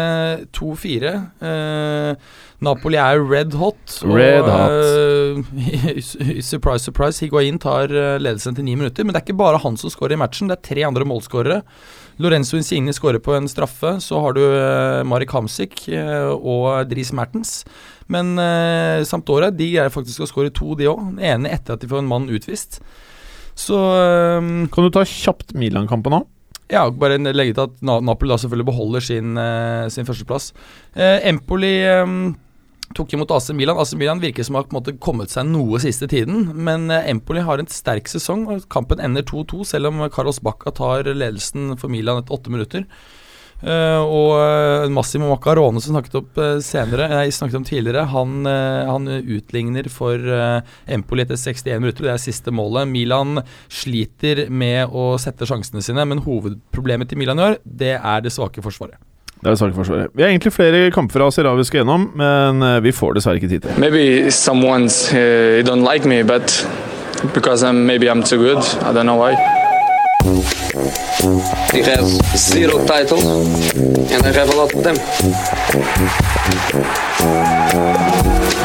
2-4. 0.54 1.14
Eh, 1.42 2.36
Napoli 2.62 3.00
er 3.00 3.22
red 3.24 3.56
hot. 3.58 3.96
Red 4.06 4.46
eh, 4.46 5.98
surprise, 6.50 6.84
surprise. 6.86 7.18
Higuain 7.24 7.58
tar 7.62 7.90
eh, 7.90 8.18
ledelsen 8.22 8.54
til 8.58 8.68
ni 8.68 8.76
minutter. 8.78 9.02
Men 9.02 9.16
det 9.16 9.24
er 9.24 9.26
ikke 9.26 9.40
bare 9.42 9.62
han 9.64 9.78
som 9.80 9.90
skårer 9.90 10.14
i 10.14 10.22
matchen, 10.22 10.52
det 10.52 10.60
er 10.60 10.68
tre 10.70 10.86
andre 10.86 11.08
målskårere. 11.10 11.62
Lorenzo 12.20 12.58
Insigne 12.58 12.92
skårer 12.92 13.22
på 13.22 13.32
en 13.36 13.48
straffe. 13.48 13.94
Så 14.04 14.18
har 14.20 14.36
du 14.36 14.42
eh, 14.44 15.02
Marek 15.08 15.32
Hamsik 15.34 15.86
eh, 15.88 16.28
og 16.30 16.90
Dries 16.90 17.14
Mertens. 17.16 17.62
Men 18.12 18.34
eh, 18.40 19.06
Sampdoria 19.08 19.48
de 19.54 19.70
greier 19.72 19.94
faktisk 19.94 20.24
å 20.24 20.28
skåre 20.28 20.52
to, 20.54 20.74
de 20.78 20.90
òg. 20.90 21.00
Den 21.14 21.24
ene 21.32 21.54
etter 21.54 21.76
at 21.76 21.84
de 21.84 21.88
får 21.90 22.02
en 22.02 22.10
mann 22.10 22.28
utvist. 22.32 22.82
Så 23.58 23.78
eh, 23.96 24.52
Kan 24.72 24.86
du 24.86 24.92
ta 24.92 25.06
kjapt 25.06 25.56
Milan-kampen 25.56 26.18
nå? 26.18 26.22
Ja, 26.70 26.84
bare 26.94 27.16
legge 27.18 27.56
til 27.56 27.64
at 27.64 27.80
Napoli 27.82 28.30
da 28.30 28.36
selvfølgelig 28.38 28.68
beholder 28.68 29.02
sin, 29.02 29.38
sin 29.90 30.06
førsteplass. 30.06 30.52
Eh, 30.94 31.16
Empoli 31.32 31.72
eh, 31.82 32.12
tok 32.96 33.14
imot 33.14 33.30
AC 33.34 33.50
Milan. 33.56 33.78
AC 33.78 33.94
Milan 33.98 34.20
virker 34.22 34.46
som 34.46 34.58
har 34.58 34.66
på 34.68 34.80
en 34.80 35.00
kommet 35.02 35.32
seg 35.32 35.48
noe 35.50 35.80
siste 35.82 36.08
tiden, 36.10 36.50
men 36.54 36.90
eh, 36.90 37.08
Empoli 37.12 37.44
har 37.46 37.62
en 37.62 37.70
sterk 37.70 38.10
sesong, 38.10 38.46
og 38.50 38.68
kampen 38.72 39.02
ender 39.02 39.26
2-2, 39.26 39.64
selv 39.74 39.92
om 39.92 40.04
Carlos 40.12 40.42
Bacca 40.44 40.74
tar 40.74 41.10
ledelsen 41.10 41.76
for 41.80 41.92
Milan 41.92 42.22
etter 42.22 42.38
åtte 42.38 42.52
minutter. 42.52 42.86
Uh, 43.60 44.00
og 44.08 44.30
uh, 44.40 44.86
Massimo 44.88 45.26
Macarone 45.28 45.82
som 45.84 45.92
snakket, 45.92 46.14
opp, 46.16 46.38
uh, 46.40 46.62
senere, 46.64 47.10
nei, 47.12 47.26
snakket 47.28 47.58
om 47.58 47.66
tidligere, 47.68 48.06
han, 48.08 48.38
uh, 48.48 48.88
han 48.88 49.04
utligner 49.20 49.90
for 49.92 50.16
eh, 50.16 50.70
Empoli 50.96 51.26
etter 51.26 51.36
61 51.36 51.84
minutter. 51.84 52.08
Det 52.08 52.14
er 52.14 52.24
siste 52.24 52.54
målet. 52.56 52.88
Milan 52.88 53.42
sliter 53.68 54.46
med 54.48 54.88
å 54.96 55.12
sette 55.20 55.48
sjansene 55.48 55.84
sine, 55.84 56.08
men 56.08 56.24
hovedproblemet 56.24 57.12
til 57.12 57.20
Milan 57.20 57.42
i 57.42 57.48
år, 57.50 57.60
det 57.64 57.98
er 57.98 58.24
det 58.24 58.32
svake 58.32 58.64
forsvaret. 58.64 58.96
Det 59.40 59.50
er 59.50 59.72
Forsvaret. 59.72 60.10
Vi 60.14 60.22
har 60.22 60.28
egentlig 60.28 60.52
flere 60.52 60.90
kamper 60.92 61.22
av 61.24 61.30
Serie 61.32 61.56
vi 61.56 61.64
skal 61.64 61.80
gjennom, 61.80 62.10
men 62.14 62.62
eh, 62.62 62.80
vi 62.84 62.92
får 62.92 63.14
dessverre 63.16 63.40
ikke 63.40 63.48
tid 63.48 63.62
til 63.64 63.70
det. 63.70 63.78
Maybe 63.80 64.28
someone's 64.28 65.08
uh, 65.14 65.64
don't 65.64 65.84
like 65.84 66.04
me, 66.04 66.22
but 66.22 66.66
because 67.32 67.64
I'm 67.64 67.86
maybe 67.86 68.10
I'm 68.10 68.22
too 68.22 68.36
good. 68.36 68.60
I 68.84 68.92
don't 68.92 69.06
know 69.06 69.16
why. 69.16 69.32
He 71.72 71.80
has 71.82 72.20
zero 72.36 72.84
titles, 72.84 73.24
and 74.12 74.26
I 74.26 74.32
have 74.32 74.50
a 74.52 74.56
lot 74.56 74.74
of 74.74 74.84
them. 74.84 74.96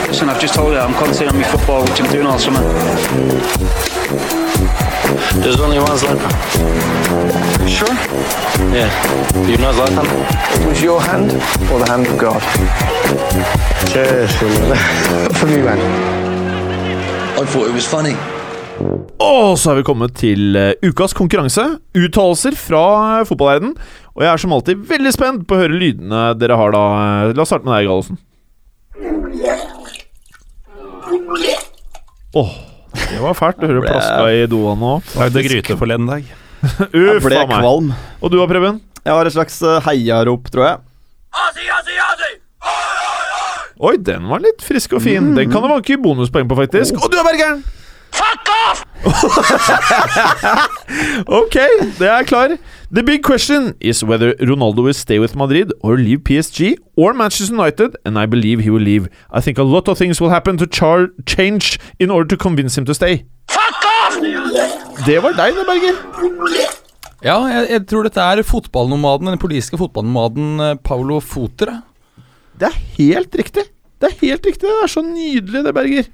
Listen, 0.10 0.30
I've 0.30 0.42
just 0.42 0.56
told 0.56 0.74
you 0.74 0.80
I'm 0.80 0.94
concentrating 0.94 1.36
on 1.36 1.42
my 1.42 1.48
football, 1.48 1.84
which 1.84 2.02
I'm 2.02 2.12
doing 2.12 2.28
all 2.28 2.40
summer. 2.40 2.62
There's 5.44 5.60
only 5.60 5.80
one 5.80 5.98
Zlatan. 5.98 6.32
Sure? 7.68 7.94
Yeah. 8.74 8.90
You 9.48 9.58
know 9.58 9.72
Zlatan? 9.74 10.06
It 10.62 10.68
was 10.68 10.82
your 10.82 11.02
hand 11.02 11.32
or 11.72 11.80
the 11.80 11.86
hand 11.92 12.08
of 12.08 12.18
God? 12.18 12.42
For 15.38 15.48
me, 15.48 15.62
man. 15.62 15.80
I 17.38 17.46
thought 17.46 17.68
it 17.68 17.74
was 17.74 17.86
funny. 17.88 18.16
Og 19.20 19.58
så 19.60 19.72
er 19.72 19.76
vi 19.80 19.84
kommet 19.88 20.16
til 20.20 20.56
eh, 20.60 20.74
ukas 20.84 21.14
konkurranse. 21.16 21.64
Uttalelser 21.96 22.56
fra 22.60 22.82
uh, 23.22 23.26
fotballverden. 23.28 23.76
Og 24.16 24.24
jeg 24.24 24.32
er 24.32 24.38
som 24.42 24.54
alltid 24.56 24.76
veldig 24.90 25.14
spent 25.16 25.46
på 25.48 25.56
å 25.56 25.60
høre 25.64 25.80
lydene 25.80 26.22
dere 26.40 26.58
har 26.60 26.70
da. 26.76 26.84
La 27.32 27.42
oss 27.44 27.50
starte 27.54 27.68
med 27.68 27.76
deg, 27.78 27.88
Gallosen. 27.88 28.18
Åh, 32.36 32.52
det 33.12 33.20
var 33.22 33.36
fælt 33.38 33.60
Du 33.62 33.68
hører 33.68 33.82
ble- 33.84 33.92
plaska 33.94 34.26
i 34.34 34.46
doa 34.52 34.74
nå. 34.80 34.94
Lagde 35.20 35.44
gryte 35.46 35.78
forleden 35.80 36.08
dag. 36.10 36.26
Uff 36.66 37.26
a 37.30 37.46
meg. 37.46 37.54
kvalm. 37.62 37.92
Og 38.22 38.32
du 38.34 38.38
da, 38.40 38.48
Preben? 38.50 38.82
Jeg 39.06 39.14
har 39.14 39.30
et 39.30 39.36
slags 39.36 39.60
eh, 39.62 39.80
heiarop, 39.86 40.48
tror 40.54 40.66
jeg. 40.72 40.78
Oi, 43.86 43.98
den 44.00 44.24
var 44.32 44.40
litt 44.40 44.64
frisk 44.64 44.94
og 44.96 45.02
fin. 45.04 45.34
Den 45.36 45.52
kan 45.52 45.62
det 45.66 45.70
vanke 45.74 45.98
bonuspoeng 46.02 46.48
på, 46.48 46.56
faktisk. 46.62 46.96
Og 46.96 47.12
du 47.12 47.18
er 47.20 47.26
Bergeren! 47.28 47.60
Fuck 48.16 48.48
off! 48.70 48.85
ok, 51.40 51.58
det 52.00 52.08
er 52.10 52.24
klar. 52.24 52.58
The 52.92 53.04
big 53.04 53.24
question 53.24 53.74
is 53.82 54.04
whether 54.04 54.34
Ronaldo 54.40 54.84
will 54.84 54.94
stay 54.94 55.20
with 55.20 55.36
Madrid 55.36 55.72
or 55.82 55.98
leave 55.98 56.24
PSG 56.24 56.76
or 56.96 57.14
Manchester 57.14 57.56
United, 57.56 57.96
and 58.06 58.18
I 58.20 58.26
believe 58.26 58.64
he 58.64 58.70
will 58.70 58.84
leave. 58.84 59.10
I 59.32 59.42
think 59.42 59.58
a 59.58 59.64
lot 59.64 59.88
of 59.88 59.98
things 59.98 60.22
will 60.22 60.30
happen 60.30 60.58
to 60.58 60.68
char 60.68 61.10
change 61.26 61.80
in 62.00 62.12
order 62.12 62.28
to 62.36 62.38
convince 62.38 62.78
him 62.78 62.86
to 62.86 62.94
stay. 62.94 63.26
Fuck 63.48 63.86
off! 63.86 64.20
Det 65.06 65.20
var 65.24 65.36
deg, 65.38 65.56
det, 65.58 65.66
Berger. 65.68 65.96
Ja, 67.26 67.40
jeg, 67.50 67.68
jeg 67.72 67.86
tror 67.90 68.06
dette 68.06 68.22
er 68.22 68.44
fotballnomaden, 68.46 69.32
den 69.34 69.42
politiske 69.42 69.80
fotballnomaden 69.82 70.60
eh, 70.62 70.76
Paulo 70.84 71.20
Foter. 71.24 71.80
Det 72.60 72.70
er 72.70 72.78
helt 73.00 73.36
riktig. 73.36 73.66
Det 74.00 74.12
er 74.12 74.20
helt 74.22 74.46
riktig. 74.46 74.68
Det 74.68 74.84
er 74.84 74.92
så 74.92 75.04
nydelig, 75.04 75.64
det, 75.66 75.74
Berger. 75.76 76.10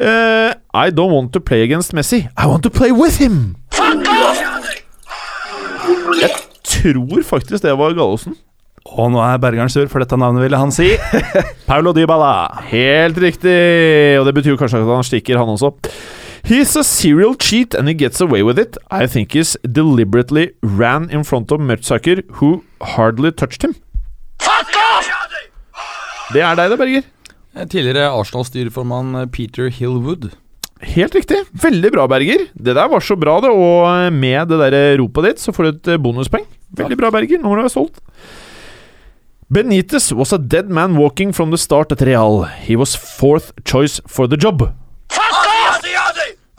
Eh, 0.00 0.50
I 0.72 0.90
don't 0.90 1.12
want 1.12 1.32
to 1.34 1.40
play 1.40 1.62
against 1.62 1.92
Messi. 1.92 2.26
I 2.36 2.46
want 2.46 2.62
to 2.62 2.70
play 2.70 2.90
with 2.90 3.18
him. 3.20 3.56
Jeg 6.20 6.30
tror 6.64 7.22
faktisk 7.22 7.62
det 7.62 7.74
var 7.78 7.92
Gallosen. 7.92 8.36
Og 8.90 9.10
nå 9.12 9.20
er 9.20 9.36
Bergeren 9.42 9.68
sur, 9.68 9.84
for 9.92 10.00
dette 10.00 10.16
navnet 10.16 10.42
ville 10.46 10.56
han 10.56 10.72
si. 10.72 10.94
Paulo 11.68 11.92
Dybala. 11.92 12.62
Helt 12.70 13.20
riktig. 13.20 13.52
Og 14.20 14.24
det 14.26 14.34
betyr 14.38 14.56
kanskje 14.56 14.80
at 14.80 14.88
han 14.88 15.04
stikker, 15.04 15.38
han 15.38 15.52
også. 15.52 15.74
He's 16.48 16.72
a 16.80 16.82
serial 16.82 17.34
cheat 17.36 17.74
and 17.74 17.86
he 17.86 17.94
gets 17.94 18.20
away 18.24 18.40
with 18.42 18.58
it. 18.58 18.78
I 18.90 19.06
think 19.06 19.34
he's 19.36 19.54
deliberately 19.68 20.48
ran 20.62 21.10
in 21.10 21.24
front 21.24 21.52
of 21.52 21.60
Mertzaker, 21.60 22.22
who 22.40 22.64
hardly 22.80 23.30
touched 23.30 23.62
him. 23.62 23.74
Fuck 24.40 24.72
off! 24.96 25.10
Det 26.32 26.40
er 26.40 26.54
deg, 26.56 26.70
det, 26.70 26.78
Berger. 26.78 27.02
Eh, 27.56 27.66
Tidligere 27.66 28.10
Arsenal-styreformann 28.14 29.14
eh, 29.22 29.26
Peter 29.26 29.70
Hillwood. 29.70 30.30
Helt 30.80 31.14
riktig. 31.14 31.42
Veldig 31.62 31.90
bra, 31.92 32.06
Berger. 32.08 32.46
Det 32.54 32.74
der 32.76 32.88
var 32.88 33.00
så 33.04 33.16
bra, 33.20 33.38
det. 33.44 33.50
Og 33.52 34.12
med 34.16 34.48
det 34.48 34.60
der 34.72 34.96
ropet 35.02 35.26
ditt, 35.28 35.42
så 35.42 35.52
får 35.52 35.66
du 35.66 35.70
et 35.74 35.90
eh, 35.94 36.00
bonuspoeng. 36.00 36.46
Veldig 36.78 36.96
bra, 37.00 37.10
Berger. 37.12 37.40
Nå 37.42 37.50
må 37.50 37.58
du 37.58 37.64
være 37.66 37.74
stolt. 37.74 38.00
Benitez 39.50 40.12
was 40.14 40.32
a 40.32 40.38
dead 40.38 40.70
man 40.70 40.94
walking 40.96 41.32
from 41.34 41.50
the 41.50 41.58
start 41.58 41.90
at 41.92 42.02
Real. 42.06 42.44
He 42.62 42.76
was 42.78 42.94
fourth 42.94 43.50
choice 43.66 44.00
for 44.06 44.28
the 44.30 44.38
job. 44.38 44.68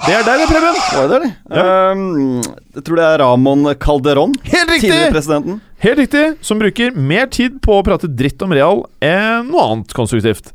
Det 0.01 0.15
er 0.17 0.23
deg, 0.25 0.41
Preben. 0.49 0.77
Var 0.81 1.03
det 1.11 1.17
det, 1.21 1.27
eller? 1.53 1.91
Um, 1.93 2.39
jeg 2.73 2.83
tror 2.87 2.97
det 2.97 3.03
er 3.05 3.21
Ramon 3.21 3.67
Calderón. 3.77 4.31
Helt 4.49 4.71
Tidligere 4.73 4.97
riktig! 4.97 5.11
presidenten. 5.13 5.59
Helt 5.85 5.99
riktig. 6.01 6.23
Som 6.41 6.59
bruker 6.59 6.95
mer 6.97 7.29
tid 7.31 7.59
på 7.61 7.77
å 7.77 7.83
prate 7.85 8.09
dritt 8.09 8.41
om 8.41 8.51
Real 8.57 8.81
enn 9.05 9.51
noe 9.53 9.67
annet 9.75 9.93
konstruktivt. 9.95 10.49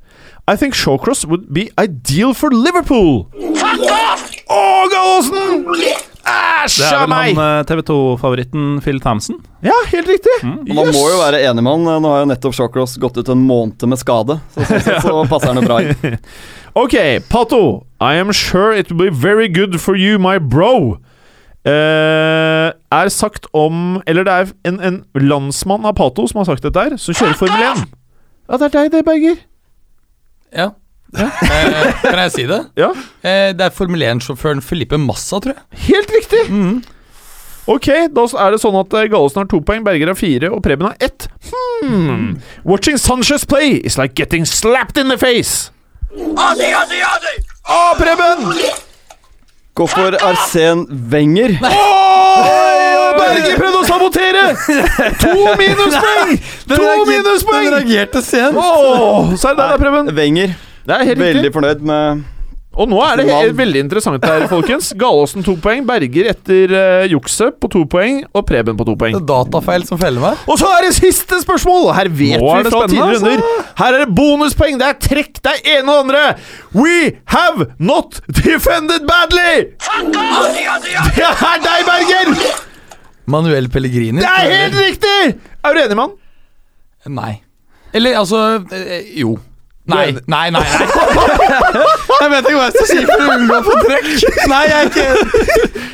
I 0.49 0.55
think 0.57 0.75
Shawcross 0.75 1.25
would 1.27 1.53
be 1.53 1.71
ideal 1.77 2.33
for 2.33 2.51
Liverpool. 2.55 3.27
Fuck 3.35 3.81
off! 3.91 4.29
Å, 4.47 4.59
Gallosen! 4.93 5.65
Æsj 6.27 6.77
Det 6.79 6.87
er 6.87 7.01
vel 7.01 7.11
meg! 7.11 7.33
han 7.35 7.41
eh, 7.43 7.65
TV 7.67 7.81
2-favoritten 7.89 8.69
Phil 8.83 9.01
Thamsen. 9.03 9.41
Ja, 9.67 9.75
helt 9.91 10.07
riktig. 10.11 10.37
Og 10.43 10.71
Man 10.71 10.93
må 10.95 11.03
jo 11.11 11.17
være 11.19 11.41
enig 11.49 11.65
med 11.67 11.73
han. 11.73 12.03
Nå 12.03 12.13
har 12.13 12.23
jo 12.23 12.29
nettopp 12.31 12.55
Shawcross 12.55 12.95
gått 13.03 13.19
ut 13.19 13.31
en 13.35 13.43
måned 13.47 13.83
med 13.91 13.99
skade. 13.99 14.39
Så 14.55 14.69
sånn 14.71 14.85
sett 14.87 15.03
så 15.03 15.25
passer 15.31 15.51
han 15.51 15.61
jo 15.63 15.67
bra 15.67 15.81
inn. 15.83 16.17
Ok, 16.77 16.93
Pato. 17.33 17.61
I 18.05 18.19
am 18.21 18.31
sure 18.37 18.77
it 18.77 18.91
will 18.93 19.07
be 19.07 19.11
very 19.11 19.49
good 19.49 19.79
for 19.81 19.97
you, 19.97 20.19
my 20.21 20.37
bro. 20.39 20.99
Eh, 21.67 22.69
er 22.71 23.09
sagt 23.11 23.49
om 23.57 23.97
Eller 24.07 24.23
det 24.29 24.35
er 24.35 24.51
en, 24.69 24.77
en 24.79 24.99
landsmann 25.19 25.89
av 25.89 25.97
Pato 25.99 26.29
som 26.31 26.39
har 26.43 26.51
sagt 26.53 26.63
dette 26.69 26.85
her, 26.85 26.95
som 27.01 27.17
kjører 27.17 27.39
Formel 27.41 27.65
1. 27.73 27.87
Ja, 28.47 28.61
det 28.61 28.69
er 28.69 28.75
deg, 28.77 28.93
det, 28.93 29.03
Berger. 29.09 29.41
Ja. 30.57 30.71
Eh, 31.17 32.03
kan 32.03 32.19
jeg 32.27 32.33
si 32.35 32.45
det? 32.51 32.61
Ja. 32.83 32.91
Eh, 33.23 33.53
det 33.57 33.69
er 33.69 33.75
Formel 33.75 34.03
1-sjåføren 34.05 34.63
Felipe 34.65 34.99
Massa, 35.01 35.41
tror 35.41 35.55
jeg. 35.55 35.65
Helt 35.87 36.13
riktig! 36.17 36.45
Ok, 37.67 37.89
da 38.15 38.25
er 38.45 38.55
det 38.55 38.61
sånn 38.63 38.77
at 38.79 38.93
eh, 38.95 39.09
Gallosen 39.11 39.43
har 39.43 39.49
to 39.51 39.59
poeng, 39.67 39.83
Berger 39.87 40.13
har 40.13 40.19
fire, 40.19 40.53
og 40.55 40.63
Preben 40.63 40.87
har 40.87 40.99
ett. 41.03 41.27
Hmm. 41.83 42.37
Watching 42.67 42.99
Sanchez 43.03 43.47
play 43.49 43.81
is 43.83 43.99
like 43.99 44.15
getting 44.19 44.47
slapped 44.47 45.01
in 45.03 45.11
the 45.11 45.19
face. 45.19 45.73
Å, 47.67 47.81
Preben! 47.99 48.51
Gå 49.77 49.87
for 49.87 50.17
Arsen 50.25 50.87
Wenger. 51.13 51.59
Berge 53.17 53.51
prøvde 53.59 53.81
å 53.83 53.85
sabotere! 53.85 54.45
To 55.21 55.35
minuspoeng! 55.61 56.33
To 56.71 56.87
minuspoeng! 57.05 57.67
Den 57.67 57.75
reagerte 57.75 58.23
sent. 58.25 58.57
Oh, 58.57 59.35
så 59.37 59.51
er 59.51 59.59
det 59.59 59.61
deg, 59.61 59.75
da, 59.75 59.77
Preben. 59.83 60.09
Wenger. 60.17 60.55
Det 60.87 60.97
er 60.97 61.05
helt 61.11 61.21
Veldig 61.21 61.51
fornøyd 61.53 61.85
med 61.91 62.25
Og 62.77 62.91
nå 62.91 62.99
er 63.01 63.21
det 63.21 63.25
helt, 63.31 63.55
veldig 63.57 63.81
interessant 63.87 64.25
her, 64.29 64.45
folkens. 64.53 64.91
Galåsen 65.01 65.45
to 65.47 65.55
poeng, 65.63 65.87
Berger 65.89 66.29
etter 66.33 66.75
uh, 66.77 67.05
jukset 67.09 67.57
på 67.63 67.71
to 67.73 67.85
poeng, 67.89 68.21
og 68.37 68.45
Preben 68.49 68.77
på 68.77 68.85
to 68.89 68.97
poeng. 69.01 69.17
Det 69.17 69.23
er 69.23 69.31
datafeil 69.31 69.87
som 69.89 70.01
feller 70.01 70.21
meg. 70.23 70.43
Og 70.45 70.61
så 70.61 70.69
er 70.77 70.87
det 70.89 70.93
siste 70.99 71.41
spørsmål! 71.43 71.89
Her 71.97 72.11
vet 72.13 72.37
Nå 72.43 72.53
vi 72.53 72.69
fra 72.69 72.83
tidligere 72.85 73.23
runder. 73.23 73.65
Her 73.81 73.97
er 73.97 74.05
det 74.05 74.11
bonuspoeng, 74.19 74.79
det 74.83 74.91
er 74.91 75.01
trekk, 75.09 75.41
det 75.41 75.55
er 75.57 75.79
ene 75.79 75.95
og 75.95 76.05
andre. 76.05 76.23
We 76.77 77.17
have 77.33 77.71
not 77.81 78.21
defended 78.29 79.09
badly! 79.09 79.73
Det 81.17 81.27
er 81.27 81.65
deg, 81.65 81.89
Berger! 81.89 82.33
Manuel 83.27 83.67
Pellegrini. 83.73 84.21
Det 84.23 84.31
er 84.31 84.53
helt 84.53 84.79
riktig! 84.79 85.19
Er 85.67 85.75
du 85.75 85.83
enig 85.83 85.97
med 85.99 86.05
han? 86.05 86.17
Nei. 87.17 87.33
Eller 87.97 88.19
altså 88.21 88.43
eh, 88.75 89.13
Jo. 89.19 89.37
Nei, 89.87 90.17
nei, 90.27 90.51
nei. 90.51 90.61
nei. 90.63 90.87
jeg 92.21 92.31
vet 92.33 92.49
ikke 92.49 92.57
hva 92.57 92.65
jeg 92.67 92.75
skal 92.75 92.89
si 92.91 93.03
for 93.07 93.23
å 93.23 93.35
unngå 93.37 93.59
å 93.59 93.65
få 93.67 93.77
trekk. 93.85 94.09
Nei, 94.51 94.63
jeg 94.67 94.79
er 94.79 94.89
ikke 94.91 95.05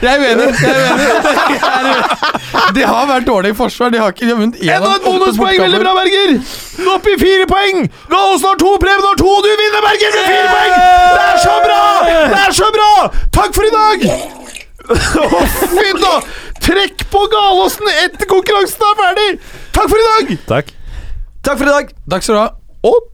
Jeg 0.03 0.12
er 0.12 0.22
uenig. 0.22 0.47
Jeg 0.62 0.70
er 0.70 0.80
uenig. 0.86 1.09
Jeg 1.53 1.66
er 1.68 1.88
uenig. 1.90 2.32
De 2.76 2.86
har 2.88 3.09
vært 3.11 3.26
dårlige 3.28 3.53
i 3.53 3.59
forsvar. 3.59 3.93
De 3.93 4.01
har 4.01 4.14
ikke 4.14 4.24
de 4.24 4.32
har 4.32 4.40
vunnet 4.40 4.57
én 4.62 4.72
Enda 4.78 4.95
et 4.97 5.05
bonuspoeng! 5.05 5.61
Veldig 5.61 5.80
bra, 5.82 5.93
Berger! 5.99 6.32
Opp 6.95 7.09
i 7.12 7.16
fire 7.20 7.49
poeng! 7.51 7.84
Gallosen 8.09 8.49
har 8.49 8.61
to, 8.62 8.72
Preben 8.82 9.09
har 9.11 9.20
to, 9.20 9.34
du 9.45 9.51
vinner, 9.61 9.84
Berger, 9.84 10.16
med 10.16 10.30
fire 10.30 10.49
poeng! 10.57 10.72
Det 11.12 11.26
er 11.28 11.43
så 11.45 11.57
bra! 11.66 11.80
Det 12.32 12.40
er 12.47 12.57
så 12.61 12.70
bra! 12.78 12.90
Takk 13.38 13.59
for 13.59 13.68
i 13.68 13.74
dag! 13.76 14.09
Å, 14.93 15.45
Fint, 15.76 16.03
da! 16.03 16.14
Trekk 16.62 17.07
på 17.12 17.24
Galåsen 17.32 17.88
etter 17.93 18.28
konkurransen 18.30 18.88
er 18.88 19.01
ferdig! 19.05 19.30
Takk 19.76 19.88
for 19.93 20.01
i 20.01 20.11
dag! 20.11 20.36
Takk. 20.49 20.76
Takk 21.43 21.59
for 21.59 21.68
i 21.68 21.74
dag! 21.76 21.97
Takk 22.12 22.26
skal 22.26 22.38
du 22.38 22.43
ha. 22.43 22.51
Og 22.88 23.12